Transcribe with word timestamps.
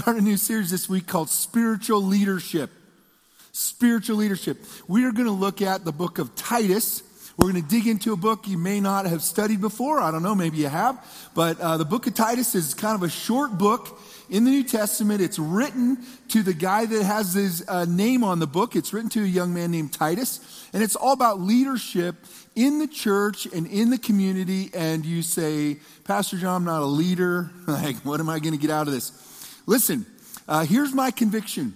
starting 0.00 0.22
a 0.22 0.24
new 0.24 0.38
series 0.38 0.70
this 0.70 0.88
week 0.88 1.06
called 1.06 1.28
Spiritual 1.28 2.02
Leadership. 2.02 2.70
Spiritual 3.52 4.16
Leadership. 4.16 4.56
We 4.88 5.04
are 5.04 5.12
going 5.12 5.26
to 5.26 5.30
look 5.30 5.60
at 5.60 5.84
the 5.84 5.92
book 5.92 6.18
of 6.18 6.34
Titus. 6.34 7.02
We're 7.36 7.52
going 7.52 7.62
to 7.62 7.68
dig 7.68 7.86
into 7.86 8.14
a 8.14 8.16
book 8.16 8.48
you 8.48 8.56
may 8.56 8.80
not 8.80 9.04
have 9.04 9.20
studied 9.20 9.60
before. 9.60 10.00
I 10.00 10.10
don't 10.10 10.22
know, 10.22 10.34
maybe 10.34 10.56
you 10.56 10.68
have. 10.68 11.06
But 11.34 11.60
uh, 11.60 11.76
the 11.76 11.84
book 11.84 12.06
of 12.06 12.14
Titus 12.14 12.54
is 12.54 12.72
kind 12.72 12.94
of 12.94 13.02
a 13.02 13.10
short 13.10 13.58
book 13.58 14.00
in 14.30 14.44
the 14.44 14.50
New 14.50 14.64
Testament. 14.64 15.20
It's 15.20 15.38
written 15.38 15.98
to 16.28 16.42
the 16.42 16.54
guy 16.54 16.86
that 16.86 17.02
has 17.02 17.34
his 17.34 17.62
uh, 17.68 17.84
name 17.84 18.24
on 18.24 18.38
the 18.38 18.46
book. 18.46 18.76
It's 18.76 18.94
written 18.94 19.10
to 19.10 19.22
a 19.22 19.26
young 19.26 19.52
man 19.52 19.70
named 19.70 19.92
Titus. 19.92 20.66
And 20.72 20.82
it's 20.82 20.96
all 20.96 21.12
about 21.12 21.40
leadership 21.42 22.14
in 22.56 22.78
the 22.78 22.86
church 22.86 23.44
and 23.44 23.66
in 23.66 23.90
the 23.90 23.98
community. 23.98 24.70
And 24.72 25.04
you 25.04 25.20
say, 25.20 25.76
Pastor 26.04 26.38
John, 26.38 26.56
I'm 26.56 26.64
not 26.64 26.80
a 26.80 26.86
leader. 26.86 27.50
Like, 27.66 27.96
what 27.98 28.18
am 28.18 28.30
I 28.30 28.38
going 28.38 28.54
to 28.54 28.58
get 28.58 28.70
out 28.70 28.86
of 28.86 28.94
this? 28.94 29.29
Listen, 29.70 30.04
uh, 30.48 30.64
here's 30.64 30.92
my 30.92 31.12
conviction. 31.12 31.74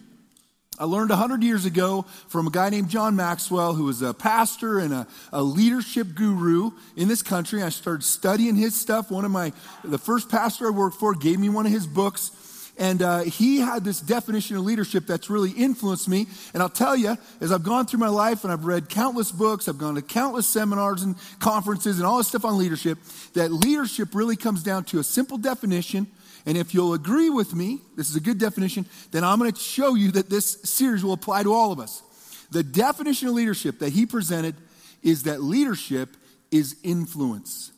I 0.81 0.85
learned 0.85 1.11
100 1.11 1.45
years 1.45 1.65
ago 1.65 2.05
from 2.27 2.49
a 2.49 2.51
guy 2.51 2.69
named 2.69 2.89
John 2.89 3.15
Maxwell, 3.15 3.73
who 3.73 3.85
was 3.85 4.03
a 4.03 4.13
pastor 4.13 4.81
and 4.81 4.93
a, 4.93 5.07
a, 5.33 5.41
leadership 5.45 6.09
guru 6.17 6.73
in 6.97 7.07
this 7.07 7.23
country. 7.23 7.63
I 7.63 7.69
started 7.69 8.03
studying 8.03 8.57
his 8.57 8.75
stuff. 8.75 9.13
One 9.13 9.25
of 9.25 9.31
my, 9.31 9.53
the 9.85 9.97
first 9.97 10.29
pastor 10.29 10.67
I 10.67 10.71
worked 10.71 10.97
for 10.97 11.15
gave 11.15 11.39
me 11.39 11.49
one 11.49 11.67
of 11.67 11.71
his 11.71 11.87
books. 11.87 12.33
And 12.77 13.01
uh, 13.01 13.21
he 13.21 13.61
had 13.61 13.85
this 13.85 14.01
definition 14.01 14.57
of 14.57 14.65
leadership 14.65 15.07
that's 15.07 15.31
really 15.31 15.53
influenced 15.53 16.09
me. 16.09 16.27
And 16.53 16.65
I'll 16.65 16.69
tell 16.69 16.97
you, 16.97 17.17
as 17.41 17.53
I've 17.53 17.63
gone 17.63 17.87
through 17.87 18.01
my 18.01 18.09
life 18.09 18.43
and 18.43 18.53
I've 18.53 18.65
read 18.65 18.89
countless 18.89 19.31
books, 19.31 19.69
I've 19.69 19.79
gone 19.79 19.95
to 19.95 20.03
countless 20.03 20.49
seminars 20.49 21.05
and 21.05 21.15
conferences 21.39 21.99
and 21.99 22.07
all 22.09 22.19
this 22.19 22.27
stuff 22.27 22.45
on 22.45 22.59
leadership, 22.59 22.99
that 23.35 23.53
leadership 23.53 24.17
really 24.17 24.35
comes 24.35 24.65
down 24.65 24.83
to 24.87 24.99
a 24.99 25.05
simple 25.05 25.39
definition. 25.39 26.09
And 26.47 26.59
if 26.59 26.75
you'll 26.75 26.95
agree 26.95 27.31
with 27.31 27.55
me, 27.55 27.81
this 27.97 28.11
is 28.11 28.17
a 28.17 28.21
good 28.21 28.39
definition, 28.39 28.87
then 29.13 29.25
I'm 29.25 29.39
going 29.39 29.53
to 29.53 29.59
show 29.59 29.95
you 29.95 30.13
that 30.13 30.29
this 30.29 30.61
series 30.65 31.03
will 31.03 31.15
apply 31.15 31.43
to 31.43 31.53
all 31.55 31.73
of 31.73 31.81
us. 31.81 32.03
The 32.51 32.63
definition 32.63 33.29
of 33.29 33.35
leadership 33.35 33.79
that 33.79 33.91
he 33.93 34.05
presented 34.07 34.55
is 35.03 35.23
that 35.23 35.43
leadership 35.43 36.17
is 36.51 36.77
influence. 36.83 37.73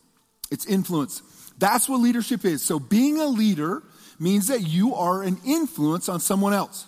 It's 0.51 0.67
influence. 0.67 1.23
That's 1.59 1.89
what 1.89 2.01
leadership 2.01 2.45
is. 2.45 2.63
So 2.63 2.79
being 2.79 3.19
a 3.19 3.27
leader 3.27 3.83
means 4.19 4.49
that 4.49 4.63
you 4.63 4.95
are 4.95 5.23
an 5.23 5.39
influence 5.47 6.09
on 6.09 6.21
someone 6.21 6.53
else. 6.53 6.87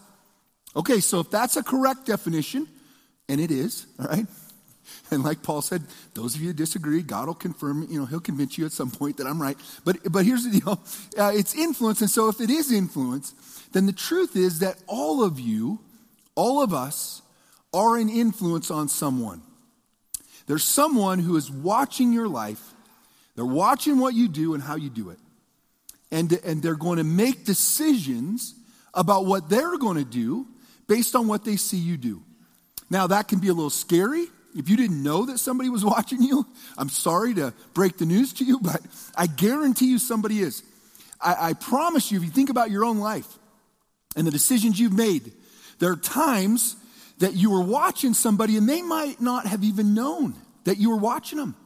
Okay, 0.77 1.01
so 1.01 1.21
if 1.21 1.31
that's 1.31 1.57
a 1.57 1.63
correct 1.63 2.07
definition, 2.07 2.69
and 3.29 3.41
it 3.41 3.51
is, 3.51 3.87
all 3.99 4.07
right? 4.07 4.27
And 5.11 5.23
like 5.23 5.43
Paul 5.43 5.63
said, 5.63 5.85
those 6.13 6.35
of 6.35 6.43
you 6.43 6.49
who 6.49 6.53
disagree, 6.53 7.01
God 7.03 7.29
will 7.29 7.35
confirm, 7.35 7.87
you 7.91 7.99
know, 7.99 8.05
he'll 8.05 8.21
convince 8.21 8.59
you 8.59 8.67
at 8.67 8.73
some 8.73 8.91
point 8.91 9.17
that 9.17 9.27
I'm 9.27 9.41
right. 9.41 9.57
But, 9.85 9.97
but 10.13 10.27
here's 10.27 10.45
the 10.45 10.61
deal 10.61 10.83
uh, 11.19 11.33
it's 11.35 11.55
influence. 11.55 12.03
And 12.03 12.11
so 12.11 12.29
if 12.29 12.41
it 12.41 12.51
is 12.51 12.71
influence, 12.71 13.33
then 13.73 13.87
the 13.87 13.93
truth 13.93 14.37
is 14.37 14.59
that 14.59 14.77
all 14.87 15.25
of 15.25 15.41
you, 15.41 15.79
all 16.35 16.63
of 16.63 16.75
us, 16.75 17.23
are 17.73 17.97
an 17.97 18.09
influence 18.09 18.71
on 18.71 18.89
someone. 18.89 19.43
There's 20.47 20.65
someone 20.65 21.19
who 21.19 21.37
is 21.37 21.51
watching 21.51 22.13
your 22.13 22.29
life, 22.29 22.63
they're 23.35 23.45
watching 23.45 23.99
what 23.99 24.15
you 24.15 24.29
do 24.29 24.55
and 24.55 24.63
how 24.63 24.77
you 24.77 24.91
do 24.91 25.11
it 25.11 25.19
and, 26.11 26.33
and 26.45 26.63
they're 26.63 26.75
going 26.75 26.99
to 26.99 27.05
make 27.05 27.45
decisions 27.45 28.55
about 28.95 29.27
what 29.27 29.49
they're 29.49 29.77
going 29.79 29.99
to 29.99 30.05
do 30.05 30.47
based 30.87 31.15
on 31.15 31.29
what 31.29 31.45
they 31.45 31.57
see 31.57 31.77
you 31.77 31.97
do. 31.97 32.23
Now, 32.91 33.07
that 33.09 33.29
can 33.29 33.39
be 33.39 33.49
a 33.49 33.53
little 33.53 33.71
scary. 33.71 34.27
If 34.57 34.69
you 34.69 34.77
didn't 34.77 35.03
know 35.03 35.27
that 35.27 35.39
somebody 35.39 35.69
was 35.69 35.85
watching 35.85 36.23
you, 36.23 36.47
I'm 36.77 36.89
sorry 36.89 37.35
to 37.35 37.53
break 37.75 37.99
the 37.99 38.07
news 38.07 38.33
to 38.35 38.45
you, 38.45 38.61
but 38.61 38.81
I 39.17 39.27
guarantee 39.27 39.87
you 39.87 39.99
somebody 39.99 40.41
is. 40.41 40.63
I, 41.21 41.51
I 41.51 41.53
promise 41.55 42.11
you, 42.11 42.19
if 42.19 42.25
you 42.25 42.31
think 42.31 42.51
about 42.51 42.71
your 42.71 42.85
own 42.85 42.99
life 42.99 43.27
and 44.17 44.27
the 44.27 44.31
decisions 44.31 44.79
you've 44.79 44.93
made, 44.93 45.33
there 45.79 45.93
are 45.93 45.97
times 45.97 46.77
that 47.19 47.35
you 47.35 47.51
were 47.51 47.63
watching 47.63 48.15
somebody 48.15 48.57
and 48.57 48.69
they 48.69 48.83
might 48.83 49.21
not 49.21 49.47
have 49.47 49.65
even 49.65 49.95
known 49.95 50.35
that 50.65 50.79
you 50.79 50.91
were 50.91 50.97
watching 50.97 51.39
them. 51.39 51.57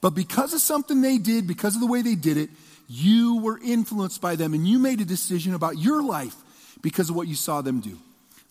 But 0.00 0.10
because 0.10 0.54
of 0.54 0.60
something 0.60 1.00
they 1.00 1.18
did, 1.18 1.46
because 1.46 1.74
of 1.74 1.80
the 1.80 1.86
way 1.86 2.02
they 2.02 2.14
did 2.14 2.36
it, 2.36 2.50
you 2.88 3.40
were 3.40 3.58
influenced 3.62 4.20
by 4.20 4.36
them 4.36 4.54
and 4.54 4.66
you 4.66 4.78
made 4.78 5.00
a 5.00 5.04
decision 5.04 5.54
about 5.54 5.78
your 5.78 6.02
life 6.02 6.34
because 6.82 7.10
of 7.10 7.16
what 7.16 7.28
you 7.28 7.34
saw 7.34 7.60
them 7.60 7.80
do. 7.80 7.98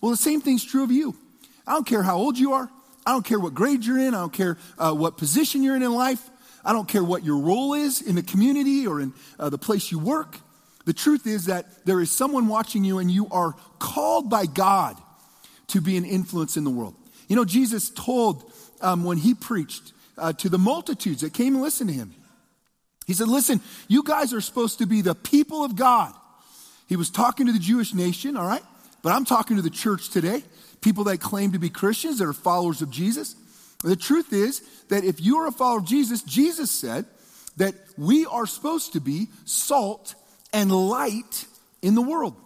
Well, 0.00 0.10
the 0.10 0.16
same 0.16 0.40
thing's 0.40 0.64
true 0.64 0.82
of 0.82 0.90
you. 0.90 1.16
I 1.66 1.72
don't 1.72 1.86
care 1.86 2.02
how 2.02 2.16
old 2.16 2.38
you 2.38 2.52
are. 2.54 2.70
I 3.06 3.12
don't 3.12 3.24
care 3.24 3.40
what 3.40 3.54
grade 3.54 3.84
you're 3.84 3.98
in. 3.98 4.14
I 4.14 4.20
don't 4.20 4.32
care 4.32 4.58
uh, 4.78 4.92
what 4.92 5.16
position 5.16 5.62
you're 5.62 5.76
in 5.76 5.82
in 5.82 5.92
life. 5.92 6.28
I 6.64 6.72
don't 6.72 6.88
care 6.88 7.02
what 7.02 7.24
your 7.24 7.38
role 7.38 7.74
is 7.74 8.02
in 8.02 8.14
the 8.14 8.22
community 8.22 8.86
or 8.86 9.00
in 9.00 9.14
uh, 9.38 9.48
the 9.48 9.58
place 9.58 9.90
you 9.90 9.98
work. 9.98 10.38
The 10.84 10.92
truth 10.92 11.26
is 11.26 11.46
that 11.46 11.86
there 11.86 12.00
is 12.00 12.10
someone 12.10 12.48
watching 12.48 12.84
you 12.84 12.98
and 12.98 13.10
you 13.10 13.28
are 13.30 13.54
called 13.78 14.28
by 14.28 14.46
God 14.46 14.96
to 15.68 15.80
be 15.80 15.96
an 15.96 16.04
influence 16.04 16.56
in 16.56 16.64
the 16.64 16.70
world. 16.70 16.94
You 17.28 17.36
know, 17.36 17.44
Jesus 17.44 17.90
told 17.90 18.52
um, 18.80 19.04
when 19.04 19.18
he 19.18 19.34
preached 19.34 19.92
uh, 20.18 20.32
to 20.34 20.48
the 20.48 20.58
multitudes 20.58 21.20
that 21.22 21.32
came 21.32 21.54
and 21.54 21.62
listened 21.62 21.90
to 21.90 21.96
him, 21.96 22.14
he 23.06 23.14
said, 23.14 23.28
Listen, 23.28 23.60
you 23.88 24.02
guys 24.02 24.32
are 24.32 24.40
supposed 24.40 24.78
to 24.78 24.86
be 24.86 25.00
the 25.00 25.14
people 25.14 25.64
of 25.64 25.76
God. 25.76 26.12
He 26.88 26.96
was 26.96 27.10
talking 27.10 27.46
to 27.46 27.52
the 27.52 27.58
Jewish 27.58 27.94
nation, 27.94 28.36
all 28.36 28.46
right? 28.46 28.62
But 29.02 29.12
I'm 29.12 29.24
talking 29.24 29.56
to 29.56 29.62
the 29.62 29.70
church 29.70 30.10
today, 30.10 30.42
people 30.80 31.04
that 31.04 31.20
claim 31.20 31.52
to 31.52 31.58
be 31.58 31.70
Christians, 31.70 32.18
that 32.18 32.28
are 32.28 32.32
followers 32.32 32.82
of 32.82 32.90
Jesus. 32.90 33.34
The 33.82 33.96
truth 33.96 34.32
is 34.32 34.60
that 34.88 35.04
if 35.04 35.20
you 35.20 35.38
are 35.38 35.46
a 35.46 35.52
follower 35.52 35.78
of 35.78 35.86
Jesus, 35.86 36.22
Jesus 36.22 36.70
said 36.70 37.06
that 37.56 37.74
we 37.96 38.26
are 38.26 38.46
supposed 38.46 38.92
to 38.94 39.00
be 39.00 39.28
salt 39.44 40.14
and 40.52 40.70
light 40.70 41.46
in 41.82 41.94
the 41.94 42.02
world. 42.02 42.36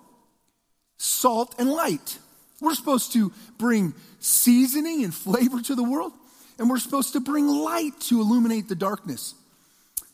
Salt 0.97 1.55
and 1.59 1.71
light. 1.71 2.19
We're 2.61 2.75
supposed 2.75 3.12
to 3.12 3.33
bring 3.59 3.94
seasoning 4.21 5.05
and 5.05 5.12
flavor 5.12 5.61
to 5.61 5.75
the 5.75 5.83
world, 5.83 6.12
and 6.59 6.71
we're 6.71 6.78
supposed 6.78 7.12
to 7.12 7.21
bring 7.21 7.47
light 7.47 7.99
to 8.03 8.21
illuminate 8.21 8.69
the 8.69 8.75
darkness. 8.75 9.34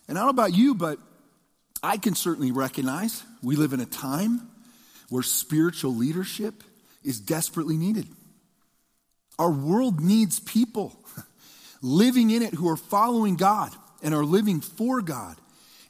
And 0.09 0.19
I 0.19 0.23
don't 0.23 0.35
know 0.35 0.43
about 0.43 0.55
you, 0.55 0.75
but 0.75 0.99
I 1.83 1.97
can 1.97 2.15
certainly 2.15 2.51
recognize 2.51 3.23
we 3.43 3.57
live 3.57 3.73
in 3.73 3.81
a 3.81 3.87
time 3.87 4.49
where 5.09 5.23
spiritual 5.23 5.95
leadership 5.95 6.63
is 7.03 7.21
desperately 7.21 7.77
needed. 7.77 8.07
Our 9.39 9.51
world 9.51 10.01
needs 10.01 10.41
people 10.41 10.99
living 11.83 12.31
in 12.31 12.43
it 12.43 12.55
who 12.55 12.69
are 12.69 12.77
following 12.77 13.37
God 13.37 13.73
and 14.03 14.15
are 14.15 14.25
living 14.25 14.61
for 14.61 15.01
God 15.01 15.37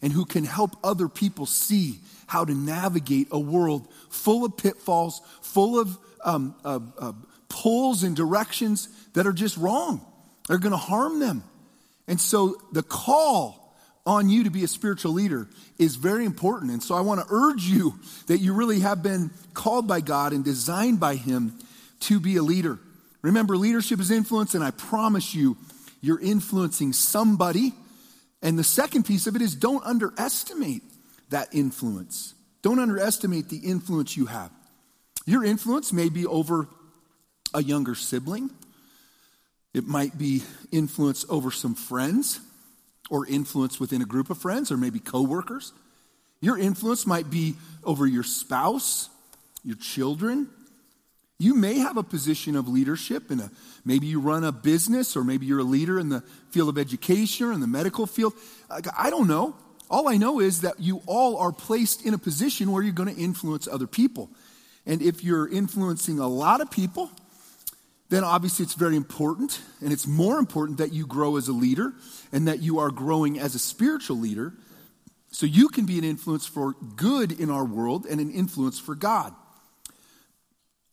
and 0.02 0.12
who 0.12 0.24
can 0.24 0.44
help 0.44 0.76
other 0.82 1.08
people 1.08 1.46
see 1.46 1.98
how 2.26 2.44
to 2.44 2.54
navigate 2.54 3.28
a 3.32 3.38
world 3.38 3.88
full 4.08 4.44
of 4.44 4.56
pitfalls, 4.56 5.20
full 5.42 5.80
of 5.80 5.98
um, 6.24 6.54
uh, 6.64 6.78
uh, 6.98 7.12
pulls 7.48 8.04
and 8.04 8.14
directions 8.14 8.88
that 9.14 9.26
are 9.26 9.32
just 9.32 9.56
wrong. 9.56 10.00
They're 10.48 10.58
going 10.58 10.72
to 10.72 10.78
harm 10.78 11.18
them. 11.18 11.42
And 12.06 12.20
so 12.20 12.56
the 12.72 12.82
call 12.82 13.59
on 14.10 14.28
you 14.28 14.42
to 14.42 14.50
be 14.50 14.64
a 14.64 14.68
spiritual 14.68 15.12
leader 15.12 15.46
is 15.78 15.94
very 15.94 16.24
important. 16.24 16.72
And 16.72 16.82
so 16.82 16.96
I 16.96 17.00
want 17.00 17.20
to 17.20 17.26
urge 17.30 17.62
you 17.62 17.94
that 18.26 18.38
you 18.38 18.52
really 18.54 18.80
have 18.80 19.04
been 19.04 19.30
called 19.54 19.86
by 19.86 20.00
God 20.00 20.32
and 20.32 20.44
designed 20.44 20.98
by 20.98 21.14
Him 21.14 21.56
to 22.00 22.18
be 22.18 22.36
a 22.36 22.42
leader. 22.42 22.80
Remember, 23.22 23.56
leadership 23.56 24.00
is 24.00 24.10
influence, 24.10 24.56
and 24.56 24.64
I 24.64 24.72
promise 24.72 25.32
you, 25.32 25.56
you're 26.00 26.18
influencing 26.18 26.92
somebody. 26.92 27.72
And 28.42 28.58
the 28.58 28.64
second 28.64 29.04
piece 29.04 29.28
of 29.28 29.36
it 29.36 29.42
is 29.42 29.54
don't 29.54 29.84
underestimate 29.84 30.82
that 31.28 31.54
influence. 31.54 32.34
Don't 32.62 32.80
underestimate 32.80 33.48
the 33.48 33.58
influence 33.58 34.16
you 34.16 34.26
have. 34.26 34.50
Your 35.24 35.44
influence 35.44 35.92
may 35.92 36.08
be 36.08 36.26
over 36.26 36.66
a 37.54 37.62
younger 37.62 37.94
sibling, 37.94 38.50
it 39.72 39.86
might 39.86 40.18
be 40.18 40.42
influence 40.72 41.24
over 41.28 41.52
some 41.52 41.76
friends 41.76 42.40
or 43.10 43.26
influence 43.26 43.78
within 43.78 44.00
a 44.00 44.06
group 44.06 44.30
of 44.30 44.38
friends 44.38 44.72
or 44.72 44.78
maybe 44.78 45.00
coworkers. 45.00 45.72
Your 46.40 46.56
influence 46.56 47.06
might 47.06 47.28
be 47.28 47.56
over 47.84 48.06
your 48.06 48.22
spouse, 48.22 49.10
your 49.62 49.76
children. 49.76 50.48
You 51.38 51.54
may 51.54 51.78
have 51.78 51.96
a 51.96 52.02
position 52.02 52.56
of 52.56 52.68
leadership 52.68 53.30
in 53.30 53.40
a 53.40 53.50
maybe 53.84 54.06
you 54.06 54.20
run 54.20 54.44
a 54.44 54.52
business 54.52 55.16
or 55.16 55.24
maybe 55.24 55.46
you're 55.46 55.58
a 55.58 55.64
leader 55.64 55.98
in 55.98 56.08
the 56.08 56.22
field 56.50 56.68
of 56.68 56.78
education 56.78 57.46
or 57.46 57.52
in 57.52 57.60
the 57.60 57.66
medical 57.66 58.06
field. 58.06 58.32
I 58.96 59.10
don't 59.10 59.28
know. 59.28 59.54
All 59.90 60.08
I 60.08 60.16
know 60.16 60.40
is 60.40 60.60
that 60.60 60.78
you 60.78 61.02
all 61.06 61.36
are 61.38 61.52
placed 61.52 62.06
in 62.06 62.14
a 62.14 62.18
position 62.18 62.70
where 62.70 62.82
you're 62.82 62.92
going 62.92 63.12
to 63.12 63.20
influence 63.20 63.66
other 63.66 63.88
people. 63.88 64.30
And 64.86 65.02
if 65.02 65.24
you're 65.24 65.48
influencing 65.48 66.20
a 66.20 66.28
lot 66.28 66.60
of 66.60 66.70
people, 66.70 67.10
then 68.10 68.24
obviously 68.24 68.64
it's 68.64 68.74
very 68.74 68.96
important, 68.96 69.60
and 69.80 69.92
it's 69.92 70.06
more 70.06 70.38
important 70.38 70.78
that 70.78 70.92
you 70.92 71.06
grow 71.06 71.36
as 71.36 71.48
a 71.48 71.52
leader 71.52 71.94
and 72.32 72.48
that 72.48 72.60
you 72.60 72.80
are 72.80 72.90
growing 72.90 73.38
as 73.38 73.54
a 73.54 73.58
spiritual 73.58 74.18
leader 74.18 74.52
so 75.30 75.46
you 75.46 75.68
can 75.68 75.86
be 75.86 75.96
an 75.96 76.04
influence 76.04 76.44
for 76.44 76.74
good 76.96 77.38
in 77.40 77.50
our 77.50 77.64
world 77.64 78.06
and 78.06 78.20
an 78.20 78.32
influence 78.32 78.80
for 78.80 78.96
God. 78.96 79.32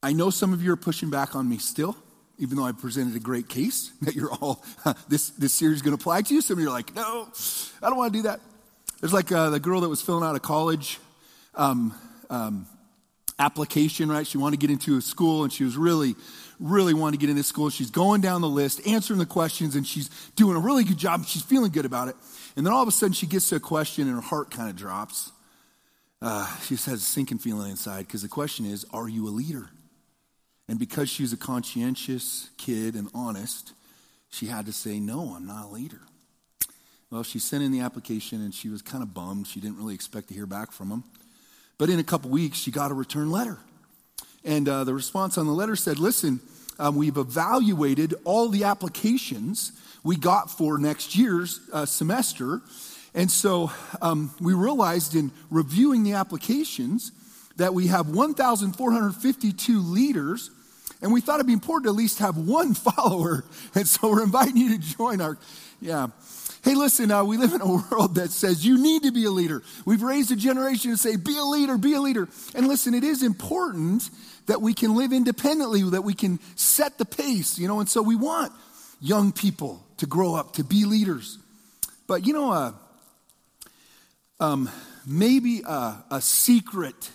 I 0.04 0.14
know 0.14 0.30
some 0.30 0.54
of 0.54 0.62
you 0.62 0.72
are 0.72 0.78
pushing 0.78 1.10
back 1.10 1.36
on 1.36 1.50
me 1.50 1.58
still, 1.58 1.98
even 2.38 2.56
though 2.56 2.66
I 2.66 2.72
presented 2.72 3.16
a 3.16 3.20
great 3.20 3.50
case 3.50 3.92
that 4.04 4.16
you're 4.16 4.32
all, 4.32 4.64
this, 5.10 5.32
this 5.32 5.54
series 5.54 5.78
is 5.78 5.82
going 5.82 5.98
to 5.98 6.02
apply 6.02 6.22
to 6.22 6.34
you. 6.36 6.42
Some 6.42 6.58
of 6.58 6.62
you 6.62 6.70
are 6.70 6.72
like, 6.72 6.96
no, 6.96 7.28
I 7.82 7.90
don't 7.90 7.98
want 7.98 8.14
to 8.14 8.20
do 8.20 8.24
that. 8.24 8.40
There's 9.02 9.14
like 9.14 9.32
uh, 9.32 9.50
the 9.50 9.60
girl 9.60 9.82
that 9.82 9.90
was 9.90 10.04
filling 10.04 10.24
out 10.24 10.36
a 10.36 10.40
college 10.40 11.00
um, 11.56 11.96
um, 12.30 12.68
application, 13.40 14.10
right? 14.10 14.26
She 14.26 14.38
wanted 14.38 14.60
to 14.60 14.68
get 14.68 14.72
into 14.72 14.98
a 14.98 15.02
school 15.02 15.44
and 15.44 15.52
she 15.52 15.64
was 15.64 15.78
really, 15.78 16.16
really 16.60 16.94
wanting 16.94 17.20
to 17.20 17.26
get 17.26 17.30
into 17.30 17.44
school. 17.44 17.70
She's 17.70 17.92
going 17.92 18.22
down 18.22 18.42
the 18.42 18.50
list, 18.50 18.86
answering 18.88 19.20
the 19.20 19.26
questions, 19.26 19.76
and 19.76 19.86
she's 19.86 20.10
doing 20.36 20.56
a 20.56 20.60
really 20.60 20.84
good 20.84 20.98
job. 20.98 21.26
She's 21.26 21.44
feeling 21.44 21.72
good 21.72 21.86
about 21.86 22.08
it. 22.08 22.16
And 22.56 22.66
then 22.66 22.74
all 22.74 22.82
of 22.82 22.88
a 22.88 22.92
sudden 22.92 23.14
she 23.14 23.28
gets 23.28 23.50
to 23.50 23.58
a 23.58 23.60
question 23.60 24.08
and 24.08 24.16
her 24.16 24.22
heart 24.22 24.50
kind 24.50 24.70
of 24.70 24.76
drops. 24.76 25.32
Uh, 26.22 26.48
she 26.62 26.76
just 26.76 26.88
has 26.88 27.02
a 27.02 27.06
sinking 27.06 27.38
feeling 27.38 27.70
inside 27.70 28.08
because 28.08 28.24
the 28.24 28.28
question 28.28 28.66
is, 28.66 28.86
are 28.92 29.08
you 29.08 29.28
a 29.28 29.30
leader? 29.30 29.70
And 30.68 30.80
because 30.80 31.10
she's 31.10 31.32
a 31.32 31.38
conscientious 31.38 32.50
kid 32.58 32.96
and 32.96 33.10
honest, 33.14 33.74
she 34.30 34.48
had 34.48 34.66
to 34.66 34.74
say, 34.74 35.00
no, 35.00 35.34
I'm 35.36 35.46
not 35.46 35.66
a 35.66 35.70
leader. 35.70 36.02
Well, 37.10 37.24
she 37.24 37.40
sent 37.40 37.64
in 37.64 37.72
the 37.72 37.80
application 37.80 38.42
and 38.44 38.54
she 38.54 38.68
was 38.68 38.82
kind 38.82 39.02
of 39.02 39.14
bummed. 39.14 39.48
She 39.48 39.62
didn't 39.62 39.78
really 39.78 39.96
expect 39.96 40.28
to 40.30 40.34
hear 40.34 40.46
back 40.46 40.72
from 40.72 40.90
him. 40.90 41.04
But 41.78 41.90
in 41.90 42.00
a 42.00 42.04
couple 42.04 42.30
weeks, 42.32 42.58
she 42.58 42.72
got 42.72 42.92
a 42.92 42.94
return 42.94 43.32
letter. 43.32 43.60
And 44.44 44.68
uh, 44.68 44.84
the 44.84 44.94
response 44.94 45.38
on 45.38 45.46
the 45.46 45.54
letter 45.54 45.76
said, 45.76 46.00
Listen, 46.00 46.40
um, 46.80 46.96
we've 46.96 47.18
evaluated 47.18 48.14
all 48.24 48.50
the 48.50 48.64
applications 48.64 49.72
we 50.04 50.16
got 50.16 50.50
for 50.50 50.78
next 50.78 51.16
year's 51.16 51.60
uh, 51.74 51.86
semester. 51.86 52.62
And 53.14 53.30
so 53.32 53.72
um, 54.02 54.32
we 54.40 54.54
realized 54.54 55.16
in 55.16 55.32
reviewing 55.50 56.04
the 56.04 56.14
applications 56.14 57.12
that 57.58 57.74
we 57.74 57.88
have 57.88 58.10
1,452 58.10 59.80
leaders, 59.80 60.52
and 61.02 61.12
we 61.12 61.22
thought 61.22 61.36
it'd 61.36 61.48
be 61.48 61.54
important 61.54 61.86
to 61.86 61.90
at 61.90 61.96
least 61.96 62.20
have 62.20 62.38
one 62.38 62.74
follower. 62.76 63.44
And 63.76 63.88
so 63.88 64.10
we're 64.10 64.24
inviting 64.24 64.58
you 64.58 64.78
to 64.78 64.98
join 64.98 65.20
our, 65.22 65.38
yeah. 65.82 66.08
Hey, 66.68 66.76
listen, 66.76 67.12
uh, 67.12 67.24
we 67.24 67.38
live 67.38 67.54
in 67.54 67.62
a 67.62 67.66
world 67.92 68.16
that 68.16 68.30
says 68.30 68.66
you 68.66 68.78
need 68.78 69.04
to 69.04 69.14
be 69.14 69.24
a 69.24 69.32
leader. 69.32 69.64
We've 69.86 70.02
raised 70.02 70.34
a 70.34 70.36
generation 70.36 70.92
to 70.92 70.98
say, 70.98 71.16
be 71.16 71.38
a 71.38 71.44
leader, 71.44 71.78
be 71.78 71.94
a 71.94 72.02
leader. 72.02 72.28
And 72.54 72.68
listen, 72.68 72.94
it 72.94 73.06
is 73.06 73.24
important 73.24 74.10
that 74.48 74.62
we 74.62 74.74
can 74.74 74.94
live 74.94 75.14
independently, 75.14 75.82
that 75.84 76.02
we 76.02 76.14
can 76.14 76.42
set 76.58 76.98
the 76.98 77.06
pace, 77.06 77.58
you 77.58 77.70
know, 77.70 77.80
and 77.80 77.88
so 77.88 78.02
we 78.02 78.18
want 78.18 78.52
young 79.00 79.32
people 79.32 79.82
to 80.00 80.08
grow 80.08 80.36
up, 80.36 80.56
to 80.56 80.66
be 80.66 80.84
leaders. 80.84 81.38
But, 82.06 82.28
you 82.28 82.34
know, 82.34 82.52
uh, 82.52 82.72
um, 84.42 84.70
maybe 85.06 85.62
a, 85.66 86.04
a 86.12 86.20
secret 86.20 87.12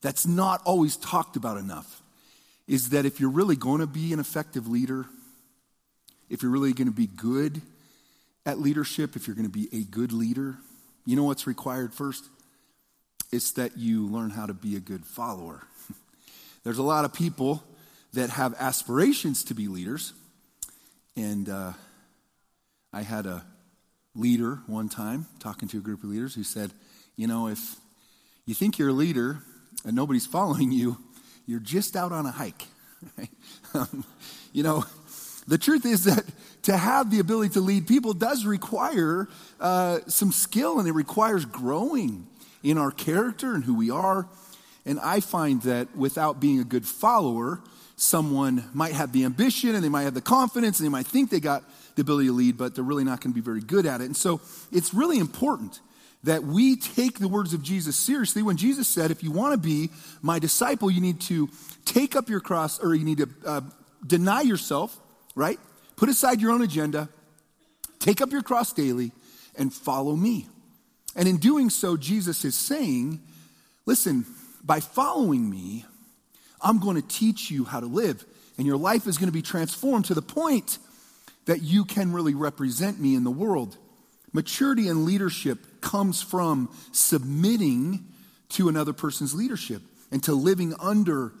that's 0.00 0.26
not 0.26 0.62
always 0.64 0.96
talked 0.96 1.36
about 1.36 1.58
enough 1.58 2.00
is 2.66 2.88
that 2.88 3.04
if 3.04 3.20
you're 3.20 3.28
really 3.28 3.56
going 3.56 3.80
to 3.82 3.86
be 3.86 4.14
an 4.14 4.18
effective 4.18 4.66
leader, 4.66 5.04
if 6.30 6.42
you're 6.42 6.50
really 6.50 6.72
going 6.72 6.88
to 6.88 6.94
be 6.94 7.06
good 7.06 7.60
at 8.48 8.58
leadership, 8.58 9.14
if 9.14 9.26
you're 9.26 9.36
going 9.36 9.46
to 9.46 9.52
be 9.52 9.68
a 9.72 9.84
good 9.84 10.10
leader, 10.10 10.56
you 11.04 11.16
know 11.16 11.24
what's 11.24 11.46
required 11.46 11.92
first? 11.92 12.30
It's 13.30 13.52
that 13.52 13.76
you 13.76 14.06
learn 14.06 14.30
how 14.30 14.46
to 14.46 14.54
be 14.54 14.74
a 14.74 14.80
good 14.80 15.04
follower. 15.04 15.64
There's 16.64 16.78
a 16.78 16.82
lot 16.82 17.04
of 17.04 17.12
people 17.12 17.62
that 18.14 18.30
have 18.30 18.54
aspirations 18.58 19.44
to 19.44 19.54
be 19.54 19.68
leaders. 19.68 20.14
And 21.14 21.46
uh, 21.50 21.74
I 22.90 23.02
had 23.02 23.26
a 23.26 23.44
leader 24.14 24.60
one 24.66 24.88
time 24.88 25.26
talking 25.40 25.68
to 25.68 25.76
a 25.76 25.82
group 25.82 26.02
of 26.02 26.08
leaders 26.08 26.34
who 26.34 26.42
said, 26.42 26.72
You 27.16 27.26
know, 27.26 27.48
if 27.48 27.76
you 28.46 28.54
think 28.54 28.78
you're 28.78 28.88
a 28.88 28.94
leader 28.94 29.42
and 29.84 29.94
nobody's 29.94 30.26
following 30.38 30.72
you, 30.72 30.96
you're 31.44 31.60
just 31.60 31.96
out 31.96 32.12
on 32.12 32.24
a 32.24 32.32
hike. 32.32 32.64
um, 33.74 34.06
you 34.54 34.62
know, 34.62 34.86
the 35.48 35.58
truth 35.58 35.84
is 35.84 36.04
that 36.04 36.24
to 36.62 36.76
have 36.76 37.10
the 37.10 37.18
ability 37.18 37.54
to 37.54 37.60
lead 37.60 37.86
people 37.88 38.12
does 38.12 38.44
require 38.44 39.28
uh, 39.58 40.00
some 40.06 40.30
skill 40.30 40.78
and 40.78 40.88
it 40.88 40.92
requires 40.92 41.44
growing 41.44 42.26
in 42.62 42.78
our 42.78 42.90
character 42.90 43.54
and 43.54 43.64
who 43.64 43.74
we 43.74 43.90
are. 43.90 44.28
And 44.84 45.00
I 45.00 45.20
find 45.20 45.62
that 45.62 45.96
without 45.96 46.40
being 46.40 46.60
a 46.60 46.64
good 46.64 46.86
follower, 46.86 47.60
someone 47.96 48.64
might 48.72 48.92
have 48.92 49.12
the 49.12 49.24
ambition 49.24 49.74
and 49.74 49.82
they 49.82 49.88
might 49.88 50.02
have 50.02 50.14
the 50.14 50.20
confidence 50.20 50.78
and 50.78 50.86
they 50.86 50.90
might 50.90 51.06
think 51.06 51.30
they 51.30 51.40
got 51.40 51.64
the 51.96 52.02
ability 52.02 52.28
to 52.28 52.32
lead, 52.32 52.56
but 52.56 52.74
they're 52.74 52.84
really 52.84 53.04
not 53.04 53.20
going 53.20 53.32
to 53.32 53.34
be 53.34 53.44
very 53.44 53.60
good 53.60 53.86
at 53.86 54.00
it. 54.00 54.04
And 54.04 54.16
so 54.16 54.40
it's 54.70 54.94
really 54.94 55.18
important 55.18 55.80
that 56.24 56.42
we 56.44 56.76
take 56.76 57.18
the 57.18 57.28
words 57.28 57.54
of 57.54 57.62
Jesus 57.62 57.96
seriously 57.96 58.42
when 58.42 58.56
Jesus 58.56 58.88
said, 58.88 59.10
if 59.10 59.22
you 59.22 59.30
want 59.30 59.52
to 59.52 59.58
be 59.58 59.90
my 60.20 60.38
disciple, 60.38 60.90
you 60.90 61.00
need 61.00 61.20
to 61.22 61.48
take 61.84 62.16
up 62.16 62.28
your 62.28 62.40
cross 62.40 62.78
or 62.80 62.94
you 62.94 63.04
need 63.04 63.18
to 63.18 63.28
uh, 63.46 63.60
deny 64.06 64.42
yourself, 64.42 64.98
right? 65.34 65.58
Put 65.96 66.08
aside 66.08 66.40
your 66.40 66.52
own 66.52 66.62
agenda, 66.62 67.08
take 67.98 68.20
up 68.20 68.30
your 68.30 68.42
cross 68.42 68.72
daily, 68.72 69.12
and 69.56 69.72
follow 69.72 70.14
me. 70.14 70.46
And 71.16 71.28
in 71.28 71.38
doing 71.38 71.70
so, 71.70 71.96
Jesus 71.96 72.44
is 72.44 72.54
saying, 72.54 73.20
listen, 73.86 74.24
by 74.62 74.80
following 74.80 75.48
me, 75.48 75.84
I'm 76.60 76.78
going 76.78 77.00
to 77.00 77.06
teach 77.06 77.50
you 77.50 77.64
how 77.64 77.80
to 77.80 77.86
live, 77.86 78.24
and 78.56 78.66
your 78.66 78.76
life 78.76 79.06
is 79.06 79.18
going 79.18 79.28
to 79.28 79.32
be 79.32 79.42
transformed 79.42 80.06
to 80.06 80.14
the 80.14 80.22
point 80.22 80.78
that 81.46 81.62
you 81.62 81.84
can 81.84 82.12
really 82.12 82.34
represent 82.34 83.00
me 83.00 83.14
in 83.14 83.24
the 83.24 83.30
world. 83.30 83.76
Maturity 84.32 84.88
and 84.88 85.04
leadership 85.04 85.80
comes 85.80 86.22
from 86.22 86.68
submitting 86.92 88.04
to 88.50 88.68
another 88.68 88.92
person's 88.92 89.34
leadership 89.34 89.82
and 90.10 90.22
to 90.24 90.34
living 90.34 90.74
under 90.80 91.32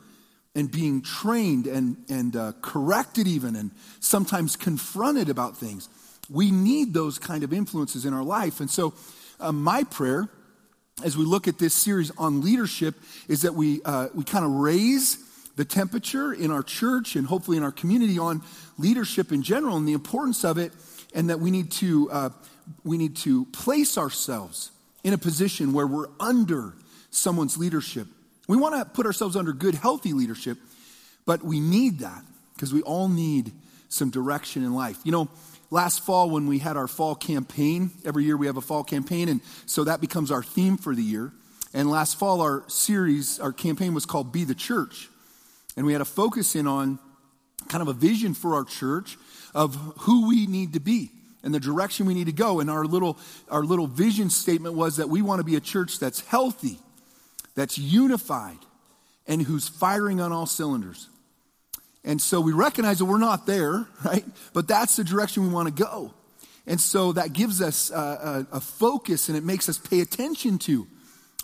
and 0.54 0.70
being 0.70 1.02
trained 1.02 1.66
and, 1.66 1.96
and 2.08 2.34
uh, 2.34 2.52
corrected, 2.62 3.26
even, 3.26 3.54
and 3.54 3.70
sometimes 4.00 4.56
confronted 4.56 5.28
about 5.28 5.56
things. 5.56 5.88
We 6.30 6.50
need 6.50 6.94
those 6.94 7.18
kind 7.18 7.44
of 7.44 7.52
influences 7.52 8.04
in 8.04 8.12
our 8.12 8.24
life. 8.24 8.60
And 8.60 8.70
so, 8.70 8.94
uh, 9.40 9.52
my 9.52 9.84
prayer 9.84 10.28
as 11.04 11.16
we 11.16 11.24
look 11.24 11.46
at 11.46 11.58
this 11.58 11.74
series 11.74 12.10
on 12.18 12.42
leadership 12.42 12.96
is 13.28 13.42
that 13.42 13.54
we, 13.54 13.80
uh, 13.84 14.08
we 14.14 14.24
kind 14.24 14.44
of 14.44 14.50
raise 14.50 15.24
the 15.56 15.64
temperature 15.64 16.32
in 16.32 16.50
our 16.50 16.62
church 16.62 17.16
and 17.16 17.26
hopefully 17.26 17.56
in 17.56 17.62
our 17.62 17.72
community 17.72 18.18
on 18.18 18.42
leadership 18.78 19.32
in 19.32 19.42
general 19.42 19.76
and 19.76 19.86
the 19.86 19.92
importance 19.92 20.44
of 20.44 20.58
it, 20.58 20.72
and 21.14 21.30
that 21.30 21.40
we 21.40 21.50
need 21.50 21.70
to, 21.70 22.10
uh, 22.10 22.30
we 22.84 22.98
need 22.98 23.16
to 23.16 23.44
place 23.46 23.96
ourselves 23.96 24.70
in 25.02 25.12
a 25.12 25.18
position 25.18 25.72
where 25.72 25.86
we're 25.86 26.08
under 26.20 26.74
someone's 27.10 27.56
leadership. 27.56 28.06
We 28.48 28.56
want 28.56 28.74
to 28.74 28.84
put 28.84 29.06
ourselves 29.06 29.36
under 29.36 29.52
good, 29.52 29.74
healthy 29.74 30.12
leadership, 30.12 30.58
but 31.26 31.44
we 31.44 31.60
need 31.60 32.00
that 32.00 32.22
because 32.54 32.72
we 32.72 32.82
all 32.82 33.08
need 33.08 33.52
some 33.88 34.10
direction 34.10 34.64
in 34.64 34.74
life. 34.74 34.98
You 35.04 35.12
know, 35.12 35.28
last 35.70 36.00
fall 36.00 36.30
when 36.30 36.46
we 36.46 36.58
had 36.58 36.76
our 36.76 36.88
fall 36.88 37.14
campaign, 37.14 37.90
every 38.04 38.24
year 38.24 38.36
we 38.36 38.46
have 38.46 38.56
a 38.56 38.62
fall 38.62 38.82
campaign, 38.82 39.28
and 39.28 39.40
so 39.66 39.84
that 39.84 40.00
becomes 40.00 40.30
our 40.30 40.42
theme 40.42 40.76
for 40.76 40.94
the 40.94 41.02
year. 41.02 41.32
And 41.74 41.90
last 41.90 42.18
fall, 42.18 42.40
our 42.40 42.64
series, 42.68 43.38
our 43.38 43.52
campaign 43.52 43.94
was 43.94 44.06
called 44.06 44.32
Be 44.32 44.44
the 44.44 44.54
Church. 44.54 45.08
And 45.76 45.86
we 45.86 45.92
had 45.92 46.00
a 46.00 46.06
focus 46.06 46.56
in 46.56 46.66
on 46.66 46.98
kind 47.68 47.82
of 47.82 47.88
a 47.88 47.92
vision 47.92 48.34
for 48.34 48.54
our 48.54 48.64
church 48.64 49.18
of 49.54 49.74
who 50.00 50.26
we 50.28 50.46
need 50.46 50.72
to 50.72 50.80
be 50.80 51.10
and 51.42 51.54
the 51.54 51.60
direction 51.60 52.06
we 52.06 52.14
need 52.14 52.26
to 52.26 52.32
go. 52.32 52.60
And 52.60 52.70
our 52.70 52.84
little, 52.84 53.18
our 53.50 53.62
little 53.62 53.86
vision 53.86 54.30
statement 54.30 54.74
was 54.74 54.96
that 54.96 55.08
we 55.08 55.22
want 55.22 55.40
to 55.40 55.44
be 55.44 55.56
a 55.56 55.60
church 55.60 55.98
that's 55.98 56.20
healthy, 56.20 56.78
that's 57.58 57.76
unified, 57.76 58.58
and 59.26 59.42
who's 59.42 59.66
firing 59.66 60.20
on 60.20 60.30
all 60.30 60.46
cylinders. 60.46 61.08
And 62.04 62.22
so 62.22 62.40
we 62.40 62.52
recognize 62.52 62.98
that 62.98 63.06
we're 63.06 63.18
not 63.18 63.46
there, 63.46 63.84
right? 64.04 64.24
But 64.52 64.68
that's 64.68 64.94
the 64.94 65.02
direction 65.02 65.42
we 65.42 65.48
want 65.48 65.66
to 65.66 65.84
go. 65.84 66.14
And 66.68 66.80
so 66.80 67.12
that 67.12 67.32
gives 67.32 67.60
us 67.60 67.90
a, 67.90 68.46
a, 68.52 68.56
a, 68.56 68.60
focus 68.60 69.28
and 69.28 69.36
it 69.36 69.42
makes 69.42 69.68
us 69.68 69.78
pay 69.78 70.00
attention 70.00 70.58
to 70.58 70.86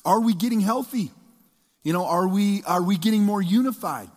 are 0.05 0.21
we 0.21 0.35
getting 0.35 0.61
healthy? 0.61 1.11
You 1.83 1.95
know, 1.95 2.05
are 2.05 2.29
we, 2.29 2.63
are 2.65 2.83
we 2.83 2.99
getting 2.99 3.23
more 3.23 3.41
unified? 3.41 4.11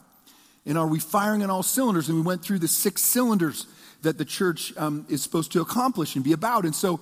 And 0.66 0.78
are 0.78 0.86
we 0.86 1.00
firing 1.00 1.44
on 1.44 1.50
all 1.50 1.64
cylinders? 1.64 2.10
And 2.10 2.18
we 2.18 2.24
went 2.24 2.44
through 2.44 2.60
the 2.60 2.68
six 2.68 3.02
cylinders 3.02 3.66
that 4.02 4.18
the 4.18 4.26
church 4.26 4.74
um, 4.78 5.06
is 5.10 5.24
supposed 5.24 5.54
to 5.54 5.62
accomplish 5.62 6.16
and 6.16 6.24
be 6.24 6.34
about. 6.34 6.66
And 6.66 6.76
so 6.76 7.00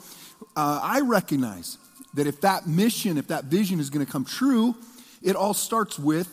uh, 0.55 0.79
I 0.81 1.01
recognize 1.01 1.79
that 2.15 2.27
if 2.27 2.41
that 2.41 2.67
mission, 2.67 3.17
if 3.17 3.27
that 3.27 3.45
vision 3.45 3.79
is 3.79 3.89
going 3.89 4.05
to 4.05 4.11
come 4.11 4.25
true, 4.25 4.75
it 5.21 5.35
all 5.35 5.53
starts 5.53 5.97
with 5.97 6.27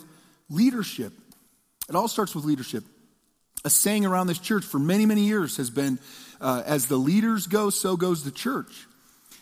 leadership. 0.48 1.12
It 1.88 1.94
all 1.94 2.08
starts 2.08 2.34
with 2.34 2.44
leadership 2.44 2.84
a 3.64 3.70
saying 3.70 4.04
around 4.04 4.26
this 4.26 4.38
church 4.38 4.64
for 4.64 4.78
many, 4.78 5.06
many 5.06 5.22
years 5.22 5.56
has 5.56 5.70
been 5.70 5.98
uh, 6.40 6.62
as 6.66 6.86
the 6.86 6.96
leaders 6.96 7.46
go, 7.46 7.70
so 7.70 7.96
goes 7.96 8.24
the 8.24 8.30
church. 8.30 8.86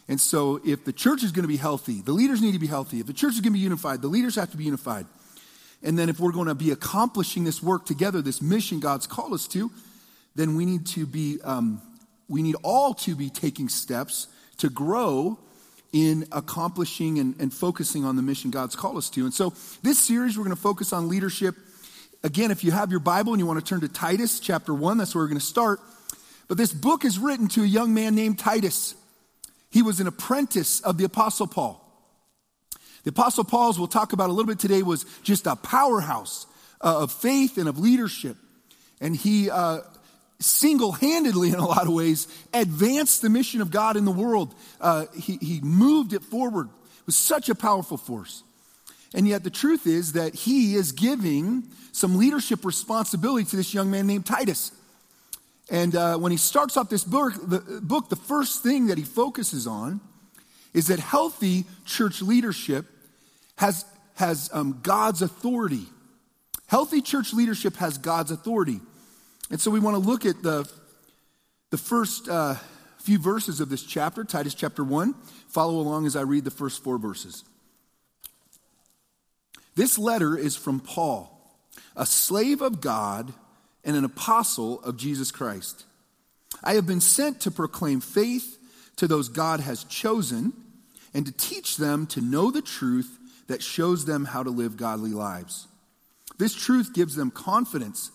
And 0.08 0.20
so, 0.20 0.60
if 0.64 0.84
the 0.84 0.92
church 0.92 1.22
is 1.22 1.32
going 1.32 1.44
to 1.44 1.48
be 1.48 1.56
healthy, 1.56 2.02
the 2.02 2.12
leaders 2.12 2.42
need 2.42 2.52
to 2.52 2.58
be 2.58 2.66
healthy. 2.66 2.98
If 3.00 3.06
the 3.06 3.12
church 3.12 3.34
is 3.34 3.40
going 3.40 3.52
to 3.52 3.58
be 3.58 3.60
unified, 3.60 4.02
the 4.02 4.08
leaders 4.08 4.34
have 4.34 4.50
to 4.50 4.56
be 4.56 4.64
unified. 4.64 5.06
And 5.82 5.98
then, 5.98 6.08
if 6.08 6.18
we're 6.18 6.32
going 6.32 6.48
to 6.48 6.54
be 6.54 6.72
accomplishing 6.72 7.44
this 7.44 7.62
work 7.62 7.86
together, 7.86 8.20
this 8.20 8.42
mission 8.42 8.80
God's 8.80 9.06
called 9.06 9.32
us 9.32 9.46
to, 9.48 9.70
then 10.34 10.56
we 10.56 10.66
need 10.66 10.86
to 10.88 11.06
be, 11.06 11.38
um, 11.44 11.80
we 12.28 12.42
need 12.42 12.56
all 12.64 12.92
to 12.94 13.14
be 13.14 13.30
taking 13.30 13.68
steps 13.68 14.26
to 14.58 14.68
grow 14.68 15.38
in 15.92 16.26
accomplishing 16.32 17.18
and, 17.18 17.34
and 17.40 17.52
focusing 17.52 18.04
on 18.04 18.16
the 18.16 18.22
mission 18.22 18.50
God's 18.50 18.76
called 18.76 18.96
us 18.96 19.10
to. 19.10 19.24
And 19.24 19.34
so, 19.34 19.52
this 19.82 19.98
series, 19.98 20.38
we're 20.38 20.44
going 20.44 20.56
to 20.56 20.62
focus 20.62 20.92
on 20.92 21.08
leadership 21.08 21.56
again, 22.22 22.50
if 22.50 22.64
you 22.64 22.70
have 22.70 22.90
your 22.90 23.00
Bible 23.00 23.32
and 23.32 23.40
you 23.40 23.46
want 23.46 23.58
to 23.58 23.64
turn 23.64 23.80
to 23.80 23.88
Titus 23.88 24.40
chapter 24.40 24.74
1, 24.74 24.98
that's 24.98 25.14
where 25.14 25.24
we're 25.24 25.28
going 25.28 25.40
to 25.40 25.44
start. 25.44 25.80
But 26.48 26.56
this 26.56 26.72
book 26.72 27.04
is 27.04 27.18
written 27.18 27.48
to 27.48 27.62
a 27.62 27.66
young 27.66 27.94
man 27.94 28.14
named 28.14 28.38
Titus. 28.38 28.94
He 29.70 29.82
was 29.82 30.00
an 30.00 30.06
apprentice 30.06 30.80
of 30.80 30.98
the 30.98 31.04
Apostle 31.04 31.46
Paul. 31.46 31.86
The 33.04 33.10
Apostle 33.10 33.44
Paul's, 33.44 33.78
we'll 33.78 33.88
talk 33.88 34.12
about 34.12 34.28
a 34.28 34.32
little 34.32 34.48
bit 34.48 34.58
today, 34.58 34.82
was 34.82 35.04
just 35.22 35.46
a 35.46 35.56
powerhouse 35.56 36.46
uh, 36.80 37.02
of 37.02 37.12
faith 37.12 37.56
and 37.56 37.68
of 37.68 37.78
leadership. 37.78 38.36
And 39.00 39.16
he 39.16 39.48
uh, 39.48 39.80
single 40.40 40.92
handedly, 40.92 41.50
in 41.50 41.56
a 41.56 41.66
lot 41.66 41.86
of 41.86 41.92
ways, 41.92 42.26
advanced 42.52 43.22
the 43.22 43.30
mission 43.30 43.60
of 43.60 43.70
God 43.70 43.96
in 43.96 44.04
the 44.04 44.10
world. 44.10 44.54
Uh, 44.80 45.06
he, 45.14 45.36
he 45.36 45.60
moved 45.60 46.12
it 46.12 46.22
forward. 46.22 46.68
It 46.68 47.06
was 47.06 47.16
such 47.16 47.48
a 47.48 47.54
powerful 47.54 47.96
force. 47.96 48.42
And 49.14 49.28
yet, 49.28 49.44
the 49.44 49.50
truth 49.50 49.86
is 49.86 50.12
that 50.12 50.34
he 50.34 50.74
is 50.74 50.92
giving 50.92 51.64
some 51.92 52.16
leadership 52.16 52.64
responsibility 52.64 53.44
to 53.44 53.56
this 53.56 53.74
young 53.74 53.90
man 53.90 54.06
named 54.06 54.26
Titus. 54.26 54.72
And 55.70 55.94
uh, 55.94 56.16
when 56.16 56.32
he 56.32 56.38
starts 56.38 56.76
off 56.76 56.88
this 56.88 57.04
book 57.04 57.34
the, 57.42 57.80
book, 57.82 58.08
the 58.08 58.16
first 58.16 58.62
thing 58.62 58.88
that 58.88 58.98
he 58.98 59.04
focuses 59.04 59.66
on 59.66 60.00
is 60.74 60.88
that 60.88 60.98
healthy 60.98 61.64
church 61.84 62.22
leadership 62.22 62.86
has, 63.56 63.84
has 64.14 64.50
um, 64.52 64.80
God's 64.82 65.22
authority. 65.22 65.86
Healthy 66.66 67.02
church 67.02 67.32
leadership 67.32 67.76
has 67.76 67.98
God's 67.98 68.30
authority. 68.30 68.80
And 69.50 69.60
so 69.60 69.70
we 69.70 69.80
want 69.80 69.96
to 69.96 70.08
look 70.08 70.24
at 70.24 70.42
the, 70.42 70.70
the 71.70 71.78
first 71.78 72.28
uh, 72.28 72.54
few 72.98 73.18
verses 73.18 73.60
of 73.60 73.68
this 73.68 73.82
chapter, 73.82 74.24
Titus 74.24 74.54
chapter 74.54 74.84
1. 74.84 75.14
Follow 75.48 75.80
along 75.80 76.06
as 76.06 76.14
I 76.14 76.22
read 76.22 76.44
the 76.44 76.50
first 76.50 76.84
four 76.84 76.98
verses. 76.98 77.44
This 79.74 79.98
letter 79.98 80.36
is 80.36 80.56
from 80.56 80.78
Paul, 80.80 81.36
a 81.96 82.06
slave 82.06 82.60
of 82.60 82.80
God 82.80 83.32
and 83.84 83.96
an 83.96 84.04
apostle 84.04 84.80
of 84.82 84.96
Jesus 84.96 85.30
Christ. 85.30 85.84
I 86.62 86.74
have 86.74 86.86
been 86.86 87.00
sent 87.00 87.40
to 87.42 87.50
proclaim 87.50 88.00
faith 88.00 88.58
to 88.96 89.08
those 89.08 89.28
God 89.28 89.60
has 89.60 89.84
chosen 89.84 90.52
and 91.14 91.26
to 91.26 91.32
teach 91.32 91.76
them 91.76 92.06
to 92.08 92.20
know 92.20 92.50
the 92.50 92.62
truth 92.62 93.18
that 93.46 93.62
shows 93.62 94.04
them 94.04 94.26
how 94.26 94.42
to 94.42 94.50
live 94.50 94.76
godly 94.76 95.10
lives. 95.10 95.66
This 96.38 96.54
truth 96.54 96.92
gives 96.92 97.16
them 97.16 97.30
confidence 97.30 98.10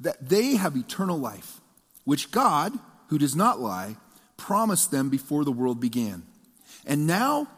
that 0.00 0.28
they 0.28 0.56
have 0.56 0.76
eternal 0.76 1.18
life, 1.18 1.60
which 2.04 2.30
God, 2.30 2.72
who 3.08 3.18
does 3.18 3.34
not 3.34 3.60
lie, 3.60 3.96
promised 4.36 4.90
them 4.90 5.08
before 5.08 5.44
the 5.44 5.52
world 5.52 5.80
began. 5.80 6.22
And 6.86 7.06
now, 7.06 7.48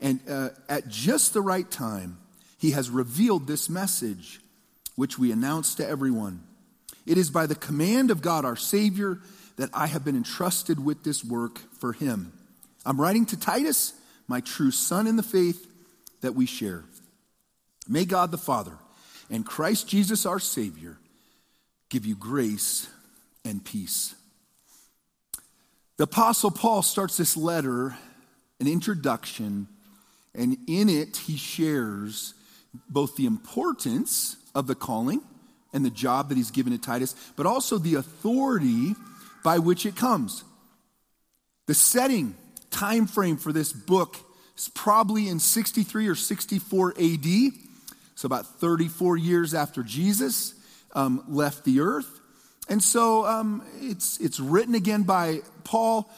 and 0.00 0.20
uh, 0.28 0.50
at 0.68 0.88
just 0.88 1.32
the 1.32 1.40
right 1.40 1.70
time, 1.70 2.18
he 2.58 2.72
has 2.72 2.90
revealed 2.90 3.46
this 3.46 3.68
message, 3.68 4.40
which 4.96 5.18
we 5.18 5.32
announce 5.32 5.74
to 5.76 5.88
everyone. 5.88 6.42
It 7.06 7.18
is 7.18 7.30
by 7.30 7.46
the 7.46 7.54
command 7.54 8.10
of 8.10 8.22
God 8.22 8.44
our 8.44 8.56
Savior 8.56 9.20
that 9.56 9.70
I 9.72 9.86
have 9.86 10.04
been 10.04 10.16
entrusted 10.16 10.84
with 10.84 11.04
this 11.04 11.24
work 11.24 11.58
for 11.78 11.92
him. 11.92 12.32
I'm 12.84 13.00
writing 13.00 13.26
to 13.26 13.38
Titus, 13.38 13.92
my 14.26 14.40
true 14.40 14.70
son 14.70 15.06
in 15.06 15.16
the 15.16 15.22
faith 15.22 15.66
that 16.22 16.34
we 16.34 16.46
share. 16.46 16.84
May 17.88 18.04
God 18.04 18.30
the 18.30 18.38
Father 18.38 18.78
and 19.30 19.44
Christ 19.44 19.88
Jesus 19.88 20.26
our 20.26 20.38
Savior 20.38 20.98
give 21.88 22.06
you 22.06 22.16
grace 22.16 22.88
and 23.44 23.64
peace. 23.64 24.14
The 25.96 26.04
Apostle 26.04 26.50
Paul 26.50 26.82
starts 26.82 27.16
this 27.16 27.36
letter, 27.36 27.96
an 28.58 28.66
introduction, 28.66 29.68
and 30.34 30.56
in 30.66 30.88
it 30.88 31.16
he 31.18 31.36
shares 31.36 32.34
both 32.88 33.16
the 33.16 33.26
importance 33.26 34.36
of 34.54 34.66
the 34.66 34.74
calling 34.74 35.20
and 35.72 35.84
the 35.84 35.90
job 35.90 36.28
that 36.28 36.36
he's 36.36 36.50
given 36.50 36.72
to 36.72 36.78
Titus, 36.78 37.14
but 37.36 37.46
also 37.46 37.78
the 37.78 37.94
authority 37.94 38.94
by 39.44 39.58
which 39.58 39.86
it 39.86 39.94
comes. 39.94 40.42
The 41.66 41.74
setting, 41.74 42.34
time 42.70 43.06
frame 43.06 43.36
for 43.36 43.52
this 43.52 43.72
book 43.72 44.16
is 44.56 44.68
probably 44.68 45.28
in 45.28 45.38
63 45.38 46.08
or 46.08 46.14
64 46.14 46.94
AD, 47.00 47.26
so 48.16 48.26
about 48.26 48.46
34 48.58 49.16
years 49.16 49.54
after 49.54 49.82
Jesus 49.82 50.54
um, 50.94 51.24
left 51.28 51.64
the 51.64 51.80
earth. 51.80 52.20
And 52.68 52.82
so 52.82 53.26
um, 53.26 53.62
it's, 53.80 54.18
it's 54.18 54.40
written 54.40 54.74
again 54.74 55.02
by 55.02 55.40
Paul 55.64 56.10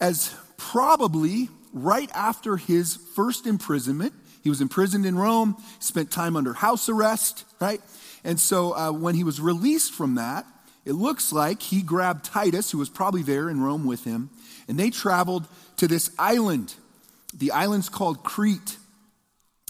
as 0.00 0.34
probably 0.56 1.48
right 1.72 2.10
after 2.14 2.56
his 2.56 2.96
first 3.14 3.46
imprisonment 3.46 4.12
he 4.44 4.50
was 4.50 4.60
imprisoned 4.60 5.06
in 5.06 5.16
Rome, 5.16 5.56
spent 5.80 6.10
time 6.10 6.36
under 6.36 6.52
house 6.52 6.90
arrest, 6.90 7.46
right? 7.60 7.80
And 8.24 8.38
so 8.38 8.76
uh, 8.76 8.92
when 8.92 9.14
he 9.14 9.24
was 9.24 9.40
released 9.40 9.94
from 9.94 10.16
that, 10.16 10.44
it 10.84 10.92
looks 10.92 11.32
like 11.32 11.62
he 11.62 11.80
grabbed 11.80 12.26
Titus, 12.26 12.70
who 12.70 12.76
was 12.76 12.90
probably 12.90 13.22
there 13.22 13.48
in 13.48 13.62
Rome 13.62 13.86
with 13.86 14.04
him, 14.04 14.28
and 14.68 14.78
they 14.78 14.90
traveled 14.90 15.48
to 15.78 15.88
this 15.88 16.10
island. 16.18 16.74
The 17.32 17.52
island's 17.52 17.88
called 17.88 18.22
Crete. 18.22 18.76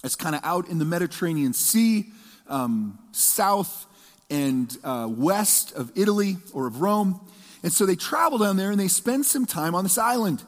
It's 0.02 0.16
kind 0.16 0.34
of 0.34 0.40
out 0.42 0.68
in 0.68 0.80
the 0.80 0.84
Mediterranean 0.84 1.52
Sea, 1.52 2.06
um, 2.49 2.99
south 3.12 3.87
and 4.35 4.76
uh, 4.83 5.07
west 5.09 5.73
of 5.75 5.93
Italy 5.95 6.38
or 6.53 6.67
of 6.67 6.81
Rome. 6.81 7.21
And 7.62 7.73
so 7.73 7.87
they 7.87 7.95
travel 7.95 8.38
down 8.38 8.57
there 8.57 8.73
and 8.73 8.81
they 8.81 8.88
spend 8.88 9.25
some 9.25 9.47
time 9.47 9.75
on 9.75 9.85
this 9.85 9.97
island. 9.97 10.43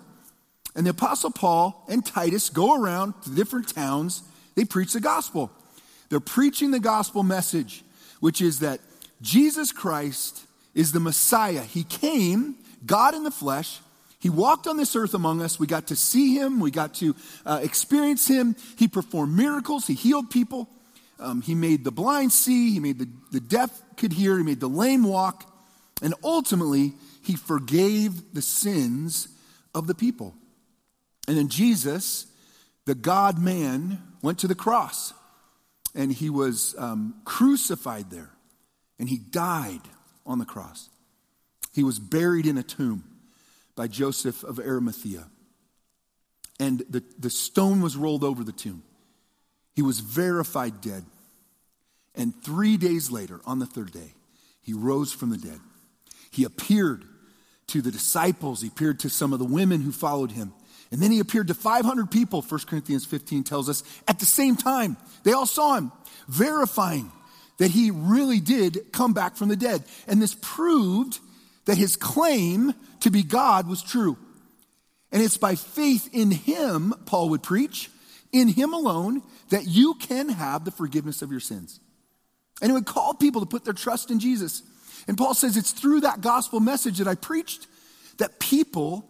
And 0.75 0.85
the 0.85 0.91
Apostle 0.91 1.31
Paul 1.31 1.85
and 1.89 2.05
Titus 2.05 2.51
go 2.51 2.75
around 2.75 3.15
to 3.23 3.31
different 3.31 3.73
towns. 3.73 4.23
They 4.57 4.65
preach 4.65 4.93
the 4.93 5.01
gospel. 5.01 5.51
They're 6.09 6.21
preaching 6.21 6.73
the 6.73 6.81
gospel 6.81 7.23
message, 7.23 7.85
which 8.21 8.43
is 8.43 8.59
that 8.61 8.81
Jesus 9.23 9.73
Christ 9.73 10.45
is 10.75 10.93
the 10.93 11.01
Messiah. 11.01 11.63
He 11.63 11.85
came, 11.85 12.57
God 12.85 13.15
in 13.15 13.23
the 13.23 13.31
flesh. 13.31 13.81
He 14.19 14.29
walked 14.29 14.67
on 14.67 14.77
this 14.77 14.97
earth 14.97 15.15
among 15.15 15.41
us. 15.43 15.61
We 15.61 15.67
got 15.67 15.87
to 15.87 15.97
see 15.97 16.35
him. 16.35 16.59
We 16.59 16.71
got 16.71 16.95
to 16.95 17.15
uh, 17.47 17.61
experience 17.63 18.27
him. 18.27 18.57
He 18.77 18.89
performed 18.89 19.37
miracles. 19.37 19.87
He 19.87 19.95
healed 19.95 20.31
people. 20.31 20.69
Um, 21.19 21.43
he 21.43 21.55
made 21.55 21.85
the 21.85 21.93
blind 21.93 22.33
see. 22.33 22.73
He 22.73 22.81
made 22.81 22.99
the, 22.99 23.09
the 23.33 23.41
deaf 23.41 23.71
could 23.97 24.13
hear. 24.13 24.37
He 24.37 24.45
made 24.45 24.61
the 24.61 24.69
lame 24.69 25.05
walk. 25.05 25.51
And 26.03 26.15
ultimately, 26.23 26.93
he 27.23 27.37
forgave 27.37 28.35
the 28.35 28.43
sins 28.43 29.29
of 29.75 29.87
the 29.87 29.95
people. 29.95 30.35
And 31.27 31.37
then 31.37 31.49
Jesus, 31.49 32.27
the 32.85 32.95
God 32.95 33.39
man, 33.39 34.03
went 34.23 34.39
to 34.41 34.49
the 34.49 34.55
cross 34.55 35.13
and 35.95 36.13
he 36.13 36.31
was 36.31 36.75
um, 36.79 37.15
crucified 37.25 38.11
there 38.11 38.31
and 38.99 39.09
he 39.09 39.19
died 39.19 39.81
on 40.25 40.39
the 40.39 40.45
cross. 40.45 40.89
He 41.73 41.83
was 41.83 41.99
buried 41.99 42.47
in 42.47 42.57
a 42.59 42.63
tomb 42.63 43.05
by 43.75 43.89
Joseph 43.89 44.43
of 44.45 44.59
Arimathea. 44.59 45.27
And 46.59 46.83
the, 46.89 47.03
the 47.19 47.29
stone 47.29 47.83
was 47.83 47.97
rolled 47.97 48.25
over 48.25 48.43
the 48.43 48.53
tomb. 48.53 48.83
He 49.77 49.83
was 49.83 50.01
verified 50.01 50.81
dead. 50.81 51.05
And 52.15 52.35
three 52.43 52.79
days 52.79 53.11
later, 53.11 53.41
on 53.45 53.59
the 53.59 53.67
third 53.67 53.93
day, 53.93 54.15
he 54.63 54.73
rose 54.73 55.13
from 55.13 55.31
the 55.31 55.37
dead. 55.37 55.61
He 56.31 56.45
appeared 56.45 57.05
to 57.69 57.83
the 57.83 57.91
disciples, 57.91 58.63
he 58.63 58.69
appeared 58.69 59.01
to 59.01 59.11
some 59.11 59.33
of 59.33 59.39
the 59.39 59.45
women 59.45 59.83
who 59.83 59.93
followed 59.93 60.33
him. 60.33 60.53
And 60.91 61.03
then 61.03 61.11
he 61.11 61.21
appeared 61.21 61.49
to 61.49 61.55
500 61.55 62.11
people, 62.11 62.41
1 62.41 62.61
Corinthians 62.67 63.05
15 63.05 63.45
tells 63.45 63.69
us, 63.69 63.83
at 64.09 64.19
the 64.19 64.27
same 64.27 64.57
time. 64.57 64.97
They 65.25 65.33
all 65.33 65.47
saw 65.47 65.77
him, 65.77 65.93
verifying 66.29 67.13
that 67.59 67.71
he 67.71 67.91
really 67.91 68.41
did 68.41 68.93
come 68.93 69.13
back 69.13 69.37
from 69.37 69.49
the 69.49 69.57
dead. 69.57 69.85
And 70.07 70.23
this 70.23 70.37
proved 70.41 71.19
that 71.67 71.77
his 71.77 71.97
claim 71.97 72.73
to 73.01 73.11
be 73.11 73.23
God 73.23 73.69
was 73.69 73.83
true. 73.83 74.17
And 75.13 75.23
it's 75.23 75.37
by 75.37 75.55
faith 75.55 76.09
in 76.13 76.31
him, 76.31 76.95
Paul 77.05 77.31
would 77.31 77.43
preach, 77.43 77.91
in 78.41 78.49
him 78.49 78.73
alone, 78.73 79.23
that 79.51 79.67
you 79.67 79.95
can 79.95 80.29
have 80.29 80.65
the 80.65 80.71
forgiveness 80.71 81.23
of 81.23 81.31
your 81.31 81.41
sins. 81.41 81.81
And 82.61 82.71
it 82.71 82.75
would 82.75 82.87
call 82.87 83.15
people 83.15 83.41
to 83.41 83.47
put 83.47 83.65
their 83.65 83.75
trust 83.75 84.11
in 84.11 84.19
Jesus. 84.19 84.63
And 85.09 85.17
Paul 85.17 85.35
says 85.35 85.57
it's 85.57 85.73
through 85.73 86.01
that 86.01 86.21
gospel 86.21 86.61
message 86.61 86.99
that 86.99 87.09
I 87.09 87.15
preached 87.15 87.67
that 88.19 88.41
people 88.41 89.09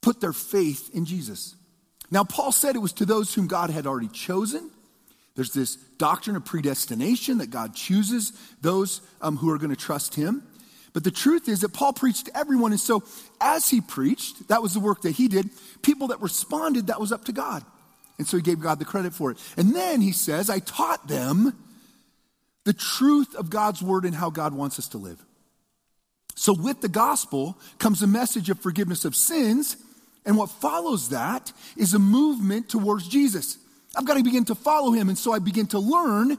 put 0.00 0.20
their 0.20 0.32
faith 0.32 0.90
in 0.94 1.04
Jesus. 1.04 1.54
Now, 2.10 2.24
Paul 2.24 2.52
said 2.52 2.76
it 2.76 2.80
was 2.80 2.92
to 2.94 3.04
those 3.04 3.34
whom 3.34 3.46
God 3.46 3.70
had 3.70 3.86
already 3.86 4.08
chosen. 4.08 4.70
There's 5.34 5.52
this 5.52 5.76
doctrine 5.76 6.36
of 6.36 6.44
predestination 6.44 7.38
that 7.38 7.50
God 7.50 7.74
chooses 7.74 8.32
those 8.60 9.00
um, 9.20 9.36
who 9.36 9.50
are 9.50 9.58
going 9.58 9.70
to 9.70 9.76
trust 9.76 10.14
him. 10.14 10.42
But 10.92 11.04
the 11.04 11.10
truth 11.10 11.48
is 11.48 11.60
that 11.60 11.74
Paul 11.74 11.92
preached 11.92 12.26
to 12.26 12.36
everyone. 12.36 12.72
And 12.72 12.80
so, 12.80 13.04
as 13.40 13.68
he 13.68 13.82
preached, 13.82 14.48
that 14.48 14.62
was 14.62 14.72
the 14.72 14.80
work 14.80 15.02
that 15.02 15.10
he 15.10 15.28
did. 15.28 15.50
People 15.82 16.08
that 16.08 16.22
responded, 16.22 16.86
that 16.86 17.00
was 17.00 17.12
up 17.12 17.26
to 17.26 17.32
God. 17.32 17.64
And 18.18 18.26
so 18.26 18.36
he 18.36 18.42
gave 18.42 18.60
God 18.60 18.78
the 18.78 18.84
credit 18.84 19.12
for 19.12 19.30
it. 19.30 19.38
And 19.56 19.74
then 19.74 20.00
he 20.00 20.12
says, 20.12 20.48
I 20.48 20.58
taught 20.60 21.06
them 21.06 21.52
the 22.64 22.72
truth 22.72 23.34
of 23.34 23.50
God's 23.50 23.82
word 23.82 24.04
and 24.04 24.14
how 24.14 24.30
God 24.30 24.54
wants 24.54 24.78
us 24.78 24.88
to 24.88 24.98
live. 24.98 25.22
So, 26.34 26.52
with 26.52 26.82
the 26.82 26.88
gospel 26.88 27.58
comes 27.78 28.02
a 28.02 28.06
message 28.06 28.50
of 28.50 28.60
forgiveness 28.60 29.04
of 29.04 29.16
sins 29.16 29.76
and 30.26 30.36
what 30.36 30.50
follows 30.50 31.10
that 31.10 31.52
is 31.76 31.94
a 31.94 31.98
movement 31.98 32.68
towards 32.68 33.08
Jesus. 33.08 33.58
I've 33.96 34.04
got 34.04 34.18
to 34.18 34.22
begin 34.22 34.44
to 34.46 34.54
follow 34.54 34.92
him. 34.92 35.08
And 35.08 35.16
so 35.16 35.32
I 35.32 35.38
begin 35.38 35.66
to 35.68 35.78
learn. 35.78 36.36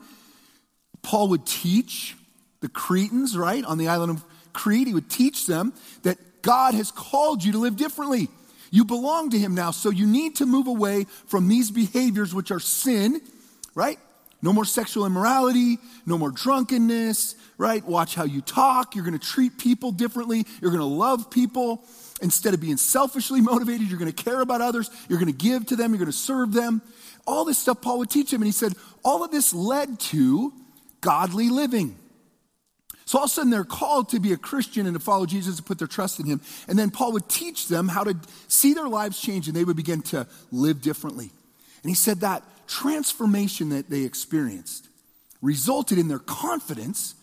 Paul 1.01 1.29
would 1.29 1.46
teach 1.46 2.15
the 2.60 2.69
Cretans, 2.69 3.38
right, 3.38 3.63
on 3.63 3.77
the 3.77 3.88
island 3.88 4.12
of 4.12 4.24
Crete. 4.53 4.88
He 4.88 4.93
would 4.93 5.10
teach 5.10 5.48
them 5.48 5.74
that 6.03 6.17
God 6.41 6.74
has 6.75 6.91
called 6.91 7.43
you 7.43 7.53
to 7.53 7.57
live 7.57 7.77
differently. 7.77 8.29
You 8.72 8.86
belong 8.86 9.30
to 9.32 9.40
him 9.40 9.56
now, 9.56 9.72
so 9.72 9.90
you 9.90 10.06
need 10.06 10.38
to 10.38 10.46
move 10.46 10.68
away 10.68 11.06
from 11.28 11.48
these 11.48 11.72
behaviors 11.72 12.34
which 12.34 12.52
are 12.52 12.60
sin, 12.60 13.22
right? 13.76 14.00
No 14.42 14.54
more 14.54 14.66
sexual 14.66 15.06
immorality, 15.06 15.80
no 16.06 16.18
more 16.18 16.32
drunkenness, 16.32 17.36
right? 17.58 17.84
Watch 17.84 18.14
how 18.14 18.24
you 18.24 18.42
talk. 18.42 18.96
You're 18.96 19.04
going 19.04 19.18
to 19.18 19.26
treat 19.26 19.58
people 19.58 19.92
differently. 19.92 20.46
You're 20.62 20.72
going 20.72 20.82
to 20.82 20.86
love 20.86 21.32
people. 21.32 21.84
Instead 22.22 22.54
of 22.54 22.62
being 22.62 22.78
selfishly 22.78 23.42
motivated, 23.42 23.88
you're 23.88 24.00
going 24.00 24.12
to 24.12 24.24
care 24.24 24.42
about 24.42 24.62
others. 24.62 24.90
You're 25.10 25.20
going 25.20 25.32
to 25.32 25.38
give 25.38 25.68
to 25.68 25.76
them. 25.76 25.92
You're 25.92 26.00
going 26.00 26.12
to 26.12 26.18
serve 26.18 26.54
them. 26.54 26.82
All 27.26 27.46
this 27.46 27.58
stuff 27.58 27.82
Paul 27.82 28.00
would 28.00 28.10
teach 28.10 28.32
him. 28.32 28.42
And 28.42 28.48
he 28.48 28.52
said, 28.52 28.74
all 29.04 29.24
of 29.24 29.32
this 29.32 29.54
led 29.54 30.00
to 30.00 30.54
godly 31.02 31.50
living. 31.50 31.96
So 33.08 33.20
all 33.20 33.24
of 33.24 33.32
a 33.32 33.34
sudden 33.34 33.50
they're 33.50 33.64
called 33.64 34.10
to 34.10 34.20
be 34.20 34.34
a 34.34 34.38
Christian 34.38 34.86
and 34.86 34.94
to 34.94 35.00
follow 35.00 35.26
Jesus 35.26 35.58
and 35.58 35.66
put 35.66 35.80
their 35.80 35.88
trust 35.88 36.20
in 36.20 36.26
him. 36.26 36.42
And 36.68 36.78
then 36.78 36.92
Paul 36.92 37.14
would 37.14 37.30
teach 37.30 37.70
them 37.70 37.88
how 37.88 38.04
to 38.04 38.18
see 38.50 38.74
their 38.74 38.90
lives 38.90 39.22
change 39.22 39.48
and 39.48 39.56
they 39.56 39.64
would 39.64 39.78
begin 39.78 40.02
to 40.04 40.28
live 40.52 40.82
differently. 40.82 41.32
And 41.84 41.90
he 41.90 41.96
said 41.96 42.20
that 42.20 42.44
transformation 42.68 43.70
that 43.70 43.90
they 43.90 44.02
experienced 44.02 44.90
resulted 45.42 45.98
in 45.98 46.10
their 46.10 46.20
confidence 46.20 47.16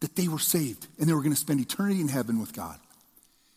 that 0.00 0.14
they 0.14 0.28
were 0.28 0.38
saved 0.38 0.86
and 0.98 1.08
they 1.08 1.14
were 1.14 1.22
going 1.22 1.32
to 1.32 1.40
spend 1.40 1.58
eternity 1.58 2.02
in 2.02 2.08
heaven 2.08 2.38
with 2.38 2.52
God. 2.52 2.78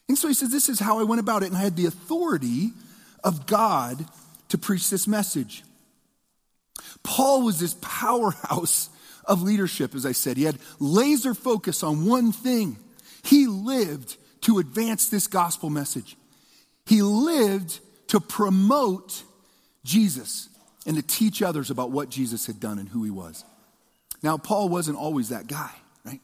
And 0.08 0.18
so 0.18 0.30
he 0.30 0.34
says, 0.34 0.52
This 0.52 0.70
is 0.70 0.80
how 0.80 1.00
I 1.00 1.04
went 1.04 1.20
about 1.20 1.44
it, 1.44 1.48
and 1.48 1.58
I 1.58 1.62
had 1.62 1.76
the 1.76 1.88
authority 1.88 2.72
of 3.26 3.46
God 3.46 4.06
to 4.50 4.58
preach 4.58 4.90
this 4.90 5.06
message. 5.06 5.64
Paul 7.04 7.44
was 7.44 7.60
this 7.60 7.76
powerhouse 7.82 8.90
of 9.26 9.42
leadership, 9.42 9.96
as 9.96 10.06
I 10.06 10.12
said. 10.12 10.38
He 10.38 10.44
had 10.44 10.58
laser 10.80 11.34
focus 11.34 11.84
on 11.84 12.06
one 12.06 12.32
thing. 12.32 12.78
He 13.24 13.48
lived 13.48 14.18
to 14.42 14.60
advance 14.60 15.10
this 15.10 15.28
gospel 15.28 15.70
message. 15.70 16.18
He 16.86 17.02
lived 17.02 17.80
to 18.08 18.20
promote 18.20 19.24
Jesus 19.86 20.50
and 20.86 20.98
to 20.98 21.02
teach 21.02 21.42
others 21.42 21.70
about 21.70 21.92
what 21.92 22.10
Jesus 22.10 22.46
had 22.46 22.60
done 22.60 22.78
and 22.80 22.90
who 22.90 23.04
he 23.04 23.10
was. 23.10 23.46
Now, 24.22 24.38
Paul 24.38 24.70
wasn't 24.70 24.98
always 24.98 25.30
that 25.30 25.48
guy, 25.48 25.72
right? 26.06 26.20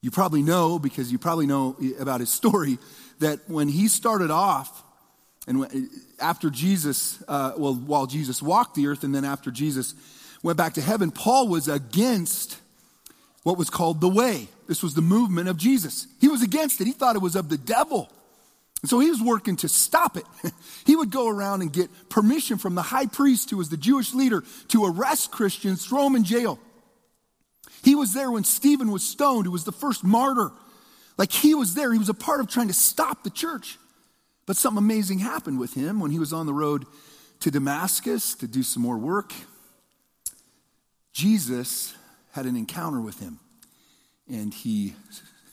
You 0.00 0.10
probably 0.10 0.42
know, 0.42 0.78
because 0.78 1.10
you 1.10 1.18
probably 1.18 1.46
know 1.46 1.76
about 1.98 2.20
his 2.20 2.30
story, 2.30 2.78
that 3.18 3.40
when 3.48 3.68
he 3.68 3.88
started 3.88 4.30
off, 4.30 4.84
and 5.46 5.88
after 6.20 6.50
Jesus, 6.50 7.22
uh, 7.26 7.52
well, 7.56 7.74
while 7.74 8.06
Jesus 8.06 8.42
walked 8.42 8.74
the 8.74 8.86
earth, 8.86 9.04
and 9.04 9.14
then 9.14 9.24
after 9.24 9.50
Jesus 9.50 9.94
went 10.42 10.58
back 10.58 10.74
to 10.74 10.80
heaven, 10.80 11.10
Paul 11.10 11.48
was 11.48 11.68
against 11.68 12.58
what 13.42 13.58
was 13.58 13.70
called 13.70 14.00
the 14.00 14.08
way. 14.08 14.48
This 14.66 14.82
was 14.82 14.94
the 14.94 15.02
movement 15.02 15.48
of 15.48 15.56
Jesus. 15.56 16.06
He 16.20 16.28
was 16.28 16.42
against 16.42 16.80
it. 16.80 16.86
He 16.86 16.92
thought 16.92 17.16
it 17.16 17.22
was 17.22 17.36
of 17.36 17.48
the 17.48 17.58
devil. 17.58 18.10
And 18.82 18.88
so 18.88 18.98
he 18.98 19.10
was 19.10 19.20
working 19.20 19.56
to 19.56 19.68
stop 19.68 20.16
it. 20.16 20.24
he 20.86 20.96
would 20.96 21.10
go 21.10 21.28
around 21.28 21.60
and 21.60 21.72
get 21.72 21.90
permission 22.08 22.56
from 22.56 22.74
the 22.74 22.82
high 22.82 23.06
priest, 23.06 23.50
who 23.50 23.56
was 23.56 23.68
the 23.68 23.76
Jewish 23.76 24.14
leader, 24.14 24.42
to 24.68 24.84
arrest 24.84 25.30
Christians, 25.30 25.84
throw 25.84 26.04
them 26.04 26.16
in 26.16 26.24
jail. 26.24 26.58
He 27.82 27.94
was 27.94 28.12
there 28.12 28.30
when 28.30 28.44
Stephen 28.44 28.90
was 28.90 29.02
stoned, 29.02 29.46
who 29.46 29.52
was 29.52 29.64
the 29.64 29.72
first 29.72 30.04
martyr. 30.04 30.52
Like 31.18 31.32
he 31.32 31.54
was 31.54 31.74
there, 31.74 31.92
he 31.92 31.98
was 31.98 32.08
a 32.08 32.14
part 32.14 32.40
of 32.40 32.48
trying 32.48 32.68
to 32.68 32.74
stop 32.74 33.22
the 33.24 33.30
church. 33.30 33.78
But 34.46 34.56
something 34.56 34.78
amazing 34.78 35.18
happened 35.18 35.58
with 35.58 35.74
him 35.74 36.00
when 36.00 36.10
he 36.10 36.18
was 36.18 36.32
on 36.32 36.46
the 36.46 36.54
road 36.54 36.86
to 37.40 37.50
Damascus 37.50 38.34
to 38.36 38.48
do 38.48 38.62
some 38.62 38.82
more 38.82 38.98
work. 38.98 39.32
Jesus 41.12 41.94
had 42.32 42.46
an 42.46 42.56
encounter 42.56 43.00
with 43.00 43.20
him, 43.20 43.38
and 44.28 44.54
he 44.54 44.94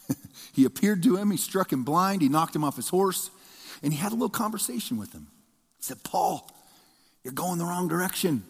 he 0.54 0.66
appeared 0.66 1.04
to 1.04 1.16
him, 1.18 1.32
he 1.32 1.38
struck 1.38 1.72
him 1.72 1.84
blind, 1.84 2.22
he 2.22 2.30
knocked 2.30 2.56
him 2.56 2.64
off 2.64 2.76
his 2.76 2.90
horse, 2.90 3.30
and 3.84 3.94
he 3.94 4.00
had 4.00 4.12
a 4.12 4.16
little 4.16 4.30
conversation 4.30 4.98
with 4.98 5.14
him. 5.14 5.28
He 5.78 5.84
said, 5.84 6.04
Paul, 6.04 6.50
you're 7.24 7.34
going 7.34 7.58
the 7.58 7.66
wrong 7.66 7.88
direction. 7.88 8.44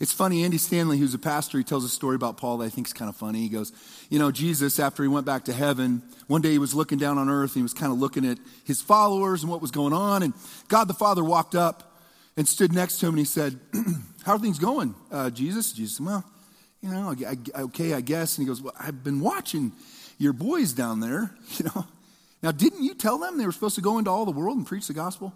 It's 0.00 0.12
funny, 0.12 0.44
Andy 0.44 0.58
Stanley, 0.58 0.96
who's 0.96 1.14
a 1.14 1.18
pastor, 1.18 1.58
he 1.58 1.64
tells 1.64 1.84
a 1.84 1.88
story 1.88 2.14
about 2.14 2.36
Paul 2.36 2.58
that 2.58 2.66
I 2.66 2.68
think 2.68 2.86
is 2.86 2.92
kind 2.92 3.08
of 3.08 3.16
funny. 3.16 3.40
He 3.40 3.48
goes, 3.48 3.72
You 4.08 4.20
know, 4.20 4.30
Jesus, 4.30 4.78
after 4.78 5.02
he 5.02 5.08
went 5.08 5.26
back 5.26 5.44
to 5.46 5.52
heaven, 5.52 6.02
one 6.28 6.40
day 6.40 6.52
he 6.52 6.58
was 6.58 6.72
looking 6.72 6.98
down 6.98 7.18
on 7.18 7.28
earth 7.28 7.50
and 7.50 7.56
he 7.56 7.62
was 7.62 7.74
kind 7.74 7.90
of 7.90 7.98
looking 7.98 8.24
at 8.24 8.38
his 8.64 8.80
followers 8.80 9.42
and 9.42 9.50
what 9.50 9.60
was 9.60 9.72
going 9.72 9.92
on. 9.92 10.22
And 10.22 10.34
God 10.68 10.86
the 10.86 10.94
Father 10.94 11.24
walked 11.24 11.56
up 11.56 12.00
and 12.36 12.46
stood 12.46 12.72
next 12.72 12.98
to 12.98 13.06
him 13.06 13.14
and 13.14 13.18
he 13.18 13.24
said, 13.24 13.58
How 14.28 14.34
are 14.34 14.38
things 14.38 14.58
going, 14.58 14.94
uh, 15.10 15.30
Jesus? 15.30 15.72
Jesus 15.72 15.98
Well, 15.98 16.22
you 16.82 16.90
know, 16.90 17.14
I, 17.26 17.38
I, 17.54 17.62
okay, 17.62 17.94
I 17.94 18.02
guess. 18.02 18.36
And 18.36 18.44
he 18.44 18.46
goes, 18.46 18.60
Well, 18.60 18.74
I've 18.78 19.02
been 19.02 19.20
watching 19.20 19.72
your 20.18 20.34
boys 20.34 20.74
down 20.74 21.00
there, 21.00 21.30
you 21.56 21.64
know. 21.64 21.86
Now, 22.42 22.50
didn't 22.52 22.84
you 22.84 22.92
tell 22.92 23.16
them 23.16 23.38
they 23.38 23.46
were 23.46 23.52
supposed 23.52 23.76
to 23.76 23.80
go 23.80 23.96
into 23.96 24.10
all 24.10 24.26
the 24.26 24.30
world 24.30 24.58
and 24.58 24.66
preach 24.66 24.86
the 24.86 24.92
gospel? 24.92 25.32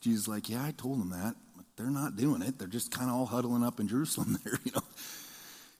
Jesus 0.00 0.26
like, 0.26 0.48
yeah, 0.50 0.64
I 0.64 0.72
told 0.72 1.00
them 1.00 1.10
that, 1.10 1.36
but 1.54 1.64
they're 1.76 1.92
not 1.92 2.16
doing 2.16 2.42
it. 2.42 2.58
They're 2.58 2.66
just 2.66 2.90
kind 2.90 3.08
of 3.08 3.14
all 3.14 3.26
huddling 3.26 3.62
up 3.62 3.78
in 3.78 3.86
Jerusalem 3.86 4.36
there, 4.44 4.58
you 4.64 4.72
know. 4.72 4.82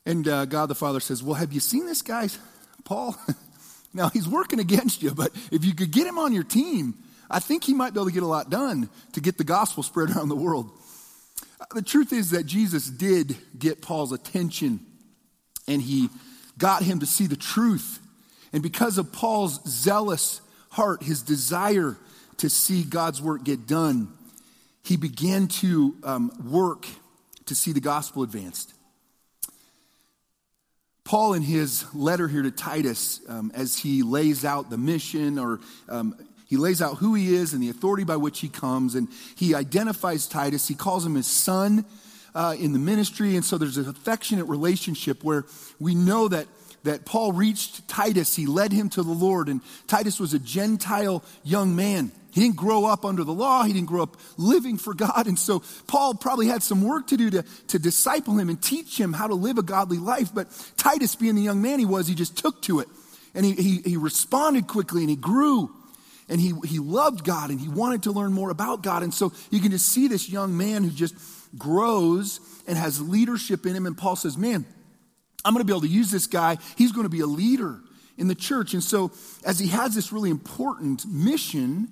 And 0.06 0.28
uh, 0.28 0.44
God 0.44 0.66
the 0.66 0.76
Father 0.76 1.00
says, 1.00 1.24
well, 1.24 1.34
have 1.34 1.52
you 1.52 1.58
seen 1.58 1.86
this 1.86 2.02
guy, 2.02 2.28
Paul? 2.84 3.16
now, 3.92 4.10
he's 4.10 4.28
working 4.28 4.60
against 4.60 5.02
you, 5.02 5.10
but 5.10 5.32
if 5.50 5.64
you 5.64 5.74
could 5.74 5.90
get 5.90 6.06
him 6.06 6.20
on 6.20 6.32
your 6.32 6.44
team, 6.44 6.94
I 7.28 7.40
think 7.40 7.64
he 7.64 7.74
might 7.74 7.94
be 7.94 7.98
able 7.98 8.06
to 8.06 8.14
get 8.14 8.22
a 8.22 8.26
lot 8.26 8.48
done 8.48 8.90
to 9.14 9.20
get 9.20 9.38
the 9.38 9.44
gospel 9.44 9.82
spread 9.82 10.10
around 10.10 10.28
the 10.28 10.36
world. 10.36 10.70
The 11.74 11.82
truth 11.82 12.12
is 12.12 12.30
that 12.30 12.44
Jesus 12.44 12.88
did 12.88 13.36
get 13.58 13.82
Paul's 13.82 14.12
attention, 14.12 14.80
and 15.66 15.80
he 15.80 16.08
got 16.58 16.82
him 16.82 17.00
to 17.00 17.06
see 17.06 17.26
the 17.26 17.36
truth 17.36 18.00
and 18.52 18.62
because 18.62 18.98
of 18.98 19.12
Paul's 19.12 19.60
zealous 19.68 20.40
heart, 20.70 21.02
his 21.02 21.22
desire 21.22 21.96
to 22.38 22.50
see 22.50 22.82
God's 22.84 23.22
work 23.22 23.44
get 23.44 23.66
done, 23.66 24.12
he 24.84 24.96
began 24.96 25.48
to 25.48 25.96
um, 26.04 26.32
work 26.50 26.86
to 27.46 27.54
see 27.54 27.72
the 27.72 27.80
gospel 27.80 28.22
advanced. 28.22 28.74
Paul, 31.04 31.34
in 31.34 31.42
his 31.42 31.84
letter 31.94 32.28
here 32.28 32.42
to 32.42 32.50
Titus, 32.50 33.20
um, 33.28 33.50
as 33.54 33.76
he 33.76 34.02
lays 34.02 34.44
out 34.44 34.70
the 34.70 34.78
mission 34.78 35.38
or 35.38 35.60
um, 35.88 36.14
he 36.52 36.58
lays 36.58 36.82
out 36.82 36.98
who 36.98 37.14
he 37.14 37.34
is 37.34 37.54
and 37.54 37.62
the 37.62 37.70
authority 37.70 38.04
by 38.04 38.16
which 38.16 38.40
he 38.40 38.48
comes, 38.50 38.94
and 38.94 39.08
he 39.36 39.54
identifies 39.54 40.26
Titus. 40.26 40.68
He 40.68 40.74
calls 40.74 41.06
him 41.06 41.14
his 41.14 41.26
son 41.26 41.86
uh, 42.34 42.54
in 42.58 42.74
the 42.74 42.78
ministry, 42.78 43.36
and 43.36 43.42
so 43.42 43.56
there's 43.56 43.78
an 43.78 43.88
affectionate 43.88 44.44
relationship 44.44 45.24
where 45.24 45.46
we 45.80 45.94
know 45.94 46.28
that 46.28 46.46
that 46.82 47.06
Paul 47.06 47.32
reached 47.32 47.88
Titus. 47.88 48.36
He 48.36 48.44
led 48.44 48.70
him 48.70 48.90
to 48.90 49.02
the 49.02 49.12
Lord, 49.12 49.48
and 49.48 49.62
Titus 49.86 50.20
was 50.20 50.34
a 50.34 50.38
Gentile 50.38 51.24
young 51.42 51.74
man. 51.74 52.12
He 52.32 52.42
didn't 52.42 52.56
grow 52.56 52.84
up 52.84 53.06
under 53.06 53.24
the 53.24 53.32
law. 53.32 53.62
He 53.62 53.72
didn't 53.72 53.88
grow 53.88 54.02
up 54.02 54.18
living 54.36 54.76
for 54.76 54.92
God. 54.92 55.26
And 55.26 55.38
so 55.38 55.62
Paul 55.86 56.16
probably 56.16 56.48
had 56.48 56.62
some 56.62 56.82
work 56.82 57.06
to 57.06 57.16
do 57.16 57.30
to, 57.30 57.44
to 57.68 57.78
disciple 57.78 58.38
him 58.38 58.50
and 58.50 58.60
teach 58.60 59.00
him 59.00 59.14
how 59.14 59.26
to 59.26 59.34
live 59.34 59.56
a 59.56 59.62
godly 59.62 59.98
life. 59.98 60.34
But 60.34 60.48
Titus, 60.76 61.14
being 61.14 61.34
the 61.34 61.42
young 61.42 61.62
man 61.62 61.78
he 61.78 61.86
was, 61.86 62.08
he 62.08 62.14
just 62.14 62.36
took 62.36 62.60
to 62.62 62.80
it. 62.80 62.88
And 63.34 63.46
he, 63.46 63.52
he, 63.52 63.82
he 63.82 63.96
responded 63.96 64.66
quickly 64.66 65.00
and 65.00 65.08
he 65.08 65.16
grew. 65.16 65.70
And 66.32 66.40
he, 66.40 66.54
he 66.64 66.78
loved 66.78 67.24
God 67.24 67.50
and 67.50 67.60
he 67.60 67.68
wanted 67.68 68.04
to 68.04 68.10
learn 68.10 68.32
more 68.32 68.48
about 68.48 68.82
God. 68.82 69.02
And 69.02 69.12
so 69.12 69.34
you 69.50 69.60
can 69.60 69.70
just 69.70 69.86
see 69.86 70.08
this 70.08 70.30
young 70.30 70.56
man 70.56 70.82
who 70.82 70.88
just 70.88 71.14
grows 71.58 72.40
and 72.66 72.78
has 72.78 73.02
leadership 73.02 73.66
in 73.66 73.76
him. 73.76 73.84
And 73.84 73.98
Paul 73.98 74.16
says, 74.16 74.38
Man, 74.38 74.64
I'm 75.44 75.52
going 75.52 75.60
to 75.60 75.66
be 75.66 75.74
able 75.74 75.82
to 75.82 75.88
use 75.88 76.10
this 76.10 76.26
guy. 76.26 76.56
He's 76.78 76.90
going 76.90 77.04
to 77.04 77.10
be 77.10 77.20
a 77.20 77.26
leader 77.26 77.80
in 78.16 78.28
the 78.28 78.34
church. 78.34 78.72
And 78.72 78.82
so, 78.82 79.12
as 79.44 79.58
he 79.58 79.68
has 79.68 79.94
this 79.94 80.10
really 80.10 80.30
important 80.30 81.04
mission 81.04 81.88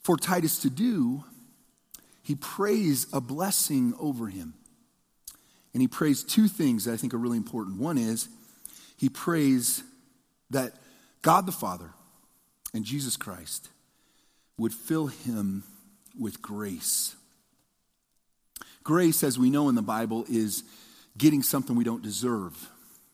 for 0.00 0.16
Titus 0.16 0.62
to 0.62 0.70
do, 0.70 1.22
he 2.24 2.34
prays 2.34 3.06
a 3.12 3.20
blessing 3.20 3.94
over 4.00 4.26
him. 4.26 4.54
And 5.74 5.80
he 5.80 5.86
prays 5.86 6.24
two 6.24 6.48
things 6.48 6.86
that 6.86 6.94
I 6.94 6.96
think 6.96 7.14
are 7.14 7.18
really 7.18 7.36
important. 7.36 7.78
One 7.78 7.98
is 7.98 8.28
he 8.96 9.08
prays 9.08 9.84
that 10.50 10.72
God 11.22 11.46
the 11.46 11.52
Father 11.52 11.92
and 12.74 12.84
Jesus 12.84 13.16
Christ 13.16 13.68
would 14.58 14.72
fill 14.72 15.08
him 15.08 15.64
with 16.18 16.42
grace. 16.42 17.14
Grace, 18.84 19.22
as 19.22 19.38
we 19.38 19.50
know 19.50 19.68
in 19.68 19.74
the 19.74 19.82
Bible, 19.82 20.24
is 20.28 20.62
getting 21.16 21.42
something 21.42 21.76
we 21.76 21.84
don't 21.84 22.02
deserve. 22.02 22.70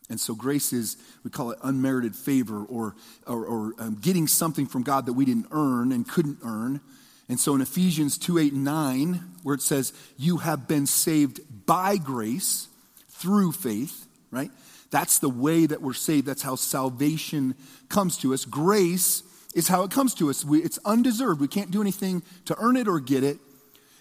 And 0.09 0.21
so 0.21 0.35
grace 0.35 0.73
is, 0.73 0.97
we 1.25 1.31
call 1.31 1.51
it 1.51 1.59
unmerited 1.62 2.14
favor 2.14 2.64
or, 2.64 2.95
or, 3.27 3.45
or 3.45 3.75
um, 3.79 3.99
getting 4.01 4.29
something 4.29 4.66
from 4.66 4.83
God 4.83 5.07
that 5.07 5.14
we 5.14 5.25
didn't 5.25 5.49
earn 5.51 5.90
and 5.90 6.09
couldn't 6.09 6.38
earn. 6.45 6.81
And 7.29 7.40
so 7.40 7.55
in 7.57 7.61
Ephesians 7.61 8.16
2 8.19 8.38
8 8.38 8.53
and 8.53 8.64
9, 8.64 9.14
where 9.42 9.55
it 9.55 9.62
says, 9.62 9.92
You 10.16 10.38
have 10.38 10.69
been 10.69 10.87
saved 10.87 11.40
by 11.66 11.97
grace 11.97 12.69
through 13.09 13.53
faith, 13.53 14.07
right? 14.31 14.51
That's 14.90 15.19
the 15.19 15.29
way 15.29 15.66
that 15.66 15.83
we're 15.83 15.92
saved. 15.92 16.27
That's 16.27 16.42
how 16.42 16.55
salvation 16.55 17.57
comes 17.88 18.16
to 18.19 18.33
us. 18.33 18.45
Grace 18.45 19.25
is 19.57 19.69
how 19.69 19.83
it 19.85 19.90
comes 19.90 20.12
to 20.12 20.29
us. 20.29 20.45
We, 20.45 20.62
it's 20.62 20.79
undeserved. 20.85 21.40
We 21.40 21.49
can't 21.49 21.71
do 21.71 21.81
anything 21.81 22.23
to 22.45 22.55
earn 22.59 22.77
it 22.77 22.87
or 22.87 23.01
get 23.01 23.25
it. 23.25 23.38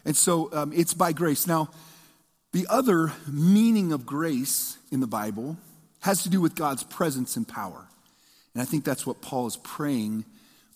And 0.04 0.15
so 0.15 0.50
um, 0.52 0.74
it's 0.76 0.94
by 0.94 1.13
grace. 1.13 1.48
Now, 1.48 1.70
the 2.52 2.68
other 2.70 3.13
meaning 3.26 3.94
of 3.94 4.06
grace 4.06 4.78
in 4.91 5.00
the 5.00 5.08
Bible 5.08 5.56
has 6.02 6.24
to 6.24 6.30
do 6.30 6.41
with 6.41 6.56
God's 6.56 6.84
presence 6.84 7.38
and 7.38 7.48
power. 7.48 7.88
And 8.54 8.62
I 8.62 8.65
think 8.65 8.84
that's 8.84 9.08
what 9.08 9.22
Paul 9.22 9.48
is 9.48 9.56
praying 9.56 10.26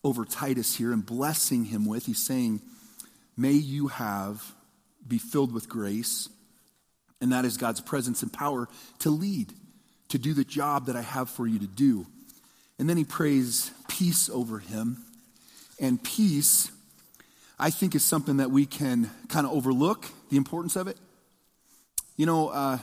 over 0.01 0.23
Titus 0.23 0.77
here 0.77 0.93
and 0.93 1.05
blessing 1.05 1.65
him 1.65 1.85
with. 1.85 2.05
He's 2.05 2.25
saying, 2.25 2.61
May 3.35 3.51
you 3.51 3.87
have, 3.87 4.53
be 5.05 5.17
filled 5.17 5.53
with 5.53 5.67
grace, 5.67 6.29
and 7.19 7.33
that 7.33 7.43
is 7.43 7.57
God's 7.57 7.81
presence 7.81 8.23
and 8.23 8.31
power 8.31 8.69
to 8.99 9.09
lead, 9.09 9.53
to 10.09 10.17
do 10.17 10.33
the 10.33 10.45
job 10.45 10.85
that 10.85 10.95
I 10.95 11.01
have 11.01 11.29
for 11.29 11.45
you 11.45 11.59
to 11.59 11.67
do. 11.67 12.07
And 12.79 12.89
then 12.89 12.97
he 12.97 13.03
prays 13.03 13.71
peace 13.89 14.29
over 14.29 14.59
him. 14.59 15.03
And 15.79 16.01
peace, 16.01 16.71
I 17.59 17.69
think, 17.69 17.93
is 17.93 18.03
something 18.03 18.37
that 18.37 18.51
we 18.51 18.65
can 18.65 19.11
kind 19.27 19.45
of 19.45 19.51
overlook 19.51 20.07
the 20.29 20.37
importance 20.37 20.75
of 20.75 20.87
it. 20.87 20.97
You 22.15 22.25
know, 22.25 22.49
uh, 22.49 22.79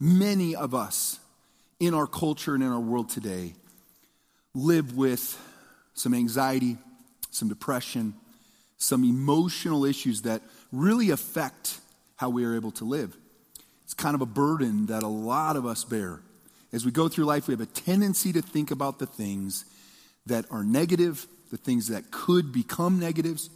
many 0.00 0.56
of 0.56 0.74
us 0.74 1.20
in 1.78 1.94
our 1.94 2.06
culture 2.06 2.54
and 2.54 2.62
in 2.62 2.70
our 2.70 2.80
world 2.80 3.10
today 3.10 3.54
live 4.54 4.96
with 4.96 5.38
some 5.94 6.14
anxiety, 6.14 6.78
some 7.30 7.48
depression, 7.48 8.14
some 8.78 9.04
emotional 9.04 9.84
issues 9.84 10.22
that 10.22 10.42
really 10.72 11.10
affect 11.10 11.78
how 12.16 12.30
we 12.30 12.44
are 12.44 12.54
able 12.54 12.70
to 12.72 12.84
live. 12.84 13.16
It's 13.84 13.94
kind 13.94 14.14
of 14.14 14.20
a 14.20 14.26
burden 14.26 14.86
that 14.86 15.02
a 15.02 15.08
lot 15.08 15.56
of 15.56 15.66
us 15.66 15.84
bear. 15.84 16.20
As 16.72 16.84
we 16.84 16.92
go 16.92 17.08
through 17.08 17.24
life, 17.24 17.48
we 17.48 17.52
have 17.52 17.60
a 17.60 17.66
tendency 17.66 18.32
to 18.32 18.42
think 18.42 18.70
about 18.70 18.98
the 18.98 19.06
things 19.06 19.64
that 20.26 20.44
are 20.50 20.62
negative, 20.62 21.26
the 21.50 21.56
things 21.56 21.88
that 21.88 22.10
could 22.10 22.52
become 22.52 22.98
negatives. 22.98 23.50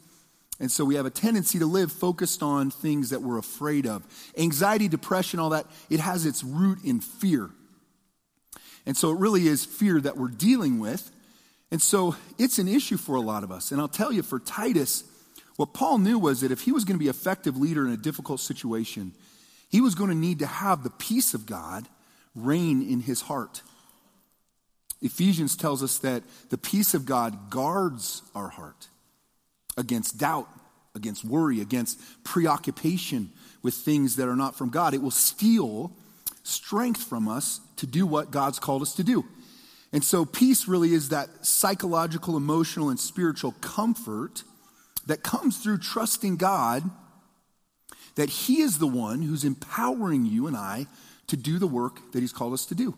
And 0.61 0.71
so 0.71 0.85
we 0.85 0.97
have 0.97 1.07
a 1.07 1.11
tendency 1.11 1.59
to 1.59 1.67
live 1.67 1.93
focused 1.93 2.43
on 2.43 2.71
things 2.71 3.11
that 3.11 3.23
we're 3.23 3.39
afraid 3.39 3.87
of. 3.87 4.05
Anxiety, 4.37 4.89
depression, 4.89 5.41
all 5.41 5.51
that, 5.51 5.67
it 5.91 6.01
has 6.01 6.27
its 6.27 6.43
root 6.43 6.79
in 6.85 7.01
fear. 7.01 7.51
And 8.87 8.97
so 8.97 9.11
it 9.11 9.19
really 9.19 9.47
is 9.47 9.65
fear 9.65 10.01
that 10.01 10.17
we're 10.17 10.29
dealing 10.29 10.79
with. 10.79 11.11
And 11.71 11.81
so 11.81 12.17
it's 12.39 12.59
an 12.59 12.69
issue 12.69 12.97
for 12.97 13.17
a 13.17 13.21
lot 13.21 13.45
of 13.45 13.51
us. 13.51 13.73
And 13.73 13.81
I'll 13.81 13.89
tell 13.89 14.13
you, 14.13 14.23
for 14.23 14.39
Titus, 14.39 15.05
what 15.57 15.73
Paul 15.73 15.99
knew 15.99 16.19
was 16.19 16.41
that 16.41 16.53
if 16.53 16.63
he 16.63 16.73
was 16.73 16.85
going 16.85 16.99
to 16.99 17.03
be 17.03 17.09
effective 17.09 17.57
leader 17.57 17.87
in 17.87 17.93
a 17.93 17.97
difficult 17.97 18.41
situation, 18.41 19.13
he 19.71 19.81
was 19.81 19.95
going 19.95 20.11
to 20.11 20.17
need 20.17 20.41
to 20.41 20.47
have 20.47 20.83
the 20.83 20.91
peace 20.91 21.35
of 21.35 21.47
God 21.47 21.89
reign 22.35 22.83
in 22.83 23.01
his 23.01 23.23
heart. 23.23 23.63
Ephesians 25.01 25.57
tells 25.57 25.83
us 25.83 25.99
that 25.99 26.23
the 26.51 26.59
peace 26.59 26.95
of 26.95 27.05
God 27.05 27.51
guards 27.51 28.23
our 28.35 28.49
heart 28.49 28.89
against 29.77 30.19
doubt, 30.19 30.49
against 30.95 31.25
worry, 31.25 31.61
against 31.61 32.01
preoccupation 32.25 33.31
with 33.63 33.75
things 33.75 34.17
that 34.17 34.29
are 34.29 34.37
not 34.37 34.57
from 34.57 34.71
God. 34.71 34.95
It 34.95 35.03
will 35.03 35.11
steal 35.11 35.93
strength 36.43 37.03
from 37.03 37.29
us 37.29 37.61
to 37.77 37.87
do 37.87 38.07
what 38.07 38.31
God's 38.31 38.59
called 38.59 38.83
us 38.83 38.95
to 38.95 39.05
do. 39.05 39.25
And 39.93 40.03
so, 40.03 40.25
peace 40.25 40.67
really 40.67 40.93
is 40.93 41.11
that 41.11 41.47
psychological, 41.47 42.37
emotional, 42.37 42.91
and 42.91 42.99
spiritual 42.99 43.53
comfort 43.61 44.43
that 45.07 45.23
comes 45.23 45.59
through 45.59 45.79
trusting 45.79 46.37
God 46.37 46.91
that 48.17 48.29
He 48.29 48.61
is 48.61 48.79
the 48.79 48.87
one 48.87 49.23
who's 49.23 49.45
empowering 49.45 50.27
you 50.27 50.47
and 50.47 50.57
I 50.57 50.87
to 51.29 51.37
do 51.37 51.59
the 51.59 51.67
work 51.67 52.13
that 52.13 52.21
He's 52.21 52.33
called 52.33 52.53
us 52.53 52.67
to 52.67 52.75
do, 52.75 52.95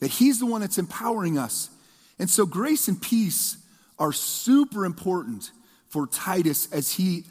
that 0.00 0.10
He's 0.10 0.38
the 0.38 0.46
one 0.46 0.60
that's 0.60 0.78
empowering 0.78 1.38
us. 1.38 1.70
And 2.18 2.28
so, 2.28 2.46
grace 2.46 2.88
and 2.88 3.00
peace 3.00 3.56
are 3.98 4.12
super 4.12 4.84
important 4.84 5.50
for 5.88 6.06
Titus 6.06 6.72
as 6.72 6.92
he 6.92 7.24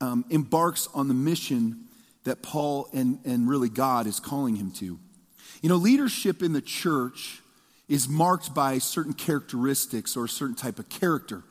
um, 0.00 0.24
embarks 0.30 0.88
on 0.94 1.08
the 1.08 1.14
mission 1.14 1.84
that 2.24 2.42
Paul 2.42 2.88
and, 2.92 3.18
and 3.24 3.48
really 3.48 3.68
God 3.68 4.06
is 4.06 4.20
calling 4.20 4.56
him 4.56 4.70
to. 4.72 4.98
You 5.62 5.68
know, 5.68 5.76
leadership 5.76 6.42
in 6.42 6.52
the 6.52 6.60
church 6.60 7.40
is 7.88 8.08
marked 8.08 8.54
by 8.54 8.78
certain 8.78 9.12
characteristics 9.12 10.16
or 10.16 10.24
a 10.24 10.28
certain 10.28 10.54
type 10.54 10.78
of 10.78 10.88
character. 10.88 11.42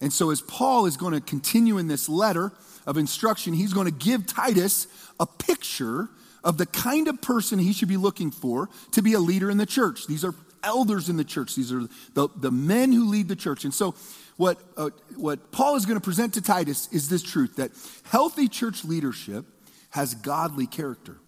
And 0.00 0.12
so, 0.12 0.30
as 0.30 0.42
Paul 0.42 0.86
is 0.86 0.96
going 0.96 1.14
to 1.14 1.20
continue 1.20 1.78
in 1.78 1.88
this 1.88 2.08
letter 2.08 2.52
of 2.86 2.98
instruction, 2.98 3.54
he's 3.54 3.72
going 3.72 3.86
to 3.86 4.04
give 4.04 4.26
Titus 4.26 4.86
a 5.18 5.26
picture 5.26 6.08
of 6.44 6.58
the 6.58 6.66
kind 6.66 7.08
of 7.08 7.20
person 7.20 7.58
he 7.58 7.72
should 7.72 7.88
be 7.88 7.96
looking 7.96 8.30
for 8.30 8.68
to 8.92 9.02
be 9.02 9.14
a 9.14 9.18
leader 9.18 9.50
in 9.50 9.56
the 9.56 9.66
church. 9.66 10.06
These 10.06 10.24
are 10.24 10.34
elders 10.62 11.08
in 11.08 11.16
the 11.16 11.24
church, 11.24 11.54
these 11.56 11.72
are 11.72 11.82
the, 12.14 12.28
the 12.36 12.50
men 12.50 12.92
who 12.92 13.08
lead 13.08 13.28
the 13.28 13.36
church. 13.36 13.64
And 13.64 13.74
so, 13.74 13.94
what, 14.36 14.58
uh, 14.76 14.90
what 15.16 15.52
Paul 15.52 15.76
is 15.76 15.86
going 15.86 15.98
to 15.98 16.04
present 16.04 16.34
to 16.34 16.42
Titus 16.42 16.88
is 16.90 17.08
this 17.08 17.22
truth 17.22 17.56
that 17.56 17.70
healthy 18.04 18.48
church 18.48 18.84
leadership 18.84 19.44
has 19.90 20.14
godly 20.14 20.66
character. 20.66 21.18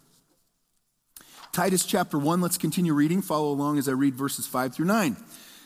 Titus 1.53 1.85
chapter 1.85 2.19
1, 2.19 2.41
let's 2.41 2.57
continue 2.57 2.93
reading. 2.93 3.21
Follow 3.21 3.49
along 3.49 3.77
as 3.77 3.87
I 3.87 3.93
read 3.93 4.13
verses 4.13 4.45
5 4.45 4.75
through 4.75 4.87
9. 4.87 5.15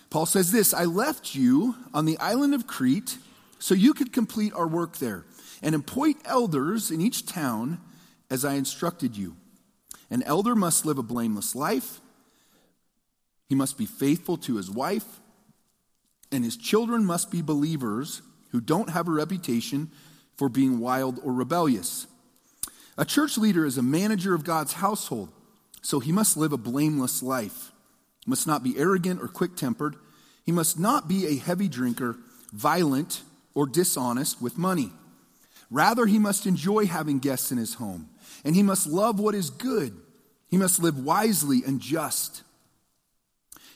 Paul 0.09 0.25
says 0.25 0.51
this 0.51 0.73
I 0.73 0.85
left 0.85 1.33
you 1.33 1.75
on 1.93 2.05
the 2.05 2.17
island 2.19 2.53
of 2.53 2.67
Crete 2.67 3.17
so 3.57 3.73
you 3.73 3.93
could 3.93 4.13
complete 4.13 4.53
our 4.53 4.67
work 4.67 4.97
there 4.97 5.25
and 5.63 5.73
appoint 5.73 6.17
elders 6.25 6.91
in 6.91 7.01
each 7.01 7.25
town 7.25 7.79
as 8.29 8.45
I 8.45 8.53
instructed 8.53 9.17
you. 9.17 9.35
An 10.11 10.21
elder 10.23 10.55
must 10.55 10.85
live 10.85 10.99
a 10.99 11.03
blameless 11.03 11.55
life, 11.55 11.99
he 13.49 13.55
must 13.55 13.77
be 13.77 13.87
faithful 13.87 14.37
to 14.37 14.57
his 14.57 14.69
wife, 14.69 15.19
and 16.31 16.43
his 16.43 16.55
children 16.55 17.03
must 17.03 17.31
be 17.31 17.41
believers 17.41 18.21
who 18.51 18.61
don't 18.61 18.91
have 18.91 19.07
a 19.07 19.11
reputation 19.11 19.89
for 20.37 20.47
being 20.47 20.79
wild 20.79 21.19
or 21.23 21.33
rebellious. 21.33 22.05
A 22.97 23.05
church 23.05 23.37
leader 23.37 23.65
is 23.65 23.77
a 23.77 23.83
manager 23.83 24.35
of 24.35 24.43
God's 24.43 24.73
household. 24.73 25.31
So 25.81 25.99
he 25.99 26.11
must 26.11 26.37
live 26.37 26.53
a 26.53 26.57
blameless 26.57 27.23
life. 27.23 27.71
He 28.23 28.29
must 28.29 28.45
not 28.45 28.63
be 28.63 28.77
arrogant 28.77 29.21
or 29.21 29.27
quick 29.27 29.55
tempered. 29.55 29.95
He 30.45 30.51
must 30.51 30.79
not 30.79 31.07
be 31.07 31.25
a 31.25 31.37
heavy 31.37 31.67
drinker, 31.67 32.17
violent, 32.53 33.23
or 33.55 33.65
dishonest 33.65 34.41
with 34.41 34.57
money. 34.57 34.91
Rather, 35.71 36.05
he 36.05 36.19
must 36.19 36.45
enjoy 36.45 36.85
having 36.85 37.19
guests 37.19 37.51
in 37.51 37.57
his 37.57 37.75
home, 37.75 38.09
and 38.43 38.55
he 38.55 38.63
must 38.63 38.87
love 38.87 39.19
what 39.19 39.35
is 39.35 39.49
good. 39.49 39.95
He 40.49 40.57
must 40.57 40.81
live 40.81 40.97
wisely 40.97 41.61
and 41.65 41.79
just. 41.79 42.43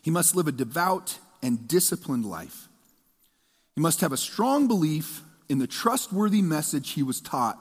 He 0.02 0.12
must 0.12 0.36
live 0.36 0.48
a 0.48 0.52
devout 0.52 1.20
and 1.42 1.68
disciplined 1.68 2.26
life. 2.26 2.68
He 3.76 3.82
must 3.82 4.02
have 4.02 4.12
a 4.12 4.18
strong 4.18 4.68
belief 4.68 5.22
in 5.50 5.60
the 5.60 5.68
trustworthy 5.68 6.42
message 6.42 6.92
he 6.92 7.04
was 7.04 7.22
taught. 7.22 7.60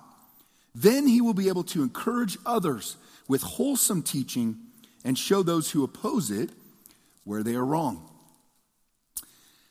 Then 0.75 1.07
he 1.07 1.21
will 1.21 1.35
be 1.35 1.49
able 1.49 1.65
to 1.65 1.83
encourage 1.83 2.39
others 2.45 2.97
with 3.29 3.43
wholesome 3.43 4.03
teaching 4.03 4.57
and 5.05 5.19
show 5.19 5.43
those 5.43 5.71
who 5.71 5.85
oppose 5.85 6.31
it 6.31 6.51
where 7.25 7.43
they 7.43 7.55
are 7.55 7.65
wrong. 7.65 8.09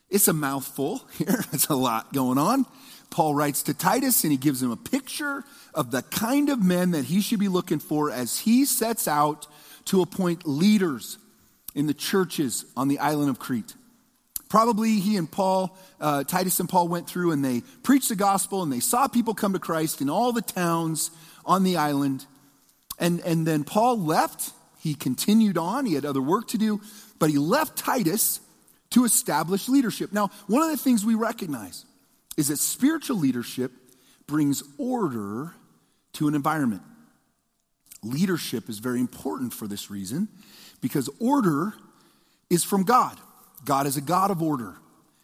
It's 0.10 0.28
a 0.28 0.34
mouthful 0.34 1.02
here, 1.18 1.44
it's 1.52 1.68
a 1.68 1.76
lot 1.76 2.14
going 2.14 2.38
on. 2.38 2.66
Paul 3.14 3.36
writes 3.36 3.62
to 3.64 3.76
Titus 3.76 4.24
and 4.24 4.32
he 4.32 4.38
gives 4.38 4.62
him 4.62 4.72
a 4.72 4.76
picture 4.76 5.44
of 5.76 5.92
the 5.92 6.02
kind 6.02 6.50
of 6.50 6.64
men 6.64 6.92
that 6.92 7.06
he 7.06 7.22
should 7.22 7.40
be 7.40 7.48
looking 7.48 7.78
for 7.78 8.10
as 8.10 8.40
he 8.40 8.66
sets 8.66 9.08
out 9.08 9.46
to 9.86 10.02
appoint 10.02 10.48
leaders 10.48 11.20
in 11.76 11.86
the 11.86 11.94
churches 11.94 12.66
on 12.76 12.88
the 12.88 12.98
island 12.98 13.30
of 13.30 13.38
Crete. 13.38 13.76
Probably 14.50 15.00
he 15.00 15.16
and 15.18 15.32
Paul, 15.32 15.78
uh, 16.02 16.24
Titus 16.24 16.60
and 16.60 16.68
Paul 16.68 16.88
went 16.88 17.08
through 17.08 17.32
and 17.34 17.46
they 17.46 17.62
preached 17.84 18.10
the 18.10 18.16
gospel 18.16 18.64
and 18.64 18.74
they 18.74 18.80
saw 18.80 19.08
people 19.08 19.36
come 19.36 19.54
to 19.54 19.60
Christ 19.60 20.02
in 20.02 20.10
all 20.10 20.32
the 20.32 20.42
towns 20.42 21.12
on 21.46 21.64
the 21.64 21.78
island. 21.78 22.26
And, 22.98 23.20
and 23.20 23.46
then 23.46 23.64
Paul 23.64 24.00
left. 24.00 24.52
He 24.80 24.96
continued 24.96 25.60
on. 25.60 25.86
He 25.86 25.94
had 25.94 26.04
other 26.04 26.22
work 26.22 26.48
to 26.50 26.58
do, 26.58 26.82
but 27.20 27.30
he 27.30 27.38
left 27.38 27.78
Titus 27.78 28.40
to 28.90 29.06
establish 29.06 29.70
leadership. 29.70 30.12
Now, 30.12 30.32
one 30.48 30.64
of 30.64 30.72
the 30.72 30.78
things 30.78 31.06
we 31.06 31.14
recognize 31.14 31.86
is 32.38 32.48
that 32.48 32.58
spiritual 32.58 33.18
leadership 33.18 33.72
brings 34.28 34.64
order 34.78 35.54
to 36.14 36.28
an 36.28 36.36
environment. 36.36 36.82
Leadership 38.04 38.70
is 38.70 38.80
very 38.80 39.00
important 39.00 39.54
for 39.54 39.68
this 39.68 39.90
reason 39.90 40.28
because 40.82 41.10
order 41.20 41.74
is 42.50 42.64
from 42.64 42.84
God. 42.84 43.18
God 43.66 43.88
is 43.88 43.98
a 43.98 44.02
God 44.02 44.32
of 44.32 44.42
order. 44.42 44.76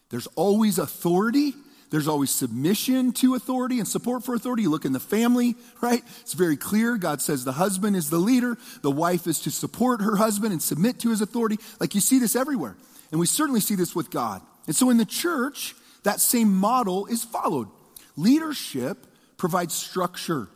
There's 0.10 0.28
always 0.36 0.80
authority 0.80 1.54
there's 1.90 2.08
always 2.08 2.30
submission 2.30 3.14
to 3.14 3.36
authority 3.36 3.80
and 3.80 3.88
support 3.88 4.24
for 4.24 4.36
authority. 4.36 4.64
You 4.64 4.70
look 4.70 4.86
in 4.86 4.94
the 4.94 5.00
family, 5.00 5.56
right? 5.82 6.04
It's 6.22 6.34
very 6.34 6.58
clear. 6.58 6.98
God 6.98 7.22
says 7.22 7.44
the 7.44 7.54
husband 7.54 7.96
is 7.96 8.10
the 8.10 8.20
leader, 8.20 8.58
the 8.82 8.92
wife 8.92 9.26
is 9.26 9.40
to 9.42 9.52
support 9.52 10.02
her 10.02 10.16
husband 10.16 10.52
and 10.52 10.62
submit 10.62 11.00
to 11.00 11.10
his 11.10 11.22
authority. 11.22 11.58
Like 11.80 11.96
you 11.96 12.02
see 12.02 12.20
this 12.20 12.36
everywhere. 12.36 12.76
And 13.12 13.20
we 13.20 13.26
certainly 13.26 13.60
see 13.60 13.76
this 13.76 13.96
with 13.96 14.12
God. 14.12 14.42
And 14.68 14.76
so 14.76 14.92
in 14.92 14.98
the 14.98 15.06
church, 15.06 15.74
that 16.04 16.20
same 16.20 16.54
model 16.54 17.06
is 17.08 17.24
followed. 17.24 17.68
Leadership 18.16 19.06
provides 19.38 19.74
structure, 19.74 20.50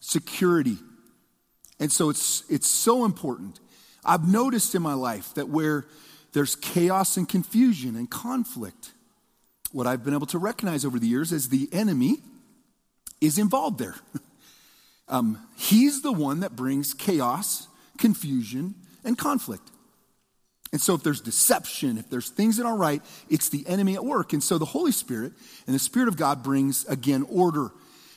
security. 0.00 0.78
And 1.78 1.92
so 1.92 2.10
it's, 2.10 2.44
it's 2.48 2.66
so 2.66 3.04
important. 3.04 3.60
I've 4.04 4.26
noticed 4.26 4.74
in 4.74 4.82
my 4.82 4.94
life 4.94 5.34
that 5.34 5.48
where 5.48 5.86
there's 6.32 6.54
chaos 6.56 7.16
and 7.16 7.28
confusion 7.28 7.96
and 7.96 8.10
conflict, 8.10 8.92
what 9.72 9.86
I've 9.86 10.04
been 10.04 10.14
able 10.14 10.26
to 10.28 10.38
recognize 10.38 10.84
over 10.84 10.98
the 10.98 11.06
years 11.06 11.32
is 11.32 11.48
the 11.48 11.68
enemy 11.72 12.18
is 13.20 13.38
involved 13.38 13.78
there. 13.78 13.94
um, 15.08 15.46
he's 15.56 16.02
the 16.02 16.12
one 16.12 16.40
that 16.40 16.54
brings 16.54 16.94
chaos, 16.94 17.68
confusion, 17.98 18.74
and 19.04 19.16
conflict. 19.16 19.70
And 20.72 20.80
so, 20.80 20.94
if 20.94 21.02
there's 21.02 21.20
deception, 21.20 21.96
if 21.96 22.10
there's 22.10 22.28
things 22.28 22.56
that 22.56 22.66
aren't 22.66 22.80
right, 22.80 23.02
it's 23.30 23.48
the 23.48 23.66
enemy 23.68 23.94
at 23.94 24.04
work. 24.04 24.32
And 24.32 24.42
so, 24.42 24.58
the 24.58 24.64
Holy 24.64 24.92
Spirit 24.92 25.32
and 25.66 25.74
the 25.74 25.80
Spirit 25.80 26.08
of 26.08 26.16
God 26.16 26.42
brings, 26.42 26.84
again, 26.86 27.24
order. 27.30 27.70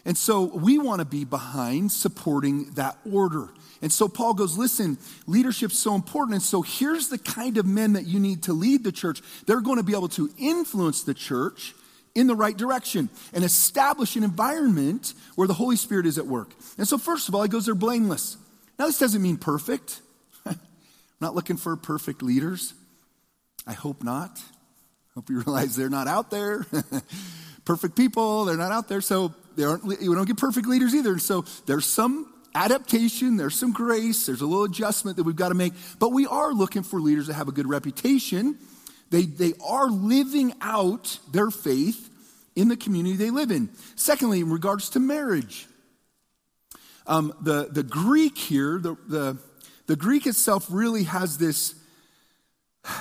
And 0.06 0.18
so, 0.18 0.46
we 0.46 0.80
want 0.80 1.00
to 1.00 1.06
be 1.06 1.26
behind 1.26 1.92
supporting 1.92 2.72
that 2.72 2.98
order. 3.10 3.50
And 3.82 3.92
so, 3.92 4.08
Paul 4.08 4.34
goes, 4.34 4.58
Listen, 4.58 4.98
leadership's 5.28 5.78
so 5.78 5.94
important. 5.94 6.34
And 6.34 6.44
so, 6.44 6.64
here's 6.64 7.10
the 7.10 7.20
kind 7.20 7.58
of 7.58 7.66
men 7.66 7.94
that 7.94 8.08
you 8.08 8.20
need 8.20 8.44
to 8.44 8.54
lead 8.54 8.84
the 8.84 8.92
church. 8.92 9.22
They're 9.46 9.62
going 9.62 9.78
to 9.78 9.84
be 9.84 9.94
able 9.94 10.10
to 10.10 10.30
influence 10.38 11.04
the 11.04 11.14
church 11.14 11.76
in 12.16 12.26
the 12.26 12.36
right 12.36 12.58
direction 12.58 13.10
and 13.32 13.44
establish 13.44 14.16
an 14.16 14.24
environment 14.24 15.14
where 15.36 15.48
the 15.48 15.54
Holy 15.54 15.76
Spirit 15.76 16.08
is 16.08 16.18
at 16.18 16.26
work. 16.26 16.50
And 16.80 16.88
so, 16.88 16.98
first 16.98 17.30
of 17.30 17.36
all, 17.36 17.44
he 17.44 17.50
goes, 17.50 17.68
They're 17.68 17.76
blameless. 17.76 18.38
Now, 18.80 18.88
this 18.88 18.98
doesn't 18.98 19.22
mean 19.22 19.38
perfect 19.38 20.02
not 21.22 21.36
looking 21.36 21.58
for 21.58 21.76
perfect 21.76 22.22
leaders. 22.22 22.74
I 23.68 23.74
hope 23.74 24.04
not. 24.04 24.40
Hope 25.16 25.30
you 25.30 25.40
realize 25.46 25.76
they're 25.76 25.90
not 25.90 26.08
out 26.08 26.32
there. 26.32 26.66
perfect 27.66 27.96
people, 27.96 28.46
they're 28.46 28.58
not 28.58 28.72
out 28.72 28.88
there. 28.88 29.02
So 29.02 29.34
they 29.56 29.64
aren't, 29.64 29.84
we 29.84 29.96
don't 29.96 30.26
get 30.26 30.38
perfect 30.38 30.68
leaders 30.68 30.96
either. 30.96 31.20
So 31.20 31.46
there's 31.66 31.86
some 31.86 32.34
adaptation, 32.56 33.38
there's 33.38 33.56
some 33.56 33.74
grace, 33.74 34.26
there's 34.26 34.42
a 34.42 34.46
little 34.46 34.64
adjustment 34.64 35.18
that 35.18 35.24
we've 35.24 35.36
got 35.36 35.50
to 35.50 35.56
make. 35.56 35.74
But 36.00 36.10
we 36.10 36.26
are 36.26 36.52
looking 36.52 36.84
for 36.84 37.00
leaders 37.00 37.28
that 37.28 37.34
have 37.34 37.48
a 37.48 37.52
good 37.52 37.68
reputation. 37.68 38.58
They, 39.12 39.24
they 39.24 39.54
are 39.66 39.90
living 39.90 40.54
out 40.62 41.20
their 41.32 41.52
faith 41.52 42.10
in 42.56 42.68
the 42.68 42.78
community 42.78 43.16
they 43.16 43.30
live 43.30 43.52
in. 43.52 43.70
Secondly, 43.96 44.40
in 44.40 44.50
regards 44.50 44.90
to 44.92 45.00
marriage, 45.00 45.68
um, 47.08 47.34
the, 47.42 47.70
the 47.72 47.84
Greek 47.84 48.38
here, 48.38 48.80
the, 48.80 48.96
the 49.08 49.38
the 49.90 49.96
Greek 49.96 50.28
itself 50.28 50.68
really 50.70 51.06
has 51.06 51.40
this, 51.40 51.74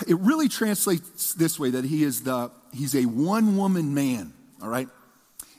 it 0.06 0.18
really 0.20 0.48
translates 0.48 1.34
this 1.34 1.60
way 1.60 1.68
that 1.68 1.84
he 1.84 2.02
is 2.02 2.22
the, 2.22 2.50
he's 2.72 2.94
a 2.94 3.02
one 3.04 3.58
woman 3.58 3.92
man, 3.92 4.32
all 4.62 4.70
right? 4.70 4.88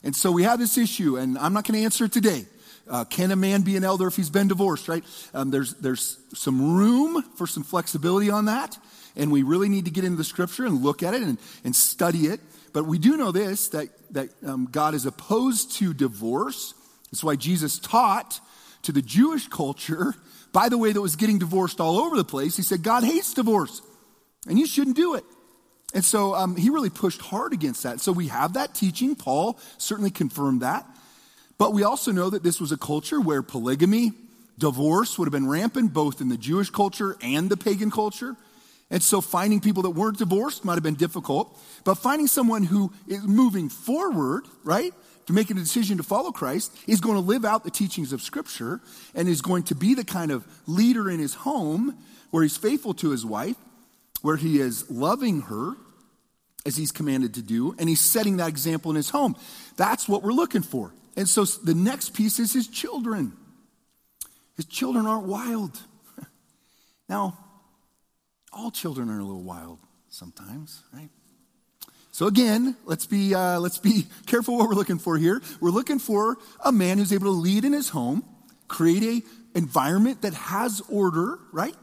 And 0.04 0.16
so 0.16 0.32
we 0.32 0.42
have 0.42 0.58
this 0.58 0.76
issue, 0.76 1.18
and 1.18 1.38
I'm 1.38 1.54
not 1.54 1.68
going 1.68 1.80
to 1.80 1.86
answer 1.86 2.06
it 2.06 2.14
today. 2.14 2.48
Uh, 2.90 3.06
can 3.06 3.30
a 3.30 3.36
man 3.36 3.62
be 3.62 3.78
an 3.78 3.84
elder 3.84 4.08
if 4.08 4.16
he's 4.16 4.32
been 4.32 4.48
divorced, 4.48 4.88
right? 4.88 5.04
Um, 5.36 5.52
there's, 5.52 5.76
there's 5.76 6.18
some 6.34 6.76
room 6.76 7.22
for 7.36 7.46
some 7.46 7.62
flexibility 7.62 8.32
on 8.32 8.46
that, 8.46 8.76
and 9.16 9.32
we 9.32 9.44
really 9.44 9.70
need 9.70 9.86
to 9.86 9.92
get 9.92 10.06
into 10.06 10.18
the 10.18 10.24
scripture 10.24 10.66
and 10.66 10.82
look 10.82 11.04
at 11.04 11.14
it 11.14 11.22
and, 11.22 11.38
and 11.64 11.76
study 11.76 12.26
it. 12.26 12.40
But 12.74 12.88
we 12.88 12.98
do 12.98 13.18
know 13.18 13.32
this 13.32 13.68
that, 13.68 13.90
that 14.14 14.30
um, 14.44 14.68
God 14.72 14.96
is 14.96 15.06
opposed 15.06 15.74
to 15.74 15.94
divorce. 15.94 16.74
That's 17.12 17.24
why 17.24 17.36
Jesus 17.36 17.78
taught 17.78 18.40
to 18.82 18.92
the 18.92 19.04
Jewish 19.04 19.48
culture 19.48 20.16
by 20.52 20.70
the 20.70 20.78
way, 20.78 20.92
that 20.92 21.02
was 21.02 21.16
getting 21.16 21.40
divorced 21.40 21.80
all 21.80 22.00
over 22.00 22.16
the 22.16 22.24
place. 22.24 22.56
He 22.56 22.64
said, 22.64 22.84
God 22.84 23.04
hates 23.04 23.34
divorce, 23.34 23.82
and 24.48 24.58
you 24.58 24.66
shouldn't 24.66 24.96
do 24.96 25.16
it. 25.16 25.24
And 25.94 26.06
so 26.06 26.36
um, 26.36 26.56
he 26.56 26.70
really 26.70 26.90
pushed 26.90 27.22
hard 27.22 27.54
against 27.54 27.84
that. 27.84 28.00
So 28.00 28.12
we 28.12 28.28
have 28.28 28.54
that 28.54 28.76
teaching. 28.76 29.16
Paul 29.16 29.58
certainly 29.78 30.12
confirmed 30.12 30.62
that. 30.62 30.86
But 31.58 31.74
we 31.74 31.84
also 31.84 32.12
know 32.12 32.30
that 32.30 32.44
this 32.44 32.62
was 32.62 32.72
a 32.72 32.78
culture 32.78 33.20
where 33.20 33.42
polygamy, 33.42 34.14
divorce 34.58 35.18
would 35.18 35.26
have 35.26 35.34
been 35.34 35.50
rampant, 35.50 35.94
both 35.94 36.22
in 36.22 36.30
the 36.30 36.38
Jewish 36.38 36.70
culture 36.70 37.18
and 37.22 37.50
the 37.50 37.58
pagan 37.58 37.92
culture. 37.92 38.36
And 38.92 39.04
so 39.04 39.22
finding 39.22 39.60
people 39.60 39.84
that 39.84 39.92
weren't 39.92 40.18
divorced 40.18 40.64
might 40.66 40.76
have 40.76 40.84
been 40.84 40.96
difficult. 40.96 41.58
But 41.84 41.96
finding 41.96 42.28
someone 42.28 42.64
who 42.64 42.92
is 43.08 43.24
moving 43.24 43.70
forward, 43.70 44.46
right? 44.64 44.94
To 45.30 45.34
make 45.34 45.52
a 45.52 45.54
decision 45.54 45.98
to 45.98 46.04
follow 46.04 46.32
Christ 46.32 46.76
is 46.88 47.02
going 47.02 47.14
to 47.14 47.22
live 47.22 47.46
out 47.46 47.64
the 47.64 47.70
teachings 47.70 48.14
of 48.14 48.20
Scripture 48.20 48.82
and 49.14 49.28
is 49.28 49.44
going 49.44 49.62
to 49.66 49.76
be 49.76 49.94
the 49.94 50.04
kind 50.04 50.32
of 50.32 50.44
leader 50.66 51.08
in 51.08 51.20
his 51.20 51.36
home 51.36 51.96
where 52.32 52.42
he's 52.42 52.58
faithful 52.58 52.96
to 52.96 53.12
his 53.12 53.24
wife, 53.24 53.56
where 54.24 54.38
he 54.38 54.60
is 54.60 54.90
loving 54.90 55.42
her 55.42 55.74
as 56.66 56.76
he's 56.78 56.92
commanded 56.92 57.36
to 57.36 57.44
do, 57.44 57.76
and 57.78 57.88
he's 57.88 58.02
setting 58.02 58.38
that 58.38 58.50
example 58.50 58.90
in 58.90 58.96
his 58.96 59.12
home. 59.12 59.36
That's 59.78 60.10
what 60.10 60.24
we're 60.24 60.32
looking 60.32 60.64
for. 60.64 60.96
And 61.16 61.30
so 61.30 61.46
the 61.46 61.76
next 61.76 62.16
piece 62.16 62.40
is 62.40 62.52
his 62.52 62.68
children. 62.68 63.34
His 64.56 64.66
children 64.66 65.06
aren't 65.06 65.28
wild. 65.28 65.80
now, 67.08 67.38
all 68.52 68.72
children 68.72 69.12
are 69.12 69.20
a 69.20 69.24
little 69.24 69.44
wild 69.44 69.78
sometimes, 70.10 70.82
right? 70.92 71.12
So 72.20 72.28
again, 72.28 72.76
let's 72.84 73.06
be, 73.06 73.34
uh, 73.34 73.62
let's 73.62 73.78
be 73.78 74.06
careful 74.26 74.58
what 74.58 74.68
we're 74.68 74.76
looking 74.76 75.00
for 75.00 75.18
here. 75.18 75.42
We're 75.62 75.70
looking 75.70 76.00
for 76.00 76.38
a 76.60 76.70
man 76.70 76.98
who's 76.98 77.14
able 77.14 77.28
to 77.28 77.32
lead 77.32 77.64
in 77.64 77.72
his 77.72 77.88
home, 77.88 78.26
create 78.68 79.04
a 79.04 79.58
environment 79.58 80.24
that 80.24 80.34
has 80.34 80.82
order, 80.90 81.40
right? 81.54 81.74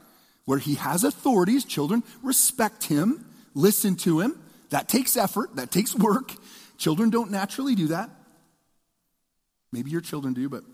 Where 0.44 0.58
he 0.58 0.74
has 0.74 1.04
authorities, 1.04 1.64
children 1.64 2.02
respect 2.22 2.84
him, 2.84 3.24
listen 3.54 3.96
to 3.96 4.20
him. 4.20 4.38
That 4.68 4.90
takes 4.90 5.16
effort. 5.16 5.56
That 5.56 5.70
takes 5.70 5.94
work. 5.98 6.32
Children 6.76 7.08
don't 7.08 7.30
naturally 7.30 7.74
do 7.74 7.86
that. 7.86 8.10
Maybe 9.72 9.90
your 9.90 10.02
children 10.02 10.34
do, 10.34 10.50
but 10.50 10.64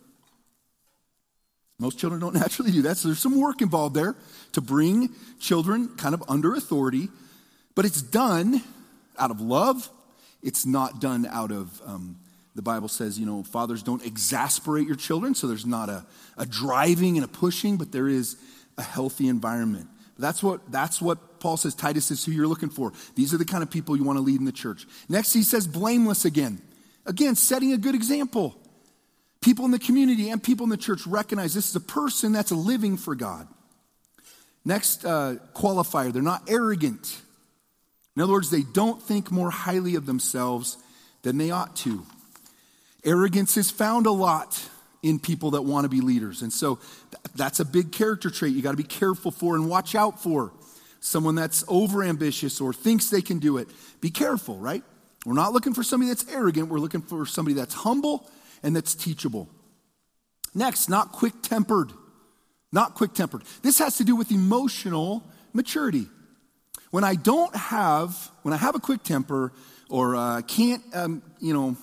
most 1.78 2.00
children 2.00 2.20
don't 2.20 2.34
naturally 2.42 2.72
do 2.72 2.82
that. 2.82 2.96
So 2.96 3.06
there's 3.06 3.20
some 3.20 3.40
work 3.40 3.62
involved 3.62 3.94
there 3.94 4.16
to 4.54 4.60
bring 4.60 5.10
children 5.38 5.94
kind 5.98 6.16
of 6.16 6.24
under 6.26 6.52
authority, 6.52 7.10
but 7.76 7.84
it's 7.84 8.02
done 8.02 8.60
out 9.18 9.30
of 9.30 9.40
love. 9.40 9.90
It's 10.42 10.66
not 10.66 11.00
done 11.00 11.26
out 11.26 11.52
of, 11.52 11.80
um, 11.86 12.16
the 12.54 12.62
Bible 12.62 12.88
says, 12.88 13.18
you 13.18 13.26
know, 13.26 13.42
fathers 13.42 13.82
don't 13.82 14.04
exasperate 14.04 14.86
your 14.86 14.96
children. 14.96 15.34
So 15.34 15.46
there's 15.46 15.66
not 15.66 15.88
a, 15.88 16.04
a 16.36 16.44
driving 16.44 17.16
and 17.16 17.24
a 17.24 17.28
pushing, 17.28 17.76
but 17.76 17.92
there 17.92 18.08
is 18.08 18.36
a 18.76 18.82
healthy 18.82 19.28
environment. 19.28 19.88
That's 20.18 20.42
what, 20.42 20.70
that's 20.70 21.00
what 21.00 21.40
Paul 21.40 21.56
says 21.56 21.74
Titus 21.74 22.10
is 22.10 22.24
who 22.24 22.32
you're 22.32 22.46
looking 22.46 22.68
for. 22.68 22.92
These 23.14 23.32
are 23.34 23.38
the 23.38 23.44
kind 23.44 23.62
of 23.62 23.70
people 23.70 23.96
you 23.96 24.04
want 24.04 24.18
to 24.18 24.22
lead 24.22 24.38
in 24.38 24.44
the 24.44 24.52
church. 24.52 24.86
Next, 25.08 25.32
he 25.32 25.42
says 25.42 25.66
blameless 25.66 26.24
again. 26.24 26.60
Again, 27.06 27.34
setting 27.34 27.72
a 27.72 27.78
good 27.78 27.94
example. 27.94 28.56
People 29.40 29.64
in 29.64 29.72
the 29.72 29.78
community 29.78 30.30
and 30.30 30.40
people 30.40 30.64
in 30.64 30.70
the 30.70 30.76
church 30.76 31.06
recognize 31.06 31.54
this 31.54 31.68
is 31.68 31.74
a 31.74 31.80
person 31.80 32.32
that's 32.32 32.52
living 32.52 32.96
for 32.96 33.16
God. 33.16 33.48
Next 34.64 35.04
uh, 35.04 35.36
qualifier, 35.54 36.12
they're 36.12 36.22
not 36.22 36.48
arrogant. 36.48 37.20
In 38.16 38.22
other 38.22 38.32
words, 38.32 38.50
they 38.50 38.62
don't 38.62 39.02
think 39.02 39.30
more 39.30 39.50
highly 39.50 39.94
of 39.94 40.06
themselves 40.06 40.76
than 41.22 41.38
they 41.38 41.50
ought 41.50 41.76
to. 41.76 42.04
Arrogance 43.04 43.56
is 43.56 43.70
found 43.70 44.06
a 44.06 44.10
lot 44.10 44.68
in 45.02 45.18
people 45.18 45.52
that 45.52 45.62
want 45.62 45.84
to 45.84 45.88
be 45.88 46.00
leaders. 46.00 46.42
And 46.42 46.52
so 46.52 46.78
that's 47.34 47.58
a 47.58 47.64
big 47.64 47.90
character 47.90 48.30
trait 48.30 48.54
you 48.54 48.62
got 48.62 48.72
to 48.72 48.76
be 48.76 48.82
careful 48.84 49.30
for 49.30 49.56
and 49.56 49.68
watch 49.68 49.94
out 49.94 50.22
for. 50.22 50.52
Someone 51.00 51.34
that's 51.34 51.64
overambitious 51.64 52.62
or 52.62 52.72
thinks 52.72 53.10
they 53.10 53.22
can 53.22 53.40
do 53.40 53.58
it. 53.58 53.68
Be 54.00 54.10
careful, 54.10 54.56
right? 54.58 54.84
We're 55.26 55.34
not 55.34 55.52
looking 55.52 55.74
for 55.74 55.82
somebody 55.82 56.08
that's 56.10 56.28
arrogant. 56.32 56.68
We're 56.68 56.78
looking 56.78 57.02
for 57.02 57.26
somebody 57.26 57.54
that's 57.54 57.74
humble 57.74 58.30
and 58.62 58.76
that's 58.76 58.94
teachable. 58.94 59.48
Next, 60.54 60.88
not 60.88 61.10
quick 61.10 61.34
tempered. 61.42 61.92
Not 62.70 62.94
quick 62.94 63.14
tempered. 63.14 63.42
This 63.62 63.78
has 63.80 63.96
to 63.96 64.04
do 64.04 64.14
with 64.14 64.30
emotional 64.30 65.24
maturity. 65.52 66.06
When 66.92 67.04
I 67.04 67.14
don't 67.14 67.56
have, 67.56 68.30
when 68.42 68.52
I 68.52 68.58
have 68.58 68.74
a 68.74 68.78
quick 68.78 69.02
temper 69.02 69.50
or 69.88 70.14
uh, 70.14 70.42
can't, 70.42 70.82
um, 70.92 71.22
you 71.40 71.54
know, 71.54 71.74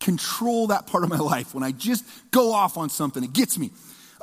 control 0.00 0.66
that 0.66 0.86
part 0.86 1.02
of 1.02 1.08
my 1.08 1.16
life, 1.16 1.54
when 1.54 1.64
I 1.64 1.72
just 1.72 2.04
go 2.30 2.52
off 2.52 2.76
on 2.76 2.90
something, 2.90 3.24
it 3.24 3.32
gets 3.32 3.58
me. 3.58 3.70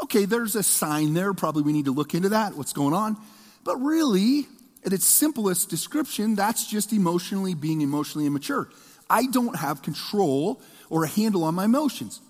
Okay, 0.03 0.25
there's 0.25 0.55
a 0.55 0.61
sign 0.61 1.15
there. 1.15 1.33
Probably 1.33 1.63
we 1.63 1.73
need 1.73 1.85
to 1.85 1.91
look 1.91 2.13
into 2.13 2.29
that, 2.29 2.53
what's 2.55 2.71
going 2.71 2.93
on. 2.93 3.17
But 3.63 3.77
really, 3.77 4.45
at 4.85 4.93
its 4.93 5.07
simplest 5.07 5.71
description, 5.71 6.35
that's 6.35 6.67
just 6.67 6.93
emotionally 6.93 7.55
being 7.55 7.81
emotionally 7.81 8.27
immature. 8.27 8.69
I 9.09 9.25
don't 9.25 9.55
have 9.55 9.81
control 9.81 10.61
or 10.91 11.05
a 11.05 11.07
handle 11.07 11.43
on 11.43 11.55
my 11.55 11.65
emotions. 11.65 12.21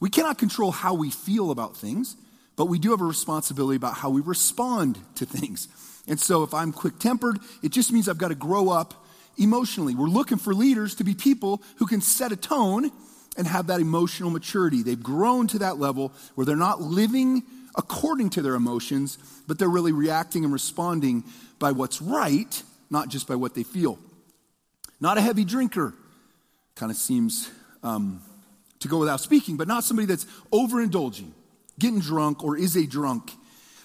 We 0.00 0.10
cannot 0.10 0.36
control 0.36 0.72
how 0.72 0.94
we 0.94 1.10
feel 1.10 1.52
about 1.52 1.76
things, 1.76 2.16
but 2.56 2.64
we 2.64 2.80
do 2.80 2.90
have 2.90 3.00
a 3.00 3.04
responsibility 3.04 3.76
about 3.76 3.94
how 3.94 4.10
we 4.10 4.20
respond 4.20 4.98
to 5.14 5.26
things. 5.26 5.68
And 6.10 6.18
so 6.18 6.42
if 6.42 6.52
I'm 6.52 6.72
quick 6.72 6.98
tempered, 6.98 7.38
it 7.62 7.70
just 7.70 7.92
means 7.92 8.08
I've 8.08 8.18
got 8.18 8.28
to 8.28 8.34
grow 8.34 8.68
up 8.68 9.06
emotionally. 9.38 9.94
We're 9.94 10.08
looking 10.08 10.38
for 10.38 10.52
leaders 10.52 10.96
to 10.96 11.04
be 11.04 11.14
people 11.14 11.62
who 11.76 11.86
can 11.86 12.00
set 12.00 12.32
a 12.32 12.36
tone 12.36 12.90
and 13.36 13.46
have 13.46 13.68
that 13.68 13.80
emotional 13.80 14.28
maturity. 14.28 14.82
They've 14.82 15.00
grown 15.00 15.46
to 15.46 15.60
that 15.60 15.78
level 15.78 16.12
where 16.34 16.44
they're 16.44 16.56
not 16.56 16.82
living 16.82 17.44
according 17.76 18.30
to 18.30 18.42
their 18.42 18.56
emotions, 18.56 19.18
but 19.46 19.60
they're 19.60 19.68
really 19.68 19.92
reacting 19.92 20.42
and 20.42 20.52
responding 20.52 21.22
by 21.60 21.70
what's 21.70 22.02
right, 22.02 22.60
not 22.90 23.08
just 23.08 23.28
by 23.28 23.36
what 23.36 23.54
they 23.54 23.62
feel. 23.62 23.96
Not 25.00 25.16
a 25.16 25.20
heavy 25.20 25.44
drinker. 25.44 25.94
Kind 26.74 26.90
of 26.90 26.98
seems 26.98 27.48
um, 27.84 28.20
to 28.80 28.88
go 28.88 28.98
without 28.98 29.20
speaking, 29.20 29.56
but 29.56 29.68
not 29.68 29.84
somebody 29.84 30.06
that's 30.06 30.26
overindulging, 30.52 31.30
getting 31.78 32.00
drunk, 32.00 32.42
or 32.42 32.56
is 32.56 32.76
a 32.76 32.84
drunk 32.84 33.30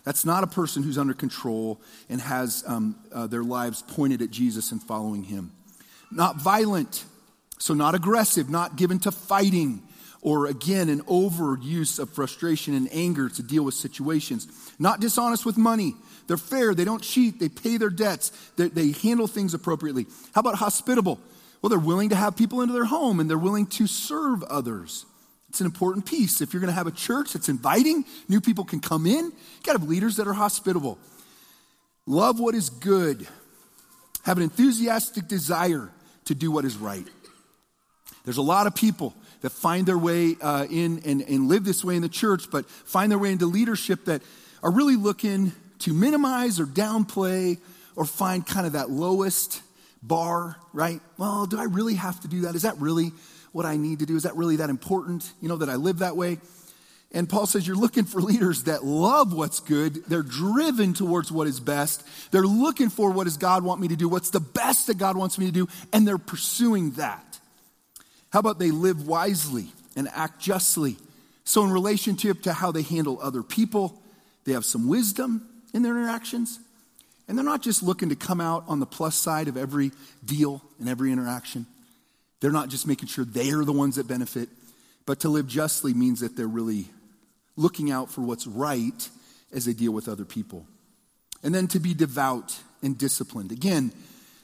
that's 0.05 0.23
not 0.23 0.43
a 0.43 0.47
person 0.47 0.83
who's 0.83 0.97
under 0.97 1.13
control 1.13 1.81
and 2.09 2.21
has 2.21 2.63
um, 2.67 2.95
uh, 3.11 3.27
their 3.27 3.43
lives 3.43 3.81
pointed 3.81 4.21
at 4.21 4.31
Jesus 4.31 4.71
and 4.71 4.81
following 4.81 5.23
him. 5.23 5.51
Not 6.11 6.37
violent, 6.37 7.03
so 7.57 7.73
not 7.73 7.95
aggressive, 7.95 8.49
not 8.49 8.77
given 8.77 8.99
to 8.99 9.11
fighting 9.11 9.81
or 10.25 10.47
again, 10.47 10.89
an 10.89 11.01
overuse 11.03 11.99
of 11.99 12.09
frustration 12.09 12.73
and 12.73 12.91
anger 12.91 13.29
to 13.29 13.43
deal 13.43 13.63
with 13.63 13.75
situations. 13.75 14.47
Not 14.79 14.99
dishonest 14.99 15.45
with 15.45 15.55
money. 15.55 15.93
They're 16.25 16.35
fair. 16.35 16.73
They 16.73 16.83
don't 16.83 17.03
cheat. 17.03 17.39
They 17.39 17.47
pay 17.47 17.77
their 17.77 17.91
debts. 17.91 18.31
They, 18.57 18.69
they 18.69 18.89
handle 18.89 19.27
things 19.27 19.53
appropriately. 19.53 20.07
How 20.33 20.39
about 20.39 20.55
hospitable? 20.55 21.19
Well, 21.61 21.69
they're 21.69 21.77
willing 21.77 22.09
to 22.09 22.15
have 22.15 22.35
people 22.35 22.61
into 22.61 22.73
their 22.73 22.85
home 22.85 23.19
and 23.19 23.29
they're 23.29 23.37
willing 23.37 23.67
to 23.67 23.85
serve 23.85 24.41
others. 24.43 25.05
It's 25.55 25.61
an 25.61 25.67
important 25.67 26.05
piece. 26.05 26.41
If 26.41 26.51
you're 26.51 26.59
going 26.59 26.67
to 26.67 26.75
have 26.75 26.85
a 26.85 26.91
church 26.91 27.31
that's 27.31 27.47
inviting, 27.47 28.03
new 28.27 28.41
people 28.41 28.65
can 28.65 28.81
come 28.81 29.05
in. 29.05 29.23
You 29.23 29.31
got 29.63 29.71
to 29.71 29.79
have 29.79 29.87
leaders 29.87 30.17
that 30.17 30.27
are 30.27 30.33
hospitable. 30.33 30.99
Love 32.05 32.41
what 32.41 32.55
is 32.55 32.69
good. 32.69 33.25
Have 34.23 34.35
an 34.35 34.43
enthusiastic 34.43 35.29
desire 35.29 35.89
to 36.25 36.35
do 36.35 36.51
what 36.51 36.65
is 36.65 36.75
right. 36.75 37.07
There's 38.25 38.35
a 38.35 38.41
lot 38.41 38.67
of 38.67 38.75
people 38.75 39.13
that 39.43 39.51
find 39.51 39.85
their 39.85 39.97
way 39.97 40.35
uh, 40.41 40.67
in 40.69 41.01
and, 41.05 41.21
and 41.21 41.47
live 41.47 41.63
this 41.63 41.85
way 41.85 41.95
in 41.95 42.01
the 42.01 42.09
church, 42.09 42.51
but 42.51 42.69
find 42.69 43.09
their 43.09 43.17
way 43.17 43.31
into 43.31 43.45
leadership 43.45 44.03
that 44.05 44.23
are 44.61 44.71
really 44.71 44.97
looking 44.97 45.53
to 45.79 45.93
minimize 45.93 46.59
or 46.59 46.65
downplay 46.65 47.59
or 47.95 48.03
find 48.03 48.45
kind 48.45 48.67
of 48.67 48.73
that 48.73 48.89
lowest 48.89 49.61
bar, 50.03 50.57
right? 50.73 50.99
Well, 51.17 51.45
do 51.45 51.57
I 51.57 51.63
really 51.63 51.95
have 51.95 52.19
to 52.23 52.27
do 52.27 52.41
that? 52.41 52.55
Is 52.55 52.63
that 52.63 52.77
really 52.77 53.13
what 53.55 53.65
I 53.65 53.77
need 53.77 53.99
to 53.99 54.05
do? 54.05 54.17
Is 54.17 54.23
that 54.23 54.35
really 54.35 54.57
that 54.57 54.69
important, 54.69 55.31
you 55.39 55.47
know, 55.47 55.55
that 55.55 55.69
I 55.69 55.75
live 55.75 55.99
that 55.99 56.17
way? 56.17 56.39
And 57.13 57.29
Paul 57.29 57.45
says 57.45 57.65
you're 57.65 57.77
looking 57.77 58.03
for 58.03 58.19
leaders 58.19 58.63
that 58.63 58.83
love 58.83 59.31
what's 59.33 59.61
good. 59.61 60.03
They're 60.09 60.23
driven 60.23 60.93
towards 60.93 61.31
what 61.31 61.47
is 61.47 61.61
best. 61.61 62.05
They're 62.31 62.41
looking 62.41 62.89
for 62.89 63.11
what 63.11 63.23
does 63.23 63.37
God 63.37 63.63
want 63.63 63.79
me 63.79 63.87
to 63.87 63.95
do? 63.95 64.09
What's 64.09 64.31
the 64.31 64.41
best 64.41 64.87
that 64.87 64.97
God 64.97 65.15
wants 65.15 65.39
me 65.39 65.45
to 65.45 65.53
do? 65.53 65.69
And 65.93 66.05
they're 66.05 66.17
pursuing 66.17 66.91
that. 66.91 67.39
How 68.33 68.39
about 68.39 68.59
they 68.59 68.71
live 68.71 69.07
wisely 69.07 69.67
and 69.95 70.09
act 70.13 70.41
justly? 70.41 70.97
So, 71.45 71.63
in 71.63 71.71
relationship 71.71 72.41
to 72.41 72.51
how 72.51 72.73
they 72.73 72.81
handle 72.81 73.19
other 73.21 73.41
people, 73.41 74.01
they 74.43 74.51
have 74.51 74.65
some 74.65 74.89
wisdom 74.89 75.47
in 75.73 75.81
their 75.81 75.97
interactions. 75.97 76.59
And 77.29 77.37
they're 77.37 77.45
not 77.45 77.61
just 77.61 77.81
looking 77.81 78.09
to 78.09 78.17
come 78.17 78.41
out 78.41 78.65
on 78.67 78.81
the 78.81 78.85
plus 78.85 79.15
side 79.15 79.47
of 79.47 79.55
every 79.55 79.93
deal 80.25 80.61
and 80.77 80.89
every 80.89 81.13
interaction. 81.13 81.67
They're 82.45 82.51
not 82.51 82.69
just 82.69 82.85
making 82.85 83.07
sure 83.07 83.25
they 83.25 83.49
are 83.53 83.65
the 83.65 83.73
ones 83.73 83.95
that 83.95 84.07
benefit, 84.07 84.49
but 85.07 85.21
to 85.21 85.29
live 85.29 85.47
justly 85.47 85.95
means 85.95 86.19
that 86.19 86.37
they're 86.37 86.45
really 86.45 86.85
looking 87.55 87.89
out 87.89 88.11
for 88.11 88.21
what's 88.21 88.45
right 88.45 89.09
as 89.51 89.65
they 89.65 89.73
deal 89.73 89.91
with 89.91 90.07
other 90.07 90.25
people. 90.25 90.67
And 91.41 91.55
then 91.55 91.67
to 91.69 91.79
be 91.79 91.95
devout 91.95 92.55
and 92.83 92.95
disciplined. 92.99 93.51
Again, 93.51 93.91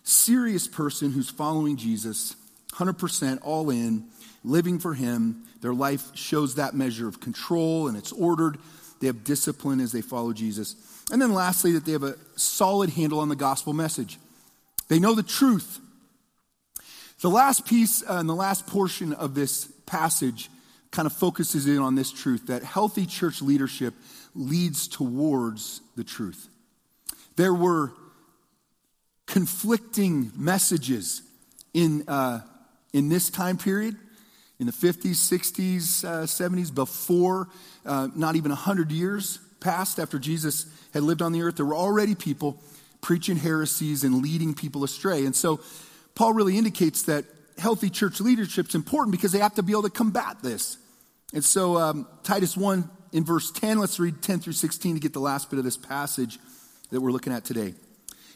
serious 0.01 0.67
person 0.67 1.11
who's 1.11 1.29
following 1.29 1.77
Jesus 1.77 2.35
100% 2.71 3.37
all 3.43 3.69
in, 3.69 4.05
living 4.43 4.79
for 4.79 4.95
Him. 4.95 5.43
Their 5.61 5.75
life 5.75 6.15
shows 6.15 6.55
that 6.55 6.73
measure 6.73 7.07
of 7.07 7.19
control 7.19 7.87
and 7.87 7.95
it's 7.95 8.11
ordered. 8.11 8.57
They 8.99 9.05
have 9.05 9.23
discipline 9.23 9.79
as 9.79 9.91
they 9.91 10.01
follow 10.01 10.33
Jesus. 10.33 10.75
And 11.11 11.21
then 11.21 11.35
lastly, 11.35 11.73
that 11.73 11.85
they 11.85 11.91
have 11.91 12.01
a 12.01 12.17
solid 12.35 12.89
handle 12.89 13.19
on 13.19 13.29
the 13.29 13.35
gospel 13.35 13.73
message. 13.73 14.17
They 14.87 14.97
know 14.97 15.13
the 15.13 15.21
truth. 15.21 15.79
The 17.21 17.29
last 17.29 17.65
piece 17.65 18.03
uh, 18.03 18.15
and 18.15 18.27
the 18.27 18.35
last 18.35 18.67
portion 18.67 19.13
of 19.13 19.35
this 19.35 19.65
passage 19.85 20.49
kind 20.89 21.05
of 21.05 21.13
focuses 21.13 21.67
in 21.67 21.77
on 21.77 21.95
this 21.95 22.11
truth 22.11 22.47
that 22.47 22.63
healthy 22.63 23.05
church 23.05 23.41
leadership 23.41 23.93
leads 24.35 24.87
towards 24.87 25.81
the 25.95 26.03
truth. 26.03 26.49
There 27.35 27.53
were 27.53 27.93
conflicting 29.27 30.31
messages 30.35 31.21
in 31.73 32.03
uh, 32.07 32.41
in 32.93 33.07
this 33.09 33.29
time 33.29 33.57
period, 33.57 33.95
in 34.59 34.65
the 34.65 34.73
50s, 34.73 35.11
60s, 35.11 36.03
uh, 36.03 36.23
70s, 36.23 36.73
before 36.73 37.47
uh, 37.85 38.09
not 38.15 38.35
even 38.35 38.49
100 38.49 38.91
years 38.91 39.39
passed 39.59 39.99
after 39.99 40.19
Jesus 40.19 40.65
had 40.93 41.03
lived 41.03 41.21
on 41.21 41.31
the 41.31 41.41
earth, 41.41 41.55
there 41.55 41.65
were 41.65 41.75
already 41.75 42.15
people 42.15 42.61
preaching 42.99 43.37
heresies 43.37 44.03
and 44.03 44.21
leading 44.21 44.53
people 44.53 44.83
astray. 44.83 45.25
And 45.25 45.35
so 45.35 45.61
Paul 46.15 46.33
really 46.33 46.57
indicates 46.57 47.03
that 47.03 47.25
healthy 47.57 47.89
church 47.89 48.19
leadership 48.19 48.67
is 48.67 48.75
important 48.75 49.11
because 49.11 49.31
they 49.31 49.39
have 49.39 49.55
to 49.55 49.63
be 49.63 49.73
able 49.73 49.83
to 49.83 49.89
combat 49.89 50.37
this. 50.41 50.77
And 51.33 51.43
so 51.43 51.77
um, 51.77 52.07
Titus 52.23 52.57
1 52.57 52.89
in 53.13 53.23
verse 53.23 53.51
10, 53.51 53.79
let's 53.79 53.99
read 53.99 54.21
10 54.21 54.39
through 54.39 54.53
16 54.53 54.95
to 54.95 54.99
get 54.99 55.13
the 55.13 55.19
last 55.19 55.49
bit 55.49 55.59
of 55.59 55.65
this 55.65 55.77
passage 55.77 56.39
that 56.89 57.01
we're 57.01 57.11
looking 57.11 57.33
at 57.33 57.45
today. 57.45 57.73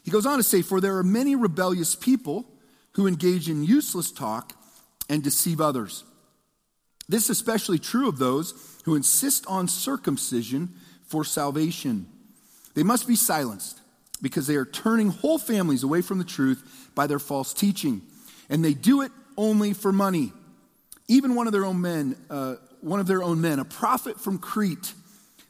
He 0.03 0.11
goes 0.11 0.25
on 0.25 0.37
to 0.37 0.43
say, 0.43 0.61
For 0.61 0.79
there 0.79 0.97
are 0.97 1.03
many 1.03 1.35
rebellious 1.35 1.95
people 1.95 2.45
who 2.93 3.07
engage 3.07 3.49
in 3.49 3.63
useless 3.63 4.11
talk 4.11 4.53
and 5.09 5.23
deceive 5.23 5.59
others. 5.59 6.03
This 7.07 7.25
is 7.25 7.31
especially 7.31 7.79
true 7.79 8.07
of 8.07 8.17
those 8.17 8.53
who 8.85 8.95
insist 8.95 9.45
on 9.47 9.67
circumcision 9.67 10.69
for 11.05 11.23
salvation. 11.23 12.07
They 12.73 12.83
must 12.83 13.07
be 13.07 13.15
silenced 13.15 13.79
because 14.21 14.47
they 14.47 14.55
are 14.55 14.65
turning 14.65 15.09
whole 15.09 15.37
families 15.37 15.83
away 15.83 16.01
from 16.01 16.17
the 16.17 16.23
truth 16.23 16.84
by 16.95 17.07
their 17.07 17.19
false 17.19 17.53
teaching. 17.53 18.01
And 18.49 18.63
they 18.63 18.73
do 18.73 19.01
it 19.01 19.11
only 19.37 19.73
for 19.73 19.91
money. 19.91 20.31
Even 21.07 21.35
one 21.35 21.47
of 21.47 21.53
their 21.53 21.65
own 21.65 21.81
men, 21.81 22.15
uh, 22.29 22.55
one 22.81 22.99
of 22.99 23.07
their 23.07 23.21
own 23.21 23.41
men, 23.41 23.59
a 23.59 23.65
prophet 23.65 24.19
from 24.19 24.39
Crete, 24.39 24.93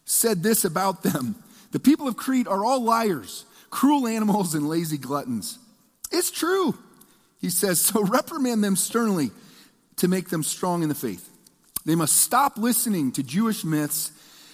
said 0.05 0.43
this 0.43 0.65
about 0.65 1.03
them 1.03 1.35
The 1.71 1.79
people 1.79 2.07
of 2.07 2.17
Crete 2.17 2.47
are 2.47 2.65
all 2.65 2.81
liars, 2.81 3.45
cruel 3.69 4.07
animals, 4.07 4.55
and 4.55 4.67
lazy 4.67 4.97
gluttons. 4.97 5.59
It's 6.11 6.31
true. 6.31 6.77
He 7.39 7.49
says, 7.49 7.79
So 7.79 8.03
reprimand 8.05 8.63
them 8.63 8.75
sternly 8.75 9.31
to 9.97 10.07
make 10.07 10.29
them 10.29 10.43
strong 10.43 10.83
in 10.83 10.89
the 10.89 10.95
faith. 10.95 11.29
They 11.85 11.95
must 11.95 12.17
stop 12.17 12.57
listening 12.57 13.11
to 13.13 13.23
Jewish 13.23 13.63
myths 13.63 14.11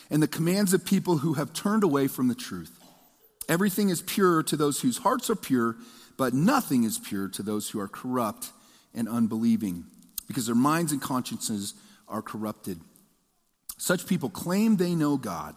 and 0.09 0.21
the 0.21 0.27
commands 0.27 0.73
of 0.73 0.85
people 0.85 1.19
who 1.19 1.33
have 1.35 1.53
turned 1.53 1.83
away 1.83 2.07
from 2.07 2.27
the 2.27 2.35
truth. 2.35 2.77
Everything 3.47 3.89
is 3.89 4.01
pure 4.01 4.43
to 4.43 4.57
those 4.57 4.81
whose 4.81 4.97
hearts 4.97 5.29
are 5.29 5.35
pure, 5.35 5.77
but 6.21 6.35
nothing 6.35 6.83
is 6.83 6.99
pure 6.99 7.27
to 7.29 7.41
those 7.41 7.71
who 7.71 7.79
are 7.79 7.87
corrupt 7.87 8.51
and 8.93 9.09
unbelieving, 9.09 9.85
because 10.27 10.45
their 10.45 10.53
minds 10.53 10.91
and 10.91 11.01
consciences 11.01 11.73
are 12.07 12.21
corrupted. 12.21 12.79
Such 13.79 14.05
people 14.05 14.29
claim 14.29 14.77
they 14.77 14.93
know 14.93 15.17
God, 15.17 15.55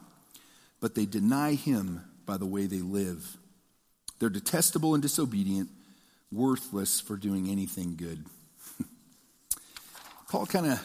but 0.81 0.95
they 0.95 1.05
deny 1.05 1.53
Him 1.53 2.01
by 2.25 2.39
the 2.39 2.47
way 2.47 2.65
they 2.65 2.79
live. 2.79 3.37
They're 4.19 4.31
detestable 4.31 4.95
and 4.95 5.03
disobedient 5.03 5.69
worthless 6.33 6.99
for 6.99 7.19
doing 7.19 7.51
anything 7.51 7.97
good. 7.97 8.25
Paul 10.31 10.47
kind 10.47 10.65
of 10.65 10.83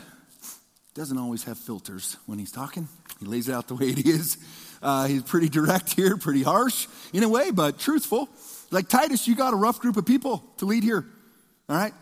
doesn't 0.94 1.18
always 1.18 1.46
have 1.46 1.58
filters 1.58 2.18
when 2.26 2.38
he's 2.38 2.52
talking. 2.52 2.89
He 3.22 3.26
lays 3.26 3.48
it 3.48 3.56
out 3.56 3.70
the 3.70 3.76
way 3.76 3.92
it 3.92 4.06
is. 4.06 4.39
Uh, 4.82 5.08
he's 5.08 5.24
pretty 5.24 5.48
direct 5.48 5.94
here, 5.94 6.18
pretty 6.18 6.44
harsh 6.44 6.88
in 7.13 7.24
a 7.24 7.30
way, 7.30 7.52
but 7.52 7.80
truthful. 7.80 8.28
Like 8.71 8.88
Titus, 8.88 9.27
you 9.27 9.36
got 9.36 9.53
a 9.53 9.58
rough 9.58 9.79
group 9.79 9.97
of 9.97 10.05
people 10.05 10.43
to 10.58 10.65
lead 10.65 10.84
here. 10.84 11.05
All 11.67 11.75
right? 11.75 11.93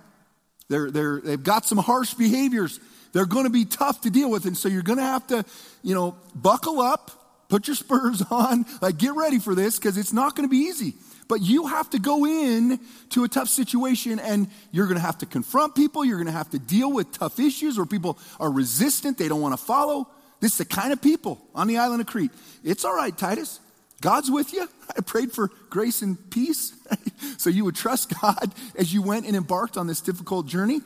They're, 0.70 0.92
they're, 0.92 1.22
they've 1.22 1.42
got 1.42 1.66
some 1.66 1.78
harsh 1.78 2.14
behaviors. 2.14 2.80
They're 3.14 3.26
going 3.26 3.46
to 3.46 3.50
be 3.50 3.66
tough 3.66 4.02
to 4.02 4.10
deal 4.10 4.30
with. 4.30 4.46
And 4.46 4.58
so 4.58 4.70
you're 4.70 4.84
going 4.84 5.00
to 5.00 5.04
have 5.04 5.28
to, 5.28 5.46
you 5.82 5.96
know, 5.96 6.16
buckle 6.36 6.82
up, 6.82 7.12
put 7.50 7.68
your 7.68 7.76
spurs 7.78 8.22
on, 8.30 8.66
like 8.82 8.98
get 8.98 9.16
ready 9.16 9.40
for 9.40 9.56
this 9.56 9.78
because 9.78 9.98
it's 9.98 10.14
not 10.14 10.36
going 10.36 10.48
to 10.48 10.52
be 10.52 10.64
easy. 10.64 10.94
But 11.28 11.42
you 11.42 11.68
have 11.68 11.90
to 11.90 12.00
go 12.00 12.26
in 12.26 12.80
to 13.10 13.26
a 13.26 13.28
tough 13.28 13.50
situation 13.50 14.20
and 14.20 14.48
you're 14.72 14.86
going 14.86 14.98
to 14.98 15.06
have 15.06 15.18
to 15.20 15.26
confront 15.26 15.76
people. 15.76 16.06
You're 16.06 16.18
going 16.18 16.28
to 16.28 16.32
have 16.32 16.50
to 16.52 16.60
deal 16.60 16.92
with 16.92 17.12
tough 17.12 17.40
issues 17.40 17.78
where 17.78 17.86
people 17.86 18.18
are 18.40 18.50
resistant. 18.50 19.18
They 19.18 19.28
don't 19.28 19.42
want 19.42 19.58
to 19.58 19.64
follow. 19.64 20.08
This 20.40 20.54
is 20.54 20.58
the 20.60 20.66
kind 20.66 20.94
of 20.94 21.02
people 21.02 21.42
on 21.54 21.68
the 21.68 21.80
island 21.80 22.00
of 22.00 22.08
Crete. 22.08 22.32
It's 22.64 22.86
all 22.86 22.96
right, 22.96 23.18
Titus. 23.18 23.60
God's 24.02 24.30
with 24.30 24.54
you. 24.54 24.68
I 24.96 25.02
prayed 25.02 25.32
for 25.32 25.50
grace 25.70 26.02
and 26.02 26.18
peace 26.30 26.74
so 27.38 27.50
you 27.50 27.66
would 27.66 27.76
trust 27.76 28.14
God 28.22 28.54
as 28.78 28.94
you 28.94 29.02
went 29.02 29.26
and 29.26 29.36
embarked 29.36 29.78
on 29.78 29.88
this 29.88 30.02
difficult 30.02 30.46
journey. 30.46 30.82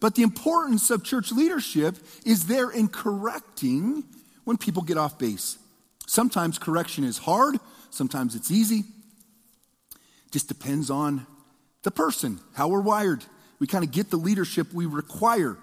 But 0.00 0.14
the 0.14 0.22
importance 0.22 0.90
of 0.90 1.04
church 1.04 1.32
leadership 1.32 1.96
is 2.24 2.46
there 2.46 2.70
in 2.70 2.88
correcting 2.88 4.04
when 4.44 4.56
people 4.56 4.82
get 4.82 4.98
off 4.98 5.18
base. 5.18 5.58
Sometimes 6.06 6.58
correction 6.58 7.04
is 7.04 7.18
hard, 7.18 7.58
sometimes 7.90 8.34
it's 8.34 8.50
easy. 8.50 8.84
Just 10.30 10.48
depends 10.48 10.90
on 10.90 11.26
the 11.82 11.90
person, 11.90 12.40
how 12.54 12.68
we're 12.68 12.80
wired. 12.80 13.24
We 13.58 13.66
kind 13.66 13.84
of 13.84 13.90
get 13.90 14.10
the 14.10 14.16
leadership 14.16 14.72
we 14.72 14.86
require. 14.86 15.56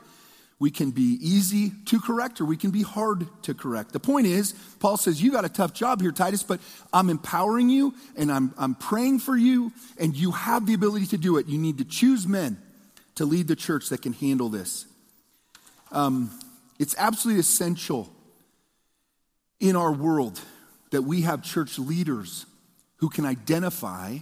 We 0.60 0.72
can 0.72 0.92
be 0.92 1.18
easy 1.22 1.72
to 1.88 2.00
correct 2.00 2.40
or 2.40 2.46
we 2.46 2.58
can 2.58 2.72
be 2.72 2.84
hard 2.84 3.28
to 3.44 3.54
correct. 3.54 3.92
The 3.92 4.00
point 4.00 4.28
is, 4.28 4.54
Paul 4.80 4.98
says, 4.98 5.22
You 5.22 5.32
got 5.32 5.46
a 5.46 5.50
tough 5.50 5.74
job 5.74 6.02
here, 6.02 6.12
Titus, 6.12 6.44
but 6.44 6.60
I'm 6.94 7.10
empowering 7.10 7.70
you 7.70 7.94
and 8.16 8.32
I'm, 8.32 8.54
I'm 8.58 8.76
praying 8.76 9.20
for 9.20 9.36
you, 9.36 9.74
and 9.98 10.16
you 10.16 10.32
have 10.32 10.66
the 10.66 10.74
ability 10.74 11.08
to 11.08 11.18
do 11.18 11.38
it. 11.38 11.48
You 11.48 11.58
need 11.58 11.80
to 11.80 11.86
choose 11.86 12.28
men 12.28 12.58
to 13.16 13.26
lead 13.26 13.48
the 13.48 13.56
church 13.56 13.90
that 13.90 14.02
can 14.02 14.14
handle 14.14 14.50
this. 14.50 14.86
Um, 15.92 16.32
it's 16.80 16.96
absolutely 16.98 17.40
essential 17.40 18.10
in 19.60 19.76
our 19.76 19.92
world 19.92 20.40
that 20.92 21.04
we 21.04 21.22
have 21.22 21.42
church 21.42 21.80
leaders 21.80 22.46
who 22.98 23.10
can 23.10 23.26
identify 23.26 24.18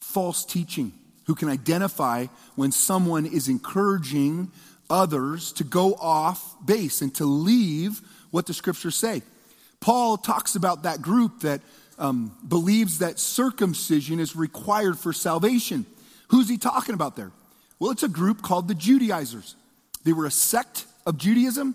false 0.00 0.44
teaching, 0.44 0.92
who 1.26 1.34
can 1.34 1.48
identify 1.48 2.26
when 2.56 2.72
someone 2.72 3.26
is 3.26 3.48
encouraging 3.48 4.50
others 4.92 5.52
to 5.54 5.64
go 5.64 5.94
off 5.94 6.54
base 6.64 7.00
and 7.00 7.12
to 7.16 7.24
leave 7.24 8.00
what 8.30 8.46
the 8.46 8.54
scriptures 8.54 8.94
say. 8.94 9.22
Paul 9.80 10.16
talks 10.16 10.54
about 10.54 10.84
that 10.84 11.02
group 11.02 11.40
that 11.40 11.60
um, 11.98 12.36
believes 12.46 12.98
that 12.98 13.18
circumcision 13.18 14.20
is 14.20 14.36
required 14.36 14.98
for 14.98 15.12
salvation. 15.12 15.86
Who's 16.28 16.48
he 16.48 16.58
talking 16.58 16.94
about 16.94 17.16
there? 17.16 17.32
Well, 17.78 17.90
it's 17.90 18.04
a 18.04 18.08
group 18.08 18.42
called 18.42 18.68
the 18.68 18.74
Judaizers. 18.74 19.56
They 20.04 20.12
were 20.12 20.26
a 20.26 20.30
sect 20.30 20.86
of 21.06 21.18
Judaism. 21.18 21.74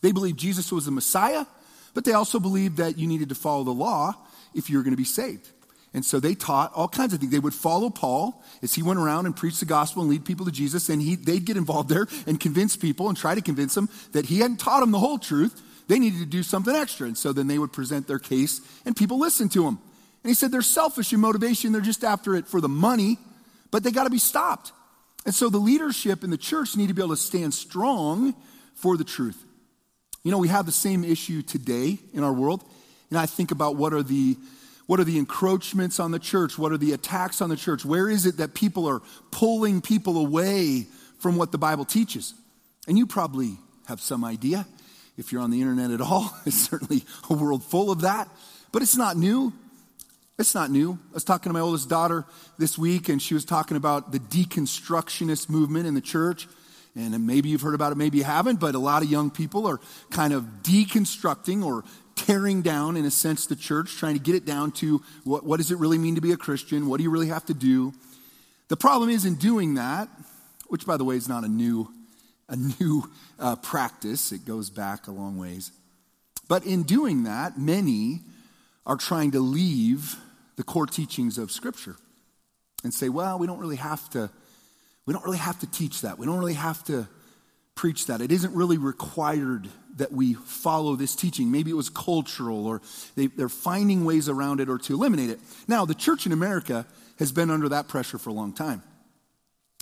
They 0.00 0.12
believed 0.12 0.38
Jesus 0.38 0.72
was 0.72 0.86
the 0.86 0.90
Messiah, 0.90 1.44
but 1.92 2.04
they 2.04 2.12
also 2.12 2.40
believed 2.40 2.78
that 2.78 2.96
you 2.96 3.06
needed 3.06 3.28
to 3.28 3.34
follow 3.34 3.64
the 3.64 3.70
law 3.70 4.14
if 4.54 4.70
you 4.70 4.78
were 4.78 4.82
going 4.82 4.94
to 4.94 4.96
be 4.96 5.04
saved. 5.04 5.50
And 5.92 6.04
so 6.04 6.20
they 6.20 6.34
taught 6.34 6.72
all 6.74 6.88
kinds 6.88 7.12
of 7.12 7.20
things. 7.20 7.32
They 7.32 7.40
would 7.40 7.54
follow 7.54 7.90
Paul 7.90 8.44
as 8.62 8.74
he 8.74 8.82
went 8.82 9.00
around 9.00 9.26
and 9.26 9.34
preached 9.34 9.58
the 9.58 9.66
gospel 9.66 10.02
and 10.02 10.10
lead 10.10 10.24
people 10.24 10.46
to 10.46 10.52
Jesus, 10.52 10.88
and 10.88 11.02
he, 11.02 11.16
they'd 11.16 11.44
get 11.44 11.56
involved 11.56 11.88
there 11.88 12.06
and 12.26 12.38
convince 12.38 12.76
people 12.76 13.08
and 13.08 13.16
try 13.18 13.34
to 13.34 13.40
convince 13.40 13.74
them 13.74 13.88
that 14.12 14.26
he 14.26 14.38
hadn't 14.38 14.58
taught 14.58 14.80
them 14.80 14.92
the 14.92 14.98
whole 14.98 15.18
truth. 15.18 15.60
They 15.88 15.98
needed 15.98 16.20
to 16.20 16.26
do 16.26 16.44
something 16.44 16.74
extra. 16.74 17.08
And 17.08 17.18
so 17.18 17.32
then 17.32 17.48
they 17.48 17.58
would 17.58 17.72
present 17.72 18.06
their 18.06 18.20
case, 18.20 18.60
and 18.84 18.96
people 18.96 19.18
listened 19.18 19.50
to 19.52 19.64
them. 19.64 19.80
And 20.22 20.30
he 20.30 20.34
said 20.34 20.52
they're 20.52 20.62
selfish 20.62 21.12
in 21.12 21.20
motivation, 21.20 21.72
they're 21.72 21.80
just 21.80 22.04
after 22.04 22.36
it 22.36 22.46
for 22.46 22.60
the 22.60 22.68
money, 22.68 23.18
but 23.70 23.82
they 23.82 23.90
got 23.90 24.04
to 24.04 24.10
be 24.10 24.18
stopped. 24.18 24.72
And 25.26 25.34
so 25.34 25.48
the 25.48 25.58
leadership 25.58 26.22
in 26.22 26.30
the 26.30 26.38
church 26.38 26.76
need 26.76 26.88
to 26.88 26.94
be 26.94 27.02
able 27.02 27.16
to 27.16 27.20
stand 27.20 27.52
strong 27.52 28.34
for 28.74 28.96
the 28.96 29.04
truth. 29.04 29.42
You 30.22 30.30
know, 30.30 30.38
we 30.38 30.48
have 30.48 30.66
the 30.66 30.72
same 30.72 31.04
issue 31.04 31.42
today 31.42 31.98
in 32.12 32.22
our 32.22 32.32
world. 32.32 32.62
And 33.10 33.18
I 33.18 33.26
think 33.26 33.50
about 33.50 33.76
what 33.76 33.92
are 33.92 34.02
the 34.02 34.36
what 34.90 34.98
are 34.98 35.04
the 35.04 35.18
encroachments 35.18 36.00
on 36.00 36.10
the 36.10 36.18
church? 36.18 36.58
What 36.58 36.72
are 36.72 36.76
the 36.76 36.90
attacks 36.94 37.40
on 37.40 37.48
the 37.48 37.54
church? 37.56 37.84
Where 37.84 38.10
is 38.10 38.26
it 38.26 38.38
that 38.38 38.54
people 38.54 38.88
are 38.88 39.00
pulling 39.30 39.82
people 39.82 40.18
away 40.18 40.88
from 41.20 41.36
what 41.36 41.52
the 41.52 41.58
Bible 41.58 41.84
teaches? 41.84 42.34
And 42.88 42.98
you 42.98 43.06
probably 43.06 43.56
have 43.86 44.00
some 44.00 44.24
idea. 44.24 44.66
If 45.16 45.30
you're 45.30 45.42
on 45.42 45.52
the 45.52 45.60
internet 45.60 45.92
at 45.92 46.00
all, 46.00 46.36
it's 46.44 46.56
certainly 46.56 47.04
a 47.30 47.34
world 47.34 47.62
full 47.62 47.92
of 47.92 48.00
that. 48.00 48.28
But 48.72 48.82
it's 48.82 48.96
not 48.96 49.16
new. 49.16 49.52
It's 50.40 50.56
not 50.56 50.72
new. 50.72 50.98
I 51.12 51.14
was 51.14 51.22
talking 51.22 51.50
to 51.50 51.54
my 51.54 51.60
oldest 51.60 51.88
daughter 51.88 52.24
this 52.58 52.76
week, 52.76 53.08
and 53.08 53.22
she 53.22 53.32
was 53.34 53.44
talking 53.44 53.76
about 53.76 54.10
the 54.10 54.18
deconstructionist 54.18 55.48
movement 55.48 55.86
in 55.86 55.94
the 55.94 56.00
church. 56.00 56.48
And 56.96 57.28
maybe 57.28 57.48
you've 57.48 57.62
heard 57.62 57.76
about 57.76 57.92
it, 57.92 57.94
maybe 57.94 58.18
you 58.18 58.24
haven't, 58.24 58.58
but 58.58 58.74
a 58.74 58.80
lot 58.80 59.04
of 59.04 59.08
young 59.08 59.30
people 59.30 59.68
are 59.68 59.78
kind 60.10 60.32
of 60.32 60.42
deconstructing 60.64 61.64
or 61.64 61.84
tearing 62.26 62.62
down, 62.62 62.96
in 62.96 63.04
a 63.04 63.10
sense, 63.10 63.46
the 63.46 63.56
church, 63.56 63.96
trying 63.96 64.14
to 64.14 64.20
get 64.20 64.34
it 64.34 64.44
down 64.44 64.72
to 64.72 65.02
what, 65.24 65.44
what 65.44 65.56
does 65.56 65.70
it 65.70 65.78
really 65.78 65.98
mean 65.98 66.16
to 66.16 66.20
be 66.20 66.32
a 66.32 66.36
Christian? 66.36 66.86
What 66.86 66.98
do 66.98 67.02
you 67.02 67.10
really 67.10 67.28
have 67.28 67.46
to 67.46 67.54
do? 67.54 67.92
The 68.68 68.76
problem 68.76 69.10
is 69.10 69.24
in 69.24 69.36
doing 69.36 69.74
that, 69.74 70.08
which, 70.68 70.86
by 70.86 70.96
the 70.96 71.04
way, 71.04 71.16
is 71.16 71.28
not 71.28 71.44
a 71.44 71.48
new, 71.48 71.88
a 72.48 72.56
new 72.56 73.10
uh, 73.38 73.56
practice, 73.56 74.32
it 74.32 74.44
goes 74.44 74.70
back 74.70 75.06
a 75.06 75.10
long 75.10 75.38
ways. 75.38 75.72
But 76.46 76.66
in 76.66 76.82
doing 76.82 77.24
that, 77.24 77.58
many 77.58 78.20
are 78.84 78.96
trying 78.96 79.30
to 79.32 79.40
leave 79.40 80.16
the 80.56 80.62
core 80.62 80.86
teachings 80.86 81.38
of 81.38 81.50
Scripture 81.50 81.96
and 82.84 82.92
say, 82.92 83.08
well, 83.08 83.38
we 83.38 83.46
don't 83.46 83.58
really 83.58 83.76
have 83.76 84.08
to, 84.10 84.30
we 85.06 85.14
don't 85.14 85.24
really 85.24 85.38
have 85.38 85.58
to 85.60 85.66
teach 85.66 86.02
that. 86.02 86.18
We 86.18 86.26
don't 86.26 86.38
really 86.38 86.54
have 86.54 86.84
to 86.84 87.08
preach 87.74 88.06
that. 88.06 88.20
It 88.20 88.30
isn't 88.30 88.54
really 88.54 88.78
required 88.78 89.68
that 89.96 90.12
we 90.12 90.34
follow 90.34 90.96
this 90.96 91.14
teaching. 91.14 91.50
Maybe 91.50 91.70
it 91.70 91.74
was 91.74 91.88
cultural 91.88 92.66
or 92.66 92.80
they, 93.16 93.26
they're 93.26 93.48
finding 93.48 94.04
ways 94.04 94.28
around 94.28 94.60
it 94.60 94.68
or 94.68 94.78
to 94.78 94.94
eliminate 94.94 95.30
it. 95.30 95.40
Now, 95.68 95.84
the 95.84 95.94
church 95.94 96.26
in 96.26 96.32
America 96.32 96.86
has 97.18 97.32
been 97.32 97.50
under 97.50 97.68
that 97.70 97.88
pressure 97.88 98.18
for 98.18 98.30
a 98.30 98.32
long 98.32 98.52
time. 98.52 98.82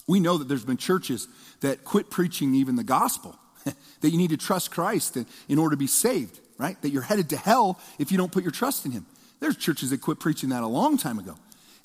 We 0.07 0.21
know 0.21 0.39
that 0.39 0.49
there's 0.49 0.65
been 0.65 0.79
churches 0.79 1.29
that 1.61 1.85
quit 1.85 2.11
preaching 2.11 2.55
even 2.55 2.77
the 2.77 2.85
gospel, 2.85 3.39
that 3.65 4.11
you 4.11 4.17
need 4.17 4.31
to 4.31 4.37
trust 4.37 4.71
Christ 4.71 5.19
in 5.49 5.59
order 5.59 5.75
to 5.75 5.79
be 5.79 5.87
saved, 5.87 6.41
right? 6.57 6.81
That 6.83 6.91
you're 6.91 7.03
headed 7.03 7.31
to 7.31 7.37
hell 7.37 7.79
if 7.99 8.11
you 8.11 8.19
don't 8.19 8.33
put 8.33 8.43
your 8.43 8.53
trust 8.53 8.87
in 8.87 8.93
Him. 8.93 9.07
There's 9.41 9.57
churches 9.57 9.91
that 9.91 10.01
quit 10.01 10.19
preaching 10.19 10.49
that 10.49 10.63
a 10.63 10.67
long 10.67 10.97
time 10.97 11.19
ago. 11.19 11.37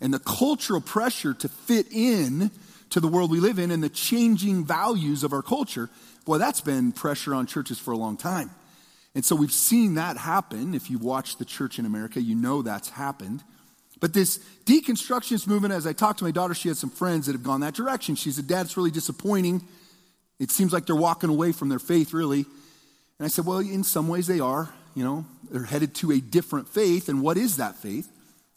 And 0.02 0.14
the 0.14 0.20
cultural 0.20 0.82
pressure 0.82 1.34
to 1.36 1.50
fit 1.50 1.88
in 1.92 2.50
to 2.90 3.00
the 3.00 3.08
world 3.08 3.32
we 3.32 3.40
live 3.40 3.60
in 3.60 3.72
and 3.72 3.84
the 3.84 3.90
changing 3.90 4.66
values 4.66 5.24
of 5.24 5.34
our 5.34 5.42
culture, 5.42 5.90
boy, 6.26 6.38
that's 6.38 6.62
been 6.62 6.92
pressure 6.92 7.34
on 7.34 7.48
churches 7.48 7.80
for 7.80 7.92
a 7.92 7.98
long 7.98 8.18
time. 8.18 8.50
And 9.16 9.24
so 9.24 9.36
we've 9.36 9.52
seen 9.52 9.96
that 9.96 10.18
happen. 10.18 10.74
If 10.74 10.90
you've 10.90 11.04
watched 11.04 11.40
the 11.40 11.46
church 11.46 11.78
in 11.78 11.86
America, 11.86 12.22
you 12.22 12.36
know 12.36 12.62
that's 12.62 12.90
happened. 12.90 13.44
But 14.00 14.14
this 14.14 14.40
deconstructionist 14.66 15.48
movement, 15.48 15.74
as 15.74 15.86
I 15.86 15.94
talked 15.94 16.20
to 16.20 16.26
my 16.26 16.32
daughter, 16.32 16.54
she 16.54 16.68
had 16.68 16.78
some 16.78 16.90
friends 16.90 17.28
that 17.28 17.34
have 17.34 17.44
gone 17.44 17.62
that 17.62 17.74
direction. 17.74 18.16
She 18.16 18.32
said, 18.32 18.48
Dad, 18.48 18.66
it's 18.66 18.76
really 18.76 18.92
disappointing. 18.92 19.62
It 20.40 20.52
seems 20.52 20.74
like 20.74 20.86
they're 20.86 20.96
walking 20.96 21.30
away 21.30 21.52
from 21.52 21.70
their 21.70 21.80
faith, 21.80 22.12
really. 22.12 22.40
And 23.20 23.26
I 23.26 23.28
said, 23.28 23.46
Well, 23.46 23.60
in 23.60 23.84
some 23.84 24.08
ways 24.08 24.28
they 24.28 24.40
are. 24.40 24.74
You 24.96 25.04
know, 25.04 25.26
they're 25.50 25.64
headed 25.64 25.96
to 25.96 26.12
a 26.12 26.20
different 26.20 26.68
faith. 26.68 27.10
And 27.10 27.22
what 27.22 27.38
is 27.38 27.58
that 27.58 27.76
faith? 27.76 28.10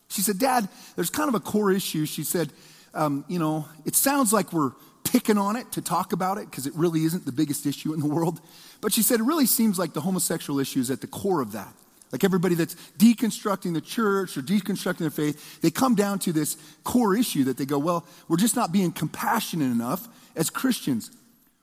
She 0.08 0.20
said, 0.20 0.38
Dad, 0.38 0.68
there's 0.94 1.10
kind 1.10 1.28
of 1.28 1.34
a 1.34 1.40
core 1.40 1.72
issue. 1.72 2.06
She 2.06 2.24
said, 2.24 2.50
um, 2.94 3.24
you 3.28 3.38
know, 3.38 3.66
it 3.84 3.94
sounds 3.94 4.32
like 4.32 4.52
we're 4.52 4.72
picking 5.10 5.38
on 5.38 5.56
it 5.56 5.72
to 5.72 5.82
talk 5.82 6.12
about 6.12 6.38
it 6.38 6.50
because 6.50 6.66
it 6.66 6.74
really 6.74 7.04
isn't 7.04 7.24
the 7.24 7.32
biggest 7.32 7.66
issue 7.66 7.92
in 7.94 8.00
the 8.00 8.06
world. 8.06 8.40
But 8.80 8.92
she 8.92 9.02
said 9.02 9.20
it 9.20 9.24
really 9.24 9.46
seems 9.46 9.78
like 9.78 9.92
the 9.92 10.00
homosexual 10.00 10.60
issue 10.60 10.80
is 10.80 10.90
at 10.90 11.00
the 11.00 11.06
core 11.06 11.40
of 11.40 11.52
that. 11.52 11.72
Like 12.12 12.22
everybody 12.22 12.54
that's 12.54 12.76
deconstructing 12.98 13.74
the 13.74 13.80
church 13.80 14.36
or 14.36 14.42
deconstructing 14.42 14.98
their 14.98 15.10
faith, 15.10 15.60
they 15.60 15.70
come 15.70 15.94
down 15.94 16.18
to 16.20 16.32
this 16.32 16.56
core 16.84 17.16
issue 17.16 17.44
that 17.44 17.56
they 17.56 17.66
go, 17.66 17.78
well, 17.78 18.06
we're 18.28 18.36
just 18.36 18.56
not 18.56 18.72
being 18.72 18.92
compassionate 18.92 19.70
enough 19.70 20.06
as 20.36 20.48
Christians. 20.48 21.10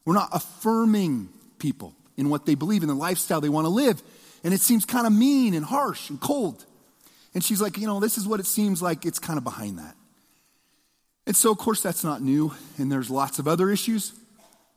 We're 0.05 0.15
not 0.15 0.29
affirming 0.33 1.29
people 1.59 1.93
in 2.17 2.29
what 2.29 2.45
they 2.45 2.55
believe 2.55 2.83
in 2.83 2.89
the 2.89 2.95
lifestyle 2.95 3.39
they 3.39 3.49
want 3.49 3.65
to 3.65 3.69
live. 3.69 4.01
And 4.43 4.53
it 4.53 4.59
seems 4.59 4.85
kind 4.85 5.07
of 5.07 5.13
mean 5.13 5.53
and 5.53 5.63
harsh 5.63 6.09
and 6.09 6.19
cold. 6.19 6.65
And 7.33 7.43
she's 7.43 7.61
like, 7.61 7.77
you 7.77 7.87
know, 7.87 7.99
this 7.99 8.17
is 8.17 8.27
what 8.27 8.39
it 8.39 8.45
seems 8.45 8.81
like 8.81 9.05
it's 9.05 9.19
kind 9.19 9.37
of 9.37 9.43
behind 9.43 9.79
that. 9.79 9.95
And 11.25 11.35
so, 11.35 11.51
of 11.51 11.57
course, 11.57 11.81
that's 11.81 12.03
not 12.03 12.21
new, 12.21 12.53
and 12.77 12.91
there's 12.91 13.09
lots 13.09 13.39
of 13.39 13.47
other 13.47 13.69
issues. 13.69 14.13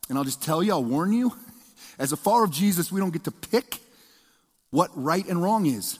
And 0.09 0.17
I'll 0.17 0.25
just 0.25 0.43
tell 0.43 0.63
you, 0.63 0.73
I'll 0.73 0.85
warn 0.85 1.13
you, 1.13 1.33
as 1.99 2.13
a 2.13 2.17
follower 2.17 2.45
of 2.45 2.53
Jesus, 2.53 2.93
we 2.93 3.01
don't 3.01 3.13
get 3.13 3.25
to 3.25 3.33
pick 3.33 3.79
what 4.71 4.91
right 4.95 5.27
and 5.27 5.43
wrong 5.43 5.67
is. 5.67 5.99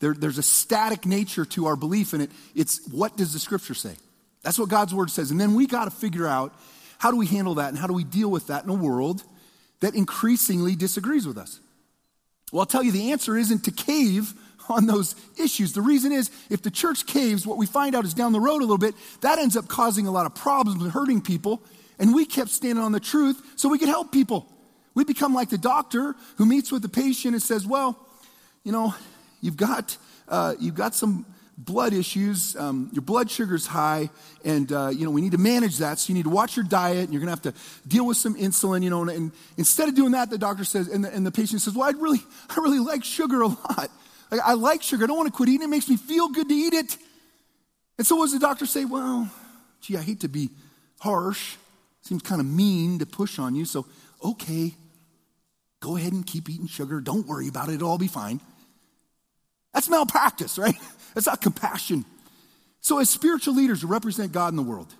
There, 0.00 0.14
there's 0.14 0.38
a 0.38 0.42
static 0.42 1.06
nature 1.06 1.44
to 1.44 1.66
our 1.66 1.76
belief, 1.76 2.12
in 2.12 2.22
it, 2.22 2.30
it's 2.56 2.86
what 2.90 3.16
does 3.16 3.32
the 3.32 3.38
scripture 3.38 3.74
say? 3.74 3.94
That's 4.42 4.58
what 4.58 4.68
God's 4.68 4.92
word 4.92 5.10
says. 5.10 5.30
And 5.30 5.40
then 5.40 5.54
we 5.54 5.66
got 5.66 5.84
to 5.84 5.92
figure 5.92 6.26
out 6.26 6.52
how 6.98 7.12
do 7.12 7.16
we 7.16 7.26
handle 7.26 7.54
that 7.56 7.68
and 7.68 7.78
how 7.78 7.86
do 7.86 7.92
we 7.92 8.02
deal 8.04 8.30
with 8.30 8.48
that 8.48 8.64
in 8.64 8.70
a 8.70 8.74
world 8.74 9.22
that 9.80 9.94
increasingly 9.94 10.74
disagrees 10.74 11.26
with 11.26 11.38
us? 11.38 11.60
Well, 12.50 12.60
I'll 12.60 12.66
tell 12.66 12.82
you 12.82 12.90
the 12.90 13.12
answer 13.12 13.36
isn't 13.36 13.64
to 13.64 13.70
cave 13.70 14.34
on 14.68 14.86
those 14.86 15.14
issues. 15.38 15.72
The 15.72 15.82
reason 15.82 16.12
is 16.12 16.30
if 16.50 16.62
the 16.62 16.70
church 16.70 17.06
caves, 17.06 17.46
what 17.46 17.58
we 17.58 17.66
find 17.66 17.94
out 17.94 18.04
is 18.04 18.14
down 18.14 18.32
the 18.32 18.40
road 18.40 18.58
a 18.58 18.64
little 18.64 18.78
bit, 18.78 18.94
that 19.20 19.38
ends 19.38 19.56
up 19.56 19.68
causing 19.68 20.06
a 20.06 20.10
lot 20.10 20.26
of 20.26 20.34
problems 20.34 20.82
and 20.82 20.92
hurting 20.92 21.20
people. 21.20 21.62
And 21.98 22.14
we 22.14 22.24
kept 22.24 22.50
standing 22.50 22.82
on 22.82 22.92
the 22.92 23.00
truth 23.00 23.42
so 23.56 23.68
we 23.68 23.78
could 23.78 23.88
help 23.88 24.12
people. 24.12 24.48
We 24.94 25.04
become 25.04 25.34
like 25.34 25.50
the 25.50 25.58
doctor 25.58 26.14
who 26.36 26.46
meets 26.46 26.70
with 26.70 26.82
the 26.82 26.88
patient 26.88 27.34
and 27.34 27.42
says, 27.42 27.66
Well, 27.66 27.98
you 28.64 28.72
know, 28.72 28.94
you've 29.40 29.56
got, 29.56 29.96
uh, 30.28 30.54
you've 30.58 30.74
got 30.74 30.94
some 30.94 31.26
blood 31.56 31.92
issues. 31.92 32.56
Um, 32.56 32.90
your 32.92 33.02
blood 33.02 33.30
sugar's 33.30 33.66
high, 33.66 34.10
and 34.44 34.70
uh, 34.72 34.88
you 34.88 35.04
know 35.04 35.10
we 35.10 35.20
need 35.20 35.32
to 35.32 35.38
manage 35.38 35.78
that. 35.78 35.98
So 35.98 36.08
you 36.08 36.14
need 36.14 36.24
to 36.24 36.30
watch 36.30 36.56
your 36.56 36.64
diet, 36.64 37.04
and 37.04 37.12
you're 37.12 37.20
going 37.24 37.34
to 37.34 37.48
have 37.48 37.54
to 37.54 37.88
deal 37.88 38.06
with 38.06 38.16
some 38.16 38.34
insulin. 38.34 38.82
You 38.82 38.90
know, 38.90 39.02
and, 39.02 39.10
and, 39.10 39.32
instead 39.56 39.88
of 39.88 39.94
doing 39.94 40.12
that, 40.12 40.30
the 40.30 40.38
doctor 40.38 40.64
says, 40.64 40.88
and 40.88 41.04
the, 41.04 41.14
and 41.14 41.24
the 41.24 41.30
patient 41.30 41.60
says, 41.60 41.74
"Well, 41.74 41.88
I 41.88 41.92
really, 41.92 42.22
I 42.50 42.60
really 42.60 42.80
like 42.80 43.04
sugar 43.04 43.42
a 43.42 43.48
lot. 43.48 43.90
Like, 44.32 44.40
I 44.42 44.54
like 44.54 44.82
sugar. 44.82 45.04
I 45.04 45.06
don't 45.06 45.18
want 45.18 45.26
to 45.28 45.36
quit 45.36 45.50
eating. 45.50 45.64
It 45.64 45.68
makes 45.68 45.90
me 45.90 45.98
feel 45.98 46.30
good 46.30 46.48
to 46.48 46.54
eat 46.54 46.72
it. 46.72 46.96
And 47.98 48.06
so, 48.06 48.16
what 48.16 48.24
does 48.24 48.32
the 48.32 48.38
doctor 48.38 48.64
say? 48.64 48.86
Well, 48.86 49.30
gee, 49.82 49.98
I 49.98 50.00
hate 50.00 50.20
to 50.20 50.28
be 50.28 50.48
harsh. 51.00 51.56
Seems 52.00 52.22
kind 52.22 52.40
of 52.40 52.46
mean 52.46 52.98
to 53.00 53.06
push 53.06 53.38
on 53.38 53.54
you. 53.54 53.66
So, 53.66 53.84
okay, 54.24 54.74
go 55.80 55.96
ahead 55.98 56.14
and 56.14 56.26
keep 56.26 56.48
eating 56.48 56.66
sugar. 56.66 57.02
Don't 57.02 57.26
worry 57.26 57.46
about 57.46 57.68
it. 57.68 57.74
It'll 57.74 57.90
all 57.90 57.98
be 57.98 58.08
fine. 58.08 58.40
That's 59.74 59.90
malpractice, 59.90 60.56
right? 60.56 60.76
That's 61.14 61.26
not 61.26 61.42
compassion. 61.42 62.06
So, 62.80 63.00
as 63.00 63.10
spiritual 63.10 63.54
leaders 63.54 63.82
who 63.82 63.88
represent 63.88 64.32
God 64.32 64.48
in 64.48 64.56
the 64.56 64.62
world, 64.62 64.94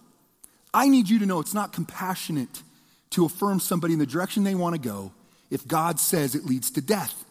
I 0.75 0.91
need 0.91 1.09
you 1.09 1.19
to 1.21 1.27
know 1.27 1.41
it's 1.41 1.55
not 1.55 1.73
compassionate 1.73 2.63
to 3.11 3.25
affirm 3.25 3.61
somebody 3.61 3.95
in 3.95 3.99
the 3.99 4.07
direction 4.07 4.45
they 4.45 4.55
want 4.55 4.75
to 4.75 4.81
go 4.81 5.11
if 5.51 5.67
God 5.67 5.99
says 5.99 6.35
it 6.35 6.45
leads 6.45 6.71
to 6.73 6.83
death. 6.83 7.25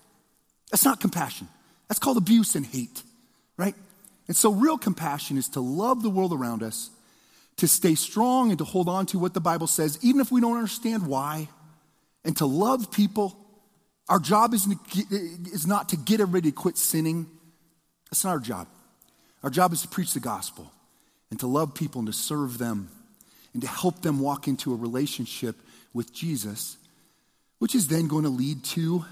That's 0.71 0.83
not 0.83 0.99
compassion. 0.99 1.47
That's 1.91 1.99
called 1.99 2.15
abuse 2.15 2.55
and 2.55 2.65
hate, 2.65 3.03
right? 3.57 3.75
And 4.29 4.37
so, 4.37 4.53
real 4.53 4.77
compassion 4.77 5.37
is 5.37 5.49
to 5.49 5.59
love 5.59 6.03
the 6.03 6.09
world 6.09 6.31
around 6.31 6.63
us, 6.63 6.89
to 7.57 7.67
stay 7.67 7.95
strong 7.95 8.49
and 8.49 8.57
to 8.59 8.63
hold 8.63 8.87
on 8.87 9.07
to 9.07 9.19
what 9.19 9.33
the 9.33 9.41
Bible 9.41 9.67
says, 9.67 9.99
even 10.01 10.21
if 10.21 10.31
we 10.31 10.39
don't 10.39 10.55
understand 10.55 11.05
why, 11.05 11.49
and 12.23 12.37
to 12.37 12.45
love 12.45 12.93
people. 12.93 13.35
Our 14.07 14.19
job 14.19 14.53
is, 14.53 14.73
is 15.51 15.67
not 15.67 15.89
to 15.89 15.97
get 15.97 16.21
everybody 16.21 16.51
to 16.51 16.55
quit 16.55 16.77
sinning. 16.77 17.27
That's 18.09 18.23
not 18.23 18.31
our 18.31 18.39
job. 18.39 18.69
Our 19.43 19.49
job 19.49 19.73
is 19.73 19.81
to 19.81 19.89
preach 19.89 20.13
the 20.13 20.21
gospel 20.21 20.71
and 21.29 21.41
to 21.41 21.47
love 21.47 21.73
people 21.73 21.99
and 21.99 22.07
to 22.07 22.13
serve 22.13 22.57
them 22.57 22.89
and 23.51 23.61
to 23.63 23.67
help 23.67 24.01
them 24.01 24.21
walk 24.21 24.47
into 24.47 24.71
a 24.71 24.77
relationship 24.77 25.57
with 25.93 26.13
Jesus, 26.13 26.77
which 27.59 27.75
is 27.75 27.89
then 27.89 28.07
going 28.07 28.23
to 28.23 28.29
lead 28.29 28.63
to 28.63 29.03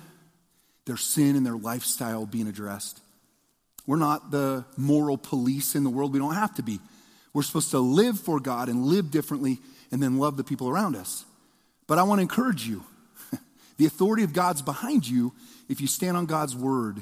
their 0.90 0.98
sin 0.98 1.36
and 1.36 1.46
their 1.46 1.56
lifestyle 1.56 2.26
being 2.26 2.48
addressed. 2.48 3.00
We're 3.86 3.98
not 3.98 4.32
the 4.32 4.66
moral 4.76 5.18
police 5.18 5.76
in 5.76 5.84
the 5.84 5.90
world. 5.90 6.14
We 6.14 6.20
don't 6.20 6.36
have 6.36 6.56
to 6.56 6.64
be. 6.64 6.80
We're 7.34 7.44
supposed 7.44 7.72
to 7.72 7.80
live 7.80 8.20
for 8.20 8.40
God 8.40 8.70
and 8.70 8.84
live 8.84 9.12
differently 9.12 9.60
and 9.92 10.02
then 10.02 10.18
love 10.18 10.36
the 10.36 10.44
people 10.44 10.70
around 10.70 10.96
us. 10.96 11.26
But 11.88 11.98
I 11.98 12.04
want 12.04 12.20
to 12.20 12.24
encourage 12.24 12.68
you 12.68 12.84
the 13.78 13.86
authority 13.86 14.24
of 14.24 14.34
God's 14.34 14.62
behind 14.62 15.08
you 15.08 15.34
if 15.70 15.80
you 15.80 15.88
stand 15.88 16.18
on 16.18 16.26
God's 16.26 16.56
word 16.56 17.02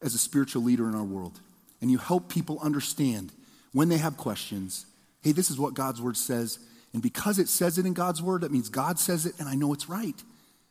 as 0.00 0.14
a 0.14 0.18
spiritual 0.18 0.62
leader 0.62 0.88
in 0.88 0.94
our 0.94 1.04
world 1.04 1.40
and 1.80 1.90
you 1.90 1.98
help 1.98 2.28
people 2.28 2.58
understand 2.62 3.32
when 3.72 3.88
they 3.88 3.98
have 3.98 4.16
questions 4.16 4.86
hey, 5.22 5.32
this 5.32 5.50
is 5.50 5.58
what 5.58 5.72
God's 5.72 6.02
word 6.02 6.18
says. 6.18 6.58
And 6.92 7.02
because 7.02 7.38
it 7.38 7.48
says 7.48 7.78
it 7.78 7.86
in 7.86 7.94
God's 7.94 8.20
word, 8.20 8.42
that 8.42 8.52
means 8.52 8.68
God 8.68 8.98
says 8.98 9.24
it 9.24 9.34
and 9.38 9.48
I 9.48 9.54
know 9.54 9.72
it's 9.72 9.88
right. 9.88 10.22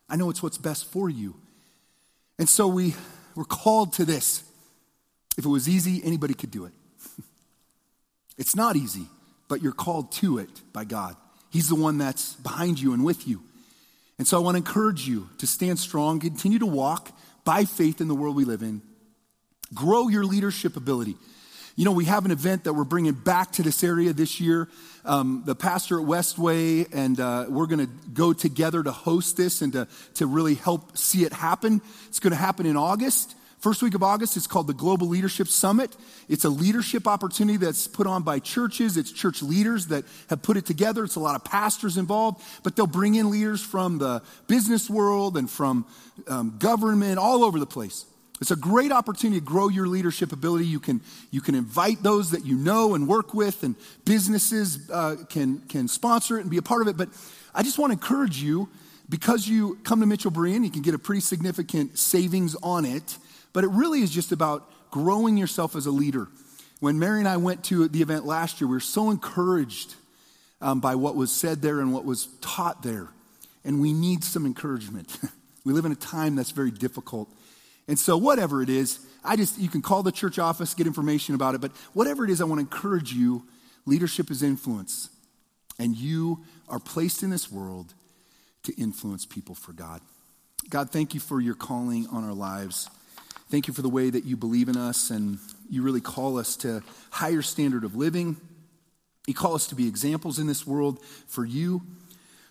I 0.07 0.15
know 0.15 0.29
it's 0.29 0.43
what's 0.43 0.59
best 0.59 0.91
for 0.91 1.09
you. 1.09 1.33
And 2.39 2.49
so 2.49 2.67
we 2.67 2.95
were 3.35 3.45
called 3.45 3.93
to 3.93 4.05
this. 4.05 4.43
If 5.37 5.45
it 5.45 5.49
was 5.49 5.67
easy, 5.67 6.01
anybody 6.03 6.33
could 6.33 6.51
do 6.51 6.65
it. 6.65 6.73
it's 8.37 8.55
not 8.55 8.75
easy, 8.75 9.07
but 9.47 9.61
you're 9.61 9.71
called 9.71 10.11
to 10.13 10.37
it 10.37 10.49
by 10.71 10.85
God. 10.85 11.15
He's 11.49 11.69
the 11.69 11.75
one 11.75 11.97
that's 11.97 12.33
behind 12.35 12.79
you 12.79 12.93
and 12.93 13.03
with 13.03 13.27
you. 13.27 13.43
And 14.17 14.27
so 14.27 14.37
I 14.37 14.41
want 14.41 14.55
to 14.55 14.59
encourage 14.59 15.07
you 15.07 15.29
to 15.39 15.47
stand 15.47 15.79
strong, 15.79 16.19
continue 16.19 16.59
to 16.59 16.65
walk 16.65 17.11
by 17.43 17.65
faith 17.65 17.99
in 17.99 18.07
the 18.07 18.15
world 18.15 18.35
we 18.35 18.45
live 18.45 18.61
in, 18.61 18.81
grow 19.73 20.07
your 20.07 20.25
leadership 20.25 20.77
ability. 20.77 21.17
You 21.75 21.85
know, 21.85 21.91
we 21.91 22.05
have 22.05 22.23
an 22.25 22.29
event 22.29 22.65
that 22.65 22.73
we're 22.73 22.83
bringing 22.83 23.13
back 23.13 23.53
to 23.53 23.63
this 23.63 23.83
area 23.83 24.13
this 24.13 24.39
year. 24.39 24.69
Um, 25.05 25.41
the 25.43 25.55
pastor 25.55 25.99
at 25.99 26.05
Westway, 26.05 26.87
and 26.93 27.19
uh, 27.19 27.47
we're 27.49 27.65
going 27.65 27.79
to 27.79 27.91
go 28.13 28.31
together 28.31 28.83
to 28.83 28.91
host 28.91 29.37
this 29.37 29.63
and 29.63 29.73
to, 29.73 29.87
to 30.15 30.27
really 30.27 30.53
help 30.53 30.95
see 30.95 31.23
it 31.23 31.33
happen. 31.33 31.81
It's 32.07 32.19
going 32.19 32.31
to 32.31 32.37
happen 32.37 32.67
in 32.67 32.77
August. 32.77 33.35
First 33.57 33.81
week 33.81 33.95
of 33.95 34.03
August, 34.03 34.37
it's 34.37 34.45
called 34.45 34.67
the 34.67 34.73
Global 34.75 35.07
Leadership 35.07 35.47
Summit. 35.47 35.95
It's 36.29 36.45
a 36.45 36.49
leadership 36.49 37.07
opportunity 37.07 37.57
that's 37.57 37.87
put 37.87 38.05
on 38.05 38.21
by 38.21 38.37
churches. 38.37 38.95
It's 38.95 39.11
church 39.11 39.41
leaders 39.41 39.87
that 39.87 40.03
have 40.29 40.43
put 40.43 40.57
it 40.57 40.67
together. 40.67 41.03
It's 41.03 41.15
a 41.15 41.21
lot 41.21 41.35
of 41.35 41.43
pastors 41.43 41.97
involved, 41.97 42.43
but 42.61 42.75
they'll 42.75 42.85
bring 42.85 43.15
in 43.15 43.31
leaders 43.31 43.63
from 43.63 43.97
the 43.97 44.21
business 44.47 44.91
world 44.91 45.37
and 45.37 45.49
from 45.49 45.87
um, 46.27 46.57
government 46.59 47.17
all 47.17 47.43
over 47.43 47.57
the 47.57 47.65
place. 47.65 48.05
It's 48.43 48.51
a 48.51 48.57
great 48.57 48.91
opportunity 48.91 49.39
to 49.39 49.45
grow 49.45 49.69
your 49.69 49.87
leadership 49.87 50.33
ability. 50.33 50.65
You 50.65 50.81
can, 50.81 50.99
you 51.31 51.39
can 51.39 51.55
invite 51.55 52.03
those 52.03 52.31
that 52.31 52.45
you 52.45 52.57
know 52.57 52.93
and 52.93 53.07
work 53.07 53.33
with, 53.33 53.63
and 53.63 53.73
businesses 54.03 54.89
uh, 54.91 55.15
can, 55.29 55.59
can 55.69 55.87
sponsor 55.87 56.37
it 56.37 56.41
and 56.41 56.49
be 56.49 56.57
a 56.57 56.61
part 56.61 56.81
of 56.81 56.89
it. 56.89 56.97
But 56.97 57.07
I 57.55 57.63
just 57.63 57.79
want 57.79 57.91
to 57.91 57.93
encourage 57.93 58.43
you 58.43 58.67
because 59.07 59.47
you 59.47 59.79
come 59.85 60.01
to 60.01 60.05
Mitchell 60.05 60.29
Berean, 60.29 60.65
you 60.65 60.71
can 60.71 60.81
get 60.81 60.93
a 60.93 60.99
pretty 60.99 61.21
significant 61.21 61.97
savings 61.97 62.53
on 62.61 62.83
it. 62.83 63.17
But 63.53 63.63
it 63.63 63.69
really 63.69 64.01
is 64.01 64.11
just 64.11 64.33
about 64.33 64.69
growing 64.91 65.37
yourself 65.37 65.73
as 65.73 65.85
a 65.85 65.91
leader. 65.91 66.27
When 66.81 66.99
Mary 66.99 67.19
and 67.19 67.29
I 67.29 67.37
went 67.37 67.63
to 67.67 67.87
the 67.87 68.01
event 68.01 68.25
last 68.25 68.59
year, 68.59 68.67
we 68.67 68.75
were 68.75 68.81
so 68.81 69.09
encouraged 69.09 69.95
um, 70.59 70.81
by 70.81 70.95
what 70.95 71.15
was 71.15 71.31
said 71.31 71.61
there 71.61 71.79
and 71.79 71.93
what 71.93 72.03
was 72.03 72.27
taught 72.41 72.83
there. 72.83 73.07
And 73.63 73.79
we 73.79 73.93
need 73.93 74.21
some 74.21 74.45
encouragement. 74.45 75.17
we 75.63 75.71
live 75.71 75.85
in 75.85 75.93
a 75.93 75.95
time 75.95 76.35
that's 76.35 76.51
very 76.51 76.71
difficult. 76.71 77.29
And 77.87 77.99
so, 77.99 78.17
whatever 78.17 78.61
it 78.61 78.69
is, 78.69 78.99
I 79.23 79.35
just, 79.35 79.57
you 79.59 79.69
can 79.69 79.81
call 79.81 80.03
the 80.03 80.11
church 80.11 80.39
office, 80.39 80.73
get 80.73 80.87
information 80.87 81.35
about 81.35 81.55
it, 81.55 81.61
but 81.61 81.71
whatever 81.93 82.23
it 82.23 82.29
is, 82.29 82.41
I 82.41 82.45
want 82.45 82.59
to 82.59 82.75
encourage 82.75 83.13
you 83.13 83.43
leadership 83.85 84.31
is 84.31 84.43
influence. 84.43 85.09
And 85.79 85.95
you 85.95 86.43
are 86.69 86.79
placed 86.79 87.23
in 87.23 87.29
this 87.29 87.51
world 87.51 87.93
to 88.63 88.73
influence 88.81 89.25
people 89.25 89.55
for 89.55 89.73
God. 89.73 90.01
God, 90.69 90.91
thank 90.91 91.13
you 91.13 91.19
for 91.19 91.41
your 91.41 91.55
calling 91.55 92.07
on 92.07 92.23
our 92.23 92.33
lives. 92.33 92.89
Thank 93.49 93.67
you 93.67 93.73
for 93.73 93.81
the 93.81 93.89
way 93.89 94.09
that 94.09 94.23
you 94.23 94.37
believe 94.37 94.69
in 94.69 94.77
us 94.77 95.09
and 95.09 95.39
you 95.69 95.81
really 95.81 96.01
call 96.01 96.37
us 96.37 96.55
to 96.57 96.81
higher 97.11 97.41
standard 97.41 97.83
of 97.83 97.95
living. 97.95 98.37
You 99.27 99.33
call 99.33 99.55
us 99.55 99.67
to 99.67 99.75
be 99.75 99.87
examples 99.87 100.39
in 100.39 100.47
this 100.47 100.65
world 100.65 101.03
for 101.27 101.45
you, 101.45 101.81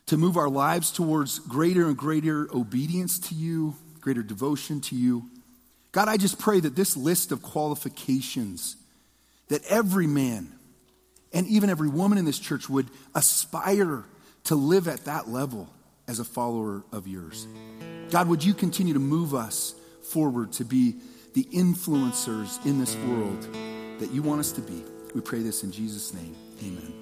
to 0.06 0.16
move 0.16 0.36
our 0.36 0.48
lives 0.48 0.90
towards 0.90 1.38
greater 1.38 1.86
and 1.86 1.96
greater 1.96 2.48
obedience 2.54 3.18
to 3.18 3.34
you, 3.34 3.74
greater 4.02 4.22
devotion 4.22 4.82
to 4.82 4.94
you. 4.94 5.24
God, 5.92 6.08
I 6.08 6.18
just 6.18 6.38
pray 6.38 6.60
that 6.60 6.76
this 6.76 6.96
list 6.96 7.32
of 7.32 7.42
qualifications, 7.42 8.76
that 9.48 9.64
every 9.66 10.06
man 10.06 10.52
and 11.32 11.46
even 11.46 11.70
every 11.70 11.88
woman 11.88 12.18
in 12.18 12.24
this 12.24 12.38
church 12.38 12.68
would 12.68 12.88
aspire 13.14 14.04
to 14.44 14.54
live 14.54 14.88
at 14.88 15.04
that 15.06 15.28
level 15.28 15.68
as 16.08 16.18
a 16.18 16.24
follower 16.24 16.82
of 16.92 17.06
yours. 17.06 17.46
God, 18.10 18.28
would 18.28 18.44
you 18.44 18.52
continue 18.52 18.94
to 18.94 19.00
move 19.00 19.34
us 19.34 19.74
forward 20.10 20.52
to 20.54 20.64
be 20.64 20.96
the 21.34 21.44
influencers 21.44 22.64
in 22.66 22.78
this 22.78 22.94
world 22.96 23.42
that 23.98 24.10
you 24.12 24.22
want 24.22 24.40
us 24.40 24.52
to 24.52 24.60
be? 24.60 24.82
We 25.14 25.20
pray 25.20 25.40
this 25.40 25.62
in 25.62 25.72
Jesus' 25.72 26.12
name. 26.12 26.34
Amen. 26.60 27.01